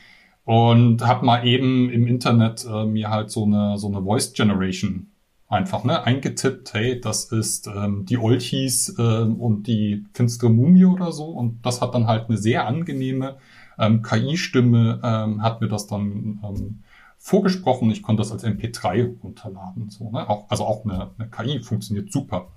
Und 0.45 1.07
habe 1.07 1.27
mal 1.27 1.47
eben 1.47 1.91
im 1.91 2.07
Internet 2.07 2.65
äh, 2.65 2.85
mir 2.85 3.11
halt 3.11 3.31
so 3.31 3.45
eine, 3.45 3.79
so 3.79 3.89
eine 3.89 4.03
Voice 4.03 4.33
Generation 4.33 5.09
einfach 5.49 5.85
ne, 5.85 6.05
eingetippt, 6.05 6.75
hey, 6.75 7.01
das 7.01 7.27
ist 7.27 7.67
ähm, 7.69 8.05
die 8.07 8.19
Olchis 8.19 8.95
äh, 8.99 9.23
und 9.23 9.67
die 9.67 10.05
finstere 10.15 10.51
Mumie 10.51 10.85
oder 10.85 11.13
so. 11.13 11.27
Und 11.27 11.65
das 11.65 11.81
hat 11.81 11.95
dann 11.95 12.07
halt 12.07 12.29
eine 12.29 12.39
sehr 12.39 12.67
angenehme 12.67 13.37
ähm, 13.79 14.03
KI-Stimme, 14.03 15.01
ähm, 15.03 15.43
hat 15.43 15.61
mir 15.61 15.69
das 15.69 15.87
dann 15.87 16.41
ähm, 16.45 16.83
vorgesprochen. 17.19 17.91
Ich 17.91 18.03
konnte 18.03 18.23
das 18.23 18.33
als 18.33 18.45
MP3 18.45 19.19
runterladen. 19.23 19.91
So, 19.91 20.11
ne? 20.11 20.29
auch, 20.29 20.49
also 20.49 20.65
auch 20.65 20.85
eine, 20.85 21.11
eine 21.19 21.29
KI 21.29 21.61
funktioniert 21.61 22.13
super. 22.13 22.49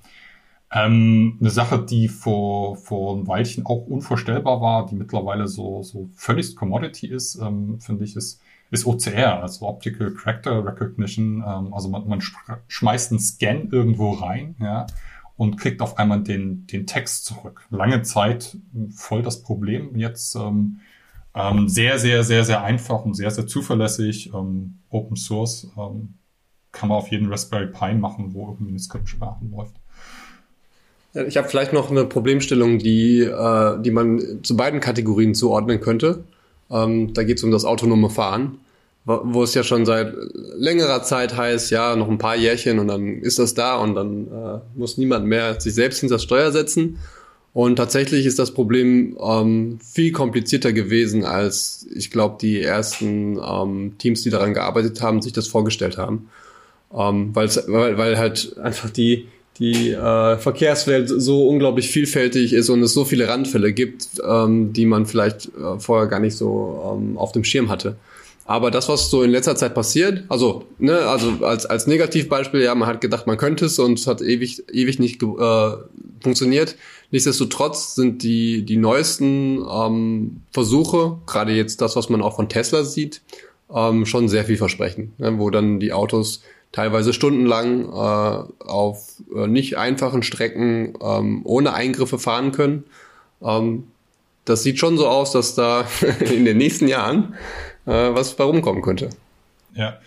Ähm, 0.71 1.37
eine 1.41 1.49
Sache, 1.49 1.83
die 1.83 2.07
vor, 2.07 2.77
vor 2.77 3.17
ein 3.17 3.27
Weilchen 3.27 3.65
auch 3.65 3.85
unvorstellbar 3.87 4.61
war, 4.61 4.85
die 4.85 4.95
mittlerweile 4.95 5.47
so, 5.47 5.83
so 5.83 6.09
völlig 6.13 6.55
Commodity 6.55 7.07
ist, 7.07 7.35
ähm, 7.35 7.79
finde 7.79 8.05
ich, 8.05 8.15
ist 8.15 8.41
ist 8.71 8.87
OCR, 8.87 9.43
also 9.43 9.67
Optical 9.67 10.13
Character 10.13 10.65
Recognition. 10.65 11.43
Ähm, 11.45 11.73
also 11.73 11.89
man, 11.89 12.07
man 12.07 12.21
schmeißt 12.67 13.11
einen 13.11 13.19
Scan 13.19 13.67
irgendwo 13.71 14.11
rein, 14.13 14.55
ja, 14.59 14.87
und 15.37 15.57
kriegt 15.57 15.81
auf 15.81 15.97
einmal 15.97 16.23
den, 16.23 16.65
den 16.67 16.87
Text 16.87 17.25
zurück. 17.25 17.67
Lange 17.69 18.01
Zeit 18.01 18.57
voll 18.95 19.21
das 19.21 19.41
Problem. 19.43 19.95
Jetzt 19.97 20.35
ähm, 20.35 20.79
ähm, 21.35 21.69
sehr, 21.69 21.97
sehr, 21.97 22.23
sehr, 22.23 22.43
sehr 22.43 22.63
einfach 22.63 23.05
und 23.05 23.15
sehr, 23.15 23.31
sehr 23.31 23.47
zuverlässig. 23.47 24.31
Ähm, 24.33 24.79
Open 24.89 25.15
Source 25.15 25.67
ähm, 25.77 26.15
kann 26.71 26.89
man 26.89 26.97
auf 26.97 27.09
jeden 27.09 27.29
Raspberry 27.29 27.67
Pi 27.67 27.93
machen, 27.93 28.33
wo 28.33 28.47
irgendwie 28.47 28.71
eine 28.71 28.79
Skriptsprache 28.79 29.45
läuft. 29.45 29.75
Ich 31.13 31.35
habe 31.35 31.49
vielleicht 31.49 31.73
noch 31.73 31.91
eine 31.91 32.05
Problemstellung, 32.05 32.79
die, 32.79 33.21
äh, 33.21 33.81
die 33.81 33.91
man 33.91 34.39
zu 34.43 34.55
beiden 34.55 34.79
Kategorien 34.79 35.35
zuordnen 35.35 35.81
könnte. 35.81 36.23
Ähm, 36.69 37.13
da 37.13 37.23
geht 37.23 37.37
es 37.37 37.43
um 37.43 37.51
das 37.51 37.65
autonome 37.65 38.09
Fahren, 38.09 38.59
wo 39.03 39.43
es 39.43 39.53
ja 39.53 39.63
schon 39.63 39.85
seit 39.85 40.13
längerer 40.55 41.03
Zeit 41.03 41.35
heißt, 41.35 41.69
ja, 41.71 41.95
noch 41.97 42.07
ein 42.07 42.17
paar 42.17 42.37
Jährchen 42.37 42.79
und 42.79 42.87
dann 42.87 43.17
ist 43.21 43.39
das 43.39 43.53
da 43.53 43.75
und 43.75 43.95
dann 43.95 44.27
äh, 44.27 44.59
muss 44.75 44.97
niemand 44.97 45.25
mehr 45.25 45.59
sich 45.59 45.73
selbst 45.73 45.99
hinter 45.99 46.15
das 46.15 46.23
Steuer 46.23 46.51
setzen. 46.51 46.99
Und 47.53 47.75
tatsächlich 47.75 48.25
ist 48.25 48.39
das 48.39 48.51
Problem 48.51 49.17
ähm, 49.21 49.79
viel 49.83 50.13
komplizierter 50.13 50.71
gewesen, 50.71 51.25
als 51.25 51.85
ich 51.93 52.09
glaube, 52.09 52.37
die 52.39 52.61
ersten 52.61 53.37
ähm, 53.45 53.95
Teams, 53.97 54.21
die 54.23 54.29
daran 54.29 54.53
gearbeitet 54.53 55.01
haben, 55.01 55.21
sich 55.21 55.33
das 55.33 55.47
vorgestellt 55.47 55.97
haben. 55.97 56.29
Ähm, 56.97 57.31
weil, 57.33 57.49
weil 57.67 58.17
halt 58.17 58.57
einfach 58.57 58.89
die, 58.89 59.27
die 59.59 59.91
äh, 59.91 60.37
Verkehrswelt 60.37 61.09
so 61.09 61.47
unglaublich 61.47 61.89
vielfältig 61.89 62.53
ist 62.53 62.69
und 62.69 62.81
es 62.83 62.93
so 62.93 63.03
viele 63.03 63.27
Randfälle 63.27 63.73
gibt, 63.73 64.07
ähm, 64.25 64.71
die 64.71 64.85
man 64.85 65.05
vielleicht 65.05 65.47
äh, 65.47 65.77
vorher 65.77 66.07
gar 66.07 66.21
nicht 66.21 66.37
so 66.37 66.97
ähm, 66.97 67.17
auf 67.17 67.33
dem 67.33 67.43
Schirm 67.43 67.69
hatte. 67.69 67.97
Aber 68.45 68.71
das, 68.71 68.89
was 68.89 69.09
so 69.09 69.23
in 69.23 69.31
letzter 69.31 69.55
Zeit 69.55 69.73
passiert, 69.73 70.23
also, 70.29 70.65
ne, 70.79 70.99
also 70.99 71.45
als, 71.45 71.65
als 71.65 71.85
Negativbeispiel, 71.85 72.61
ja, 72.61 72.75
man 72.75 72.87
hat 72.87 73.01
gedacht, 73.01 73.27
man 73.27 73.37
könnte 73.37 73.65
es 73.65 73.77
und 73.77 73.99
es 73.99 74.07
hat 74.07 74.21
ewig, 74.21 74.63
ewig 74.71 74.99
nicht 74.99 75.21
äh, 75.21 75.71
funktioniert. 76.21 76.75
Nichtsdestotrotz 77.11 77.95
sind 77.95 78.23
die, 78.23 78.63
die 78.63 78.77
neuesten 78.77 79.65
ähm, 79.69 80.41
Versuche, 80.51 81.17
gerade 81.25 81.53
jetzt 81.53 81.81
das, 81.81 81.95
was 81.95 82.09
man 82.09 82.21
auch 82.21 82.35
von 82.35 82.49
Tesla 82.49 82.83
sieht, 82.83 83.21
ähm, 83.73 84.05
schon 84.05 84.29
sehr 84.29 84.45
vielversprechend, 84.45 85.19
ne, 85.19 85.37
wo 85.39 85.49
dann 85.49 85.79
die 85.79 85.93
Autos 85.93 86.43
teilweise 86.71 87.13
stundenlang 87.13 87.89
äh, 87.89 88.63
auf 88.63 89.09
äh, 89.35 89.47
nicht 89.47 89.77
einfachen 89.77 90.23
Strecken 90.23 90.97
ähm, 91.01 91.41
ohne 91.43 91.73
Eingriffe 91.73 92.17
fahren 92.17 92.51
können. 92.51 92.85
Ähm, 93.41 93.87
das 94.45 94.63
sieht 94.63 94.79
schon 94.79 94.97
so 94.97 95.07
aus, 95.07 95.31
dass 95.31 95.55
da 95.55 95.85
in 96.19 96.45
den 96.45 96.57
nächsten 96.57 96.87
Jahren 96.87 97.35
äh, 97.85 97.91
was 98.13 98.35
bei 98.35 98.43
rumkommen 98.43 98.81
könnte. 98.81 99.09
Ja, 99.73 99.99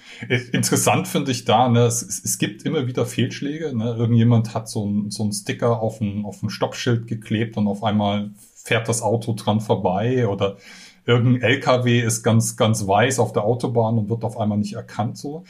interessant 0.52 1.08
finde 1.08 1.30
ich 1.30 1.46
da, 1.46 1.68
ne, 1.68 1.80
es, 1.80 2.02
es, 2.02 2.38
gibt 2.38 2.64
immer 2.64 2.86
wieder 2.86 3.06
Fehlschläge. 3.06 3.74
Ne? 3.74 3.94
Irgendjemand 3.96 4.54
hat 4.54 4.68
so 4.68 4.86
ein, 4.86 5.10
so 5.10 5.30
Sticker 5.32 5.80
auf 5.80 6.00
ein, 6.02 6.24
auf 6.26 6.42
ein 6.42 6.50
Stoppschild 6.50 7.06
geklebt 7.06 7.56
und 7.56 7.66
auf 7.66 7.82
einmal 7.82 8.30
fährt 8.54 8.88
das 8.88 9.00
Auto 9.00 9.32
dran 9.34 9.60
vorbei 9.60 10.28
oder 10.28 10.58
irgendein 11.06 11.42
LKW 11.42 12.00
ist 12.00 12.22
ganz, 12.22 12.56
ganz 12.56 12.86
weiß 12.86 13.18
auf 13.18 13.32
der 13.32 13.44
Autobahn 13.44 13.98
und 13.98 14.10
wird 14.10 14.24
auf 14.24 14.38
einmal 14.38 14.58
nicht 14.58 14.74
erkannt 14.74 15.16
so. 15.16 15.44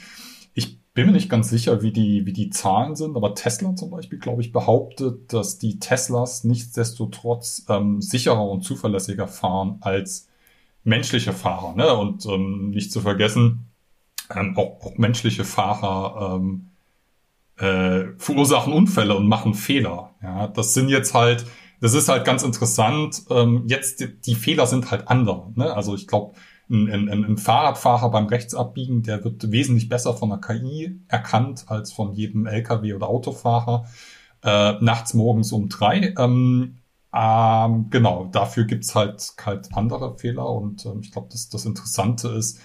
Ich 0.55 0.81
bin 0.93 1.07
mir 1.07 1.13
nicht 1.13 1.29
ganz 1.29 1.49
sicher, 1.51 1.83
wie 1.83 1.93
die, 1.93 2.25
wie 2.25 2.33
die 2.33 2.51
Zahlen 2.51 2.95
sind, 2.95 3.17
aber 3.17 3.35
Tesla 3.35 3.75
zum 3.75 3.91
Beispiel, 3.91 4.21
glaube 4.21 4.43
ich, 4.43 4.53
behauptet, 4.53 5.33
dass 5.33 5.59
die 5.59 5.81
Teslas 5.81 6.45
nichtsdestotrotz 6.45 7.67
ähm, 7.69 8.01
sicherer 8.01 8.49
und 8.49 8.63
zuverlässiger 8.63 9.27
fahren 9.27 9.79
als 9.81 10.29
menschliche 10.85 11.33
Fahrer. 11.33 11.75
Ne? 11.75 11.93
Und 11.97 12.27
ähm, 12.27 12.71
nicht 12.71 12.93
zu 12.93 13.01
vergessen, 13.01 13.74
ähm, 14.35 14.57
auch, 14.57 14.85
auch 14.85 14.99
menschliche 14.99 15.45
Fahrer 15.45 16.37
ähm, 16.37 16.71
äh, 17.57 18.13
verursachen 18.19 18.73
Unfälle 18.73 19.15
und 19.17 19.29
machen 19.29 19.55
Fehler. 19.55 20.15
Ja, 20.23 20.49
das 20.49 20.75
sind 20.75 20.89
jetzt 20.89 21.15
halt, 21.15 21.47
das 21.81 21.95
ist 21.95 22.09
halt 22.09 22.25
ganz 22.25 22.43
interessant. 22.43 23.23
Ähm, 23.31 23.65
jetzt 23.67 24.01
die, 24.01 24.21
die 24.21 24.35
Fehler 24.35 24.67
sind 24.67 24.91
halt 24.91 25.09
andere. 25.09 25.53
Ne? 25.55 25.73
Also 25.73 25.95
ich 25.95 26.07
glaube, 26.07 26.35
ein, 26.71 26.89
ein, 26.91 27.25
ein 27.25 27.37
Fahrradfahrer 27.37 28.11
beim 28.11 28.27
Rechtsabbiegen, 28.27 29.03
der 29.03 29.23
wird 29.23 29.53
wesentlich 29.53 29.89
besser 29.89 30.15
von 30.15 30.31
der 30.31 30.39
KI 30.39 30.99
erkannt 31.09 31.65
als 31.69 31.93
von 31.93 32.15
jedem 32.15 32.47
LKW 32.47 32.95
oder 32.95 33.09
Autofahrer. 33.09 33.87
Äh, 34.43 34.73
nachts 34.81 35.15
morgens 35.15 35.53
um 35.53 35.69
drei. 35.69 36.15
Ähm, 36.19 36.79
ähm, 37.15 37.91
genau, 37.91 38.29
dafür 38.33 38.65
gibt's 38.65 38.95
halt, 38.95 39.35
halt 39.45 39.69
andere 39.75 40.19
Fehler 40.19 40.49
und 40.49 40.85
ähm, 40.87 41.01
ich 41.01 41.13
glaube, 41.13 41.29
das, 41.31 41.49
das 41.49 41.65
Interessante 41.65 42.29
ist, 42.29 42.61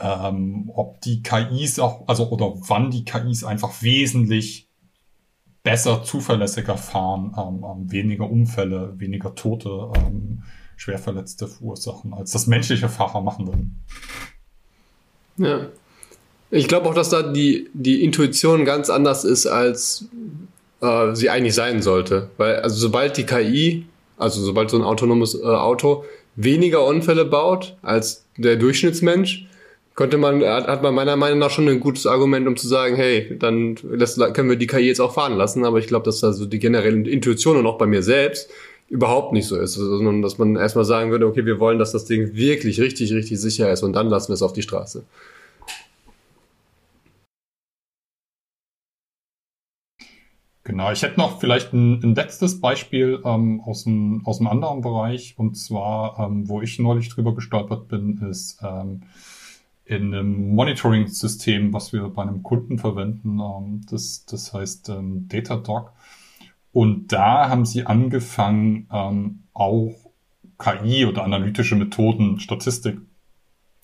ähm, 0.00 0.70
ob 0.74 1.00
die 1.00 1.22
KIs 1.22 1.78
auch, 1.78 2.08
also 2.08 2.28
oder 2.30 2.54
wann 2.68 2.90
die 2.90 3.04
KIs 3.04 3.44
einfach 3.44 3.82
wesentlich 3.82 4.68
besser, 5.62 6.02
zuverlässiger 6.02 6.76
fahren, 6.76 7.34
ähm, 7.36 7.64
ähm, 7.64 7.92
weniger 7.92 8.30
Unfälle, 8.30 8.94
weniger 8.96 9.34
Tote, 9.34 9.92
ähm, 9.96 10.42
Schwerverletzte 10.76 11.46
verursachen, 11.46 12.14
als 12.14 12.32
das 12.32 12.46
menschliche 12.46 12.88
Fahrer 12.88 13.20
machen 13.20 13.46
würden. 13.46 13.84
Ja. 15.36 15.66
Ich 16.50 16.66
glaube 16.66 16.88
auch, 16.88 16.94
dass 16.94 17.10
da 17.10 17.22
die, 17.22 17.68
die 17.74 18.02
Intuition 18.02 18.64
ganz 18.64 18.88
anders 18.90 19.24
ist, 19.24 19.46
als 19.46 20.06
äh, 20.80 21.14
sie 21.14 21.30
eigentlich 21.30 21.54
sein 21.54 21.82
sollte. 21.82 22.30
Weil, 22.38 22.56
also 22.56 22.76
sobald 22.76 23.16
die 23.18 23.24
KI, 23.24 23.86
also 24.16 24.40
sobald 24.40 24.70
so 24.70 24.78
ein 24.78 24.82
autonomes 24.82 25.34
äh, 25.34 25.44
Auto 25.44 26.04
weniger 26.36 26.84
Unfälle 26.86 27.24
baut 27.24 27.76
als 27.82 28.24
der 28.36 28.56
Durchschnittsmensch, 28.56 29.46
könnte 30.00 30.16
man, 30.16 30.42
hat 30.42 30.82
man 30.82 30.94
meiner 30.94 31.16
Meinung 31.16 31.40
nach 31.40 31.50
schon 31.50 31.68
ein 31.68 31.78
gutes 31.78 32.06
Argument, 32.06 32.48
um 32.48 32.56
zu 32.56 32.66
sagen, 32.66 32.96
hey, 32.96 33.36
dann 33.38 33.76
das, 33.98 34.16
können 34.32 34.48
wir 34.48 34.56
die 34.56 34.66
KI 34.66 34.86
jetzt 34.86 34.98
auch 34.98 35.12
fahren 35.12 35.34
lassen. 35.34 35.62
Aber 35.66 35.78
ich 35.78 35.88
glaube, 35.88 36.06
dass 36.06 36.20
da 36.20 36.32
so 36.32 36.46
die 36.46 36.58
generelle 36.58 37.06
Intuition 37.06 37.58
und 37.58 37.66
auch 37.66 37.76
bei 37.76 37.84
mir 37.84 38.02
selbst 38.02 38.48
überhaupt 38.88 39.34
nicht 39.34 39.46
so 39.46 39.56
ist, 39.56 39.74
sondern 39.74 40.22
dass 40.22 40.38
man 40.38 40.56
erstmal 40.56 40.86
sagen 40.86 41.10
würde, 41.10 41.26
okay, 41.26 41.44
wir 41.44 41.60
wollen, 41.60 41.78
dass 41.78 41.92
das 41.92 42.06
Ding 42.06 42.34
wirklich 42.34 42.80
richtig, 42.80 43.12
richtig 43.12 43.38
sicher 43.42 43.70
ist 43.70 43.82
und 43.82 43.92
dann 43.92 44.08
lassen 44.08 44.28
wir 44.28 44.36
es 44.36 44.42
auf 44.42 44.54
die 44.54 44.62
Straße. 44.62 45.04
Genau, 50.64 50.92
ich 50.92 51.02
hätte 51.02 51.20
noch 51.20 51.40
vielleicht 51.40 51.74
ein, 51.74 52.02
ein 52.02 52.14
letztes 52.14 52.58
Beispiel 52.58 53.20
ähm, 53.26 53.60
aus, 53.66 53.86
einem, 53.86 54.22
aus 54.24 54.40
einem 54.40 54.48
anderen 54.48 54.80
Bereich 54.80 55.34
und 55.36 55.58
zwar, 55.58 56.18
ähm, 56.18 56.48
wo 56.48 56.62
ich 56.62 56.78
neulich 56.78 57.10
drüber 57.10 57.34
gestolpert 57.34 57.88
bin, 57.88 58.18
ist 58.30 58.60
ähm, 58.62 59.02
in 59.90 60.14
einem 60.14 60.54
Monitoring-System, 60.54 61.72
was 61.72 61.92
wir 61.92 62.08
bei 62.10 62.22
einem 62.22 62.44
Kunden 62.44 62.78
verwenden. 62.78 63.40
Ähm, 63.40 63.80
das, 63.90 64.24
das 64.24 64.54
heißt 64.54 64.88
ähm, 64.90 65.26
Datadog. 65.26 65.92
Und 66.70 67.12
da 67.12 67.48
haben 67.48 67.66
sie 67.66 67.86
angefangen, 67.86 68.86
ähm, 68.92 69.40
auch 69.52 69.96
KI 70.60 71.06
oder 71.06 71.24
analytische 71.24 71.74
Methoden, 71.74 72.38
Statistik 72.38 72.98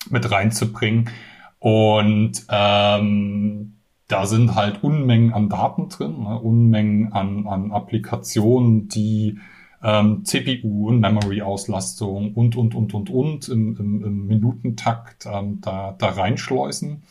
mit 0.09 0.31
reinzubringen. 0.31 1.11
Und 1.59 2.47
ähm, 2.51 3.75
da 4.07 4.27
sind 4.27 4.55
halt 4.55 4.85
Unmengen 4.85 5.33
an 5.35 5.49
Daten 5.49 5.89
drin, 5.89 6.21
ne? 6.21 6.39
Unmengen 6.39 7.13
an, 7.13 7.49
an 7.49 7.73
Applikationen, 7.73 8.87
die 8.87 9.41
ähm, 9.87 10.25
CPU 10.25 10.89
und 10.89 10.99
Memory-Auslastung 10.99 12.35
und, 12.35 12.57
und, 12.57 12.75
und, 12.75 12.93
und, 12.93 13.09
und 13.09 13.49
im, 13.49 13.77
im, 13.77 14.05
im 14.05 14.27
Minutentakt 14.27 15.27
ähm, 15.27 15.61
da, 15.61 15.95
da 15.97 16.09
reinschleusen. 16.09 17.05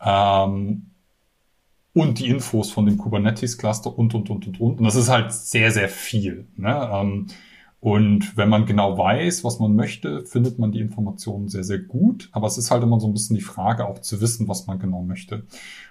Ähm, 0.00 0.86
und 1.92 2.18
die 2.20 2.28
Infos 2.28 2.70
von 2.70 2.86
dem 2.86 2.96
Kubernetes-Cluster 2.96 3.98
und, 3.98 4.14
und, 4.14 4.30
und, 4.30 4.46
und, 4.46 4.60
und. 4.60 4.78
Und 4.78 4.84
das 4.84 4.94
ist 4.94 5.08
halt 5.08 5.32
sehr, 5.32 5.72
sehr 5.72 5.88
viel. 5.88 6.46
Ne? 6.56 6.88
Ähm, 6.92 7.26
und 7.80 8.36
wenn 8.36 8.50
man 8.50 8.66
genau 8.66 8.96
weiß, 8.96 9.42
was 9.42 9.58
man 9.58 9.74
möchte, 9.74 10.24
findet 10.26 10.60
man 10.60 10.70
die 10.70 10.80
Informationen 10.80 11.48
sehr, 11.48 11.64
sehr 11.64 11.80
gut. 11.80 12.28
Aber 12.30 12.46
es 12.46 12.56
ist 12.56 12.70
halt 12.70 12.84
immer 12.84 13.00
so 13.00 13.08
ein 13.08 13.14
bisschen 13.14 13.34
die 13.34 13.42
Frage, 13.42 13.84
auch 13.84 13.98
zu 13.98 14.20
wissen, 14.20 14.46
was 14.46 14.68
man 14.68 14.78
genau 14.78 15.02
möchte. 15.02 15.44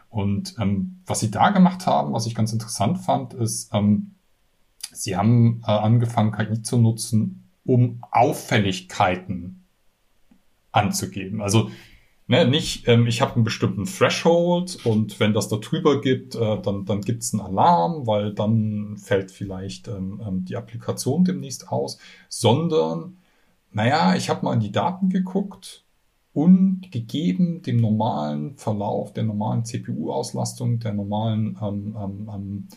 Und 0.09 0.55
ähm, 0.59 1.01
was 1.05 1.20
sie 1.20 1.32
da 1.32 1.49
gemacht 1.49 1.88
haben, 1.88 2.13
was 2.13 2.26
ich 2.26 2.36
ganz 2.36 2.53
interessant 2.53 2.99
fand, 2.99 3.34
ist, 3.34 3.74
ähm, 3.74 4.14
sie 4.96 5.16
haben 5.16 5.62
äh, 5.66 5.72
angefangen, 5.72 6.32
KI 6.32 6.62
zu 6.62 6.78
nutzen, 6.78 7.50
um 7.66 8.04
Auffälligkeiten 8.12 9.66
anzugeben. 10.72 11.41
Also 11.41 11.70
ne, 12.28 12.48
nicht, 12.48 12.88
ähm, 12.88 13.08
ich 13.08 13.22
habe 13.22 13.36
einen 13.36 13.43
bestimmten 13.43 13.86
Threshold 13.86 14.86
und 14.86 15.20
wenn 15.20 15.34
das 15.34 15.48
da 15.48 15.58
drüber 15.58 16.02
gibt, 16.02 16.36
äh, 16.36 16.62
dann, 16.62 16.86
dann 16.86 17.02
gibt 17.02 17.24
es 17.24 17.34
einen 17.34 17.41
Alarm, 17.41 18.08
weil 18.08 18.34
dann 18.34 18.98
fällt 18.98 19.32
vielleicht 19.32 19.88
ähm, 19.88 20.22
ähm, 20.26 20.46
die 20.46 20.58
Applikation 20.58 21.24
demnächst 21.24 21.70
aus, 21.70 21.98
sondern, 22.30 23.18
naja, 23.72 24.16
ich 24.16 24.30
habe 24.30 24.46
mal 24.46 24.54
in 24.54 24.60
die 24.60 24.72
Daten 24.72 25.10
geguckt 25.10 25.84
und 26.34 26.91
gegeben 26.91 27.62
dem 27.62 27.78
normalen 27.78 28.58
Verlauf, 28.58 29.14
der 29.14 29.24
normalen 29.24 29.64
CPU-Auslastung, 29.64 30.80
der 30.80 30.93
normalen 30.93 31.58
ähm, 31.62 31.96
ähm, 31.98 32.30
ähm, 32.34 32.68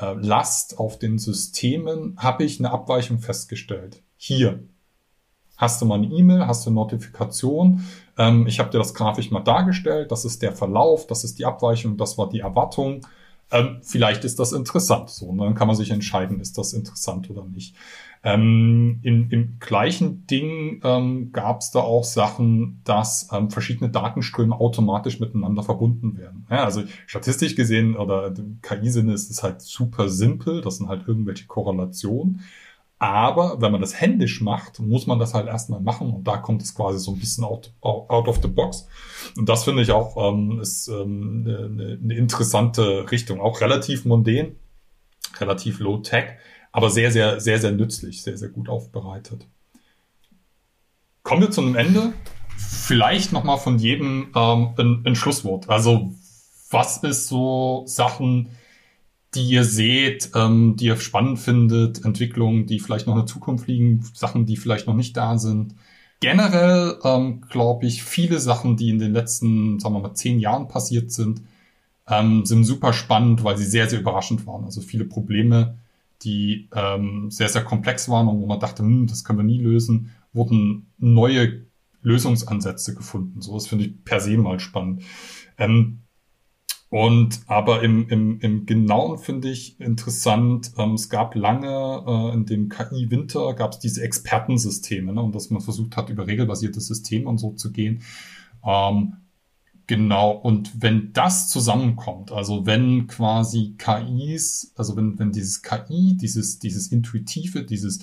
äh, 0.00 0.14
Last 0.14 0.78
auf 0.78 0.98
den 0.98 1.18
Systemen, 1.18 2.16
habe 2.18 2.44
ich 2.44 2.58
eine 2.58 2.70
Abweichung 2.70 3.18
festgestellt. 3.18 4.02
Hier 4.16 4.64
hast 5.56 5.80
du 5.80 5.86
mal 5.86 5.96
eine 5.96 6.06
E-Mail, 6.06 6.46
hast 6.46 6.66
du 6.66 6.70
eine 6.70 6.76
Notifikation. 6.76 7.84
Ähm, 8.18 8.46
ich 8.46 8.58
habe 8.58 8.70
dir 8.70 8.78
das 8.78 8.94
grafisch 8.94 9.30
mal 9.30 9.40
dargestellt. 9.40 10.10
Das 10.10 10.24
ist 10.24 10.42
der 10.42 10.52
Verlauf, 10.52 11.06
das 11.06 11.24
ist 11.24 11.38
die 11.38 11.44
Abweichung, 11.44 11.96
das 11.96 12.18
war 12.18 12.28
die 12.28 12.40
Erwartung. 12.40 13.06
Ähm, 13.50 13.80
vielleicht 13.82 14.24
ist 14.24 14.38
das 14.38 14.52
interessant. 14.52 15.10
So, 15.10 15.26
und 15.26 15.38
dann 15.38 15.54
kann 15.54 15.66
man 15.66 15.76
sich 15.76 15.90
entscheiden, 15.90 16.40
ist 16.40 16.58
das 16.58 16.72
interessant 16.72 17.30
oder 17.30 17.44
nicht. 17.44 17.76
Ähm, 18.26 19.00
im, 19.02 19.30
Im 19.30 19.58
gleichen 19.60 20.26
Ding 20.26 20.80
ähm, 20.82 21.30
gab 21.32 21.60
es 21.60 21.70
da 21.70 21.80
auch 21.80 22.04
Sachen, 22.04 22.80
dass 22.84 23.28
ähm, 23.32 23.50
verschiedene 23.50 23.90
Datenströme 23.90 24.58
automatisch 24.58 25.20
miteinander 25.20 25.62
verbunden 25.62 26.16
werden. 26.16 26.46
Ja, 26.50 26.64
also 26.64 26.84
statistisch 27.06 27.54
gesehen 27.54 27.96
oder 27.96 28.32
KI-Sinne 28.62 29.12
ist 29.12 29.30
es 29.30 29.42
halt 29.42 29.60
super 29.60 30.08
simpel. 30.08 30.62
Das 30.62 30.78
sind 30.78 30.88
halt 30.88 31.06
irgendwelche 31.06 31.46
Korrelationen. 31.46 32.40
Aber 32.98 33.60
wenn 33.60 33.72
man 33.72 33.80
das 33.80 34.00
händisch 34.00 34.40
macht, 34.40 34.78
muss 34.80 35.06
man 35.06 35.18
das 35.18 35.34
halt 35.34 35.46
erstmal 35.46 35.80
machen 35.80 36.12
und 36.12 36.24
da 36.24 36.36
kommt 36.36 36.62
es 36.62 36.74
quasi 36.74 36.98
so 36.98 37.12
ein 37.12 37.18
bisschen 37.18 37.44
out, 37.44 37.72
out 37.80 38.28
of 38.28 38.40
the 38.40 38.48
box. 38.48 38.86
Und 39.36 39.48
das 39.48 39.64
finde 39.64 39.82
ich 39.82 39.90
auch 39.90 40.16
ähm, 40.16 40.60
ist 40.60 40.88
ähm, 40.88 41.44
eine, 41.46 41.98
eine 42.02 42.14
interessante 42.14 43.10
Richtung, 43.10 43.40
auch 43.40 43.60
relativ 43.60 44.04
mundän, 44.04 44.56
relativ 45.40 45.80
low 45.80 45.98
tech 45.98 46.36
aber 46.74 46.90
sehr, 46.90 47.12
sehr, 47.12 47.38
sehr, 47.38 47.60
sehr 47.60 47.70
nützlich, 47.70 48.22
sehr, 48.22 48.36
sehr 48.36 48.48
gut 48.48 48.68
aufbereitet. 48.68 49.46
Kommen 51.22 51.42
wir 51.42 51.50
zu 51.52 51.60
einem 51.60 51.76
Ende. 51.76 52.12
Vielleicht 52.56 53.32
nochmal 53.32 53.58
von 53.58 53.78
jedem 53.78 54.32
ähm, 54.34 54.74
ein, 54.76 55.02
ein 55.06 55.14
Schlusswort. 55.14 55.70
Also 55.70 56.12
was 56.70 56.96
ist 57.04 57.28
so 57.28 57.84
Sachen, 57.86 58.48
die 59.34 59.44
ihr 59.44 59.64
seht, 59.64 60.30
ähm, 60.34 60.76
die 60.76 60.86
ihr 60.86 60.96
spannend 60.96 61.38
findet, 61.38 62.04
Entwicklungen, 62.04 62.66
die 62.66 62.80
vielleicht 62.80 63.06
noch 63.06 63.14
in 63.14 63.20
der 63.20 63.26
Zukunft 63.26 63.66
liegen, 63.66 64.04
Sachen, 64.14 64.46
die 64.46 64.56
vielleicht 64.56 64.86
noch 64.86 64.94
nicht 64.94 65.16
da 65.16 65.38
sind. 65.38 65.74
Generell 66.20 66.98
ähm, 67.04 67.42
glaube 67.50 67.86
ich, 67.86 68.02
viele 68.02 68.38
Sachen, 68.38 68.76
die 68.76 68.90
in 68.90 68.98
den 68.98 69.12
letzten, 69.12 69.78
sagen 69.78 69.94
wir 69.94 70.00
mal, 70.00 70.14
zehn 70.14 70.38
Jahren 70.38 70.68
passiert 70.68 71.10
sind, 71.12 71.42
ähm, 72.08 72.44
sind 72.44 72.64
super 72.64 72.92
spannend, 72.92 73.44
weil 73.44 73.56
sie 73.56 73.64
sehr, 73.66 73.88
sehr 73.88 74.00
überraschend 74.00 74.46
waren. 74.46 74.64
Also 74.64 74.80
viele 74.80 75.04
Probleme, 75.04 75.78
die 76.22 76.68
ähm, 76.74 77.30
sehr, 77.30 77.48
sehr 77.48 77.64
komplex 77.64 78.08
waren 78.08 78.28
und 78.28 78.40
wo 78.40 78.46
man 78.46 78.60
dachte, 78.60 78.82
hm, 78.82 79.06
das 79.06 79.24
können 79.24 79.38
wir 79.38 79.44
nie 79.44 79.60
lösen, 79.60 80.12
wurden 80.32 80.86
neue 80.98 81.64
Lösungsansätze 82.02 82.94
gefunden. 82.94 83.40
So, 83.40 83.54
das 83.54 83.66
finde 83.66 83.86
ich 83.86 84.04
per 84.04 84.20
se 84.20 84.36
mal 84.36 84.60
spannend. 84.60 85.02
Ähm, 85.58 86.03
und 86.94 87.40
aber 87.48 87.82
im, 87.82 88.08
im, 88.08 88.38
im 88.38 88.66
Genauen 88.66 89.18
finde 89.18 89.50
ich 89.50 89.80
interessant, 89.80 90.70
ähm, 90.78 90.94
es 90.94 91.08
gab 91.08 91.34
lange 91.34 92.04
äh, 92.06 92.34
in 92.34 92.46
dem 92.46 92.68
KI-Winter 92.68 93.52
gab 93.54 93.72
es 93.72 93.80
diese 93.80 94.00
Expertensysteme, 94.04 95.12
ne, 95.12 95.20
und 95.20 95.34
dass 95.34 95.50
man 95.50 95.60
versucht 95.60 95.96
hat, 95.96 96.08
über 96.08 96.28
regelbasierte 96.28 96.80
Systeme 96.80 97.28
und 97.28 97.38
so 97.38 97.50
zu 97.50 97.72
gehen. 97.72 98.02
Ähm, 98.64 99.16
Genau, 99.86 100.30
und 100.30 100.82
wenn 100.82 101.12
das 101.12 101.50
zusammenkommt, 101.50 102.32
also 102.32 102.64
wenn 102.64 103.06
quasi 103.06 103.74
KIs, 103.76 104.72
also 104.76 104.96
wenn, 104.96 105.18
wenn 105.18 105.30
dieses 105.30 105.60
KI, 105.60 106.16
dieses, 106.16 106.58
dieses 106.58 106.86
Intuitive, 106.90 107.64
dieses 107.64 108.00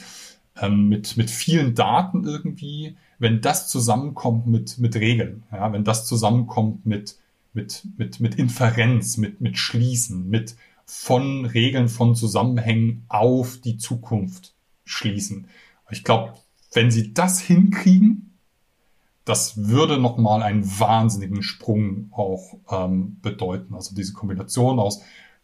ähm, 0.62 0.90
mit, 0.90 1.18
mit 1.18 1.32
vielen 1.32 1.74
Daten 1.74 2.26
irgendwie, 2.26 2.98
wenn 3.18 3.42
das 3.42 3.68
zusammenkommt 3.68 4.46
mit, 4.46 4.78
mit 4.78 4.96
Regeln, 4.96 5.42
ja, 5.52 5.74
wenn 5.74 5.84
das 5.84 6.06
zusammenkommt 6.06 6.86
mit, 6.86 7.18
mit, 7.54 7.84
mit, 7.98 8.20
mit 8.20 8.36
Inferenz, 8.36 9.18
mit, 9.18 9.42
mit 9.42 9.58
Schließen, 9.58 10.30
mit 10.30 10.56
von 10.86 11.46
Regeln, 11.46 11.88
von 11.88 12.16
Zusammenhängen 12.16 13.06
auf 13.08 13.58
die 13.58 13.78
Zukunft 13.78 14.54
schließen. 14.84 15.48
Ich 15.90 16.04
glaube, 16.04 16.34
wenn 16.74 16.92
sie 16.92 17.14
das 17.14 17.40
hinkriegen, 17.40 18.38
das 19.26 19.68
würde 19.68 19.98
nochmal 19.98 20.42
einen 20.42 20.66
wahnsinnigen 20.80 21.44
Sprung 21.44 22.10
auch 22.12 22.58
ähm, 22.70 23.18
bedeuten. 23.22 23.76
Also 23.76 23.96
diese 23.96 24.14
Kombination 24.14 24.80
aus 24.80 25.02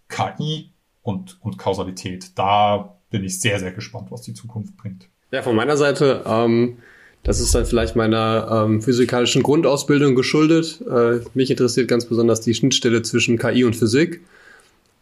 KI 0.10 0.72
und, 1.02 1.38
und 1.42 1.58
Kausalität. 1.58 2.38
Da 2.38 2.98
bin 3.10 3.24
ich 3.24 3.40
sehr, 3.40 3.60
sehr 3.60 3.72
gespannt, 3.72 4.12
was 4.12 4.22
die 4.22 4.34
Zukunft 4.34 4.76
bringt. 4.78 5.10
Ja, 5.32 5.42
von 5.42 5.56
meiner 5.56 5.78
Seite, 5.78 6.24
ähm, 6.26 6.80
das 7.28 7.42
ist 7.42 7.54
dann 7.54 7.66
vielleicht 7.66 7.98
meiner 7.98 8.66
ähm, 8.66 8.82
physikalischen 8.82 9.44
Grundausbildung 9.44 10.16
geschuldet. 10.16 10.80
Äh, 10.90 11.20
mich 11.34 11.52
interessiert 11.52 11.90
ganz 11.90 12.06
besonders 12.06 12.40
die 12.40 12.54
Schnittstelle 12.54 13.02
zwischen 13.02 13.38
KI 13.38 13.66
und 13.66 13.76
Physik. 13.76 14.22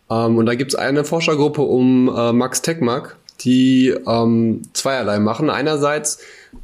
Ähm, 0.09 0.35
und 0.35 0.47
da 0.47 0.55
gibt 0.55 0.73
es 0.73 0.75
eine 0.75 1.05
Forschergruppe 1.05 1.61
um 1.61 2.09
äh, 2.09 2.33
Max 2.33 2.63
Tegmark, 2.63 3.17
die 3.41 3.93
ähm, 4.07 4.63
zweierlei 4.73 5.19
machen. 5.19 5.51
Einerseits 5.51 6.17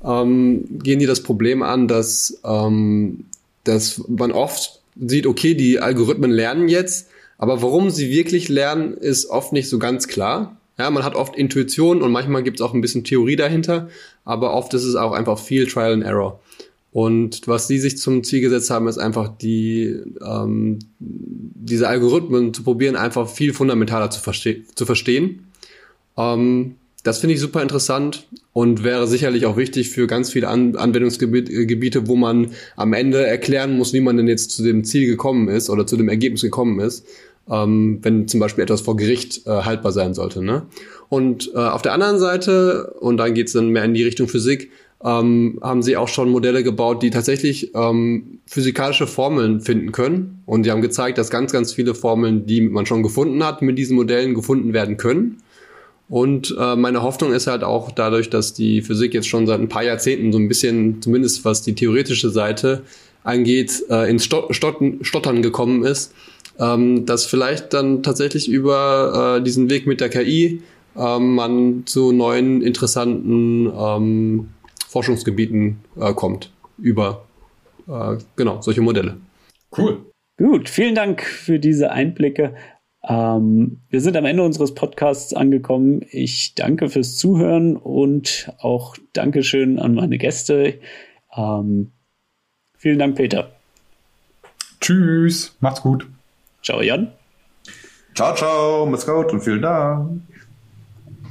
ähm, 0.04 0.66
gehen 0.82 0.98
die 0.98 1.06
das 1.06 1.22
Problem 1.22 1.62
an, 1.62 1.88
dass, 1.88 2.42
ähm, 2.44 3.26
dass 3.64 4.02
man 4.08 4.32
oft 4.32 4.82
sieht, 5.00 5.28
okay, 5.28 5.54
die 5.54 5.80
Algorithmen 5.80 6.32
lernen 6.32 6.70
jetzt, 6.70 7.08
Aber 7.38 7.62
warum 7.62 7.92
sie 7.92 8.10
wirklich 8.10 8.50
lernen, 8.50 8.94
ist 8.96 9.28
oft 9.28 9.54
nicht 9.54 9.70
so 9.70 9.78
ganz 9.80 10.08
klar. 10.08 10.58
Ja, 10.82 10.90
man 10.90 11.04
hat 11.04 11.14
oft 11.14 11.36
Intuition 11.36 12.02
und 12.02 12.12
manchmal 12.12 12.42
gibt 12.42 12.60
es 12.60 12.66
auch 12.66 12.74
ein 12.74 12.82
bisschen 12.82 13.04
Theorie 13.04 13.36
dahinter, 13.36 13.90
aber 14.26 14.56
oft 14.56 14.74
ist 14.74 14.84
es 14.84 14.96
auch 14.96 15.12
einfach 15.12 15.38
viel 15.38 15.68
Trial 15.68 15.94
and 15.94 16.04
Error. 16.04 16.40
Und 16.92 17.48
was 17.48 17.68
sie 17.68 17.78
sich 17.78 18.00
zum 18.00 18.24
Ziel 18.24 18.42
gesetzt 18.42 18.72
haben, 18.72 18.88
ist 18.88 18.98
einfach 18.98 19.28
die 19.28 19.96
ähm, 20.26 20.80
diese 20.98 21.88
Algorithmen 21.88 22.52
zu 22.56 22.64
probieren, 22.64 22.96
einfach 22.96 23.30
viel 23.30 23.54
fundamentaler 23.54 24.10
zu, 24.10 24.20
verste 24.22 24.66
zu 24.74 24.88
verstehen. 24.88 25.46
Ähm, 26.18 26.78
das 27.04 27.20
finde 27.20 27.36
ich 27.36 27.40
super 27.40 27.62
interessant 27.62 28.28
und 28.52 28.84
wäre 28.84 29.06
sicherlich 29.06 29.46
auch 29.46 29.58
wichtig 29.58 29.92
für 29.92 30.08
ganz 30.08 30.32
viele 30.32 30.48
An 30.48 30.76
Anwendungsgebiete, 30.76 32.08
wo 32.08 32.16
man 32.16 32.54
am 32.76 32.94
Ende 32.94 33.24
erklären 33.24 33.78
muss, 33.78 33.94
wie 33.94 34.02
man 34.02 34.18
denn 34.18 34.28
jetzt 34.28 34.50
zu 34.50 34.64
dem 34.64 34.84
Ziel 34.84 35.06
gekommen 35.06 35.48
ist 35.48 35.70
oder 35.70 35.86
zu 35.86 35.96
dem 35.96 36.10
Ergebnis 36.10 36.42
gekommen 36.42 36.80
ist, 36.80 37.06
ähm, 37.52 38.00
wenn 38.02 38.28
zum 38.28 38.40
Beispiel 38.40 38.64
etwas 38.64 38.82
vor 38.82 38.96
Gericht 38.96 39.46
äh, 39.46 39.50
haltbar 39.50 39.92
sein 39.92 40.14
sollte. 40.14 40.42
Ne? 40.42 40.64
Und 41.10 41.52
äh, 41.54 41.58
auf 41.58 41.82
der 41.82 41.94
anderen 41.94 42.20
Seite, 42.20 42.94
und 43.00 43.18
dann 43.18 43.34
geht 43.34 43.48
es 43.48 43.54
dann 43.54 43.70
mehr 43.70 43.84
in 43.84 43.94
die 43.94 44.04
Richtung 44.04 44.30
Physik, 44.30 44.72
ähm, 45.04 45.60
haben 45.62 45.82
sie 45.82 45.98
auch 45.98 46.08
schon 46.08 46.30
Modelle 46.30 46.64
gebaut, 46.64 47.04
die 47.04 47.10
tatsächlich 47.10 47.76
ähm, 47.76 48.40
physikalische 48.46 49.08
Formeln 49.08 49.60
finden 49.60 49.92
können. 49.92 50.44
Und 50.46 50.64
sie 50.64 50.72
haben 50.72 50.82
gezeigt, 50.82 51.18
dass 51.18 51.30
ganz, 51.30 51.52
ganz 51.52 51.74
viele 51.74 51.96
Formeln, 51.96 52.46
die 52.46 52.62
man 52.62 52.86
schon 52.86 53.04
gefunden 53.04 53.44
hat, 53.44 53.62
mit 53.62 53.78
diesen 53.78 53.96
Modellen 53.96 54.34
gefunden 54.34 54.74
werden 54.74 54.98
können. 54.98 55.38
Und 56.08 56.56
äh, 56.60 56.76
meine 56.76 57.04
Hoffnung 57.04 57.34
ist 57.34 57.48
halt 57.48 57.64
auch 57.64 57.92
dadurch, 57.92 58.30
dass 58.30 58.54
die 58.54 58.82
Physik 58.82 59.14
jetzt 59.14 59.28
schon 59.28 59.48
seit 59.48 59.60
ein 59.60 59.70
paar 59.70 59.84
Jahrzehnten 59.84 60.32
so 60.32 60.38
ein 60.38 60.48
bisschen, 60.48 61.02
zumindest 61.02 61.46
was 61.46 61.62
die 61.62 61.74
theoretische 61.74 62.30
Seite 62.30 62.84
angeht, 63.24 63.84
äh, 63.90 64.10
ins 64.10 64.26
Stottern, 64.26 65.00
Stottern 65.02 65.42
gekommen 65.42 65.84
ist, 65.84 66.14
ähm, 66.60 67.06
dass 67.06 67.26
vielleicht 67.26 67.74
dann 67.74 68.04
tatsächlich 68.04 68.50
über 68.50 69.38
äh, 69.38 69.44
diesen 69.44 69.70
Weg 69.70 69.88
mit 69.88 70.02
der 70.02 70.10
KI 70.10 70.62
ähm, 70.96 71.36
man 71.36 71.84
zu 71.86 72.12
neuen 72.12 72.62
interessanten 72.62 73.72
ähm, 73.74 74.50
Forschungsgebieten 74.88 75.80
äh, 76.00 76.14
kommt 76.14 76.52
über 76.78 77.26
äh, 77.88 78.18
genau 78.36 78.62
solche 78.62 78.82
Modelle. 78.82 79.18
Cool. 79.76 80.06
Gut, 80.38 80.70
vielen 80.70 80.96
Dank 80.96 81.24
für 81.24 81.60
diese 81.60 81.92
Einblicke. 81.92 82.56
Ähm, 83.08 83.82
wir 83.90 84.02
sind 84.02 84.16
am 84.18 84.26
Ende 84.26 84.44
unseres 84.44 84.74
Podcasts 84.74 85.34
angekommen. 85.34 86.02
Ich 86.10 86.56
danke 86.56 86.90
fürs 86.90 87.18
Zuhören 87.18 87.78
und 87.78 88.52
auch 88.60 88.96
Dankeschön 89.14 89.80
an 89.80 89.96
meine 89.96 90.18
Gäste. 90.18 90.80
Ähm, 91.36 91.92
vielen 92.78 93.00
Dank, 93.00 93.16
Peter. 93.16 93.52
Tschüss, 94.80 95.56
macht's 95.62 95.82
gut. 95.82 96.08
Ciao, 96.64 96.82
Jan. 96.82 97.12
Ciao, 98.16 98.36
ciao, 98.36 98.86
macht's 98.86 99.06
gut 99.06 99.32
und 99.32 99.42
vielen 99.42 99.62
Dank. 99.62 100.22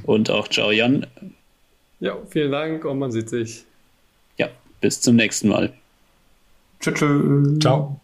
Und 0.03 0.29
auch 0.29 0.47
ciao, 0.47 0.71
Jan. 0.71 1.05
Ja, 1.99 2.17
vielen 2.29 2.51
Dank 2.51 2.85
und 2.85 2.99
man 2.99 3.11
sieht 3.11 3.29
sich. 3.29 3.63
Ja, 4.37 4.49
bis 4.81 4.99
zum 4.99 5.15
nächsten 5.15 5.49
Mal. 5.49 5.71
Tschüss. 6.79 7.59
Ciao. 7.59 7.99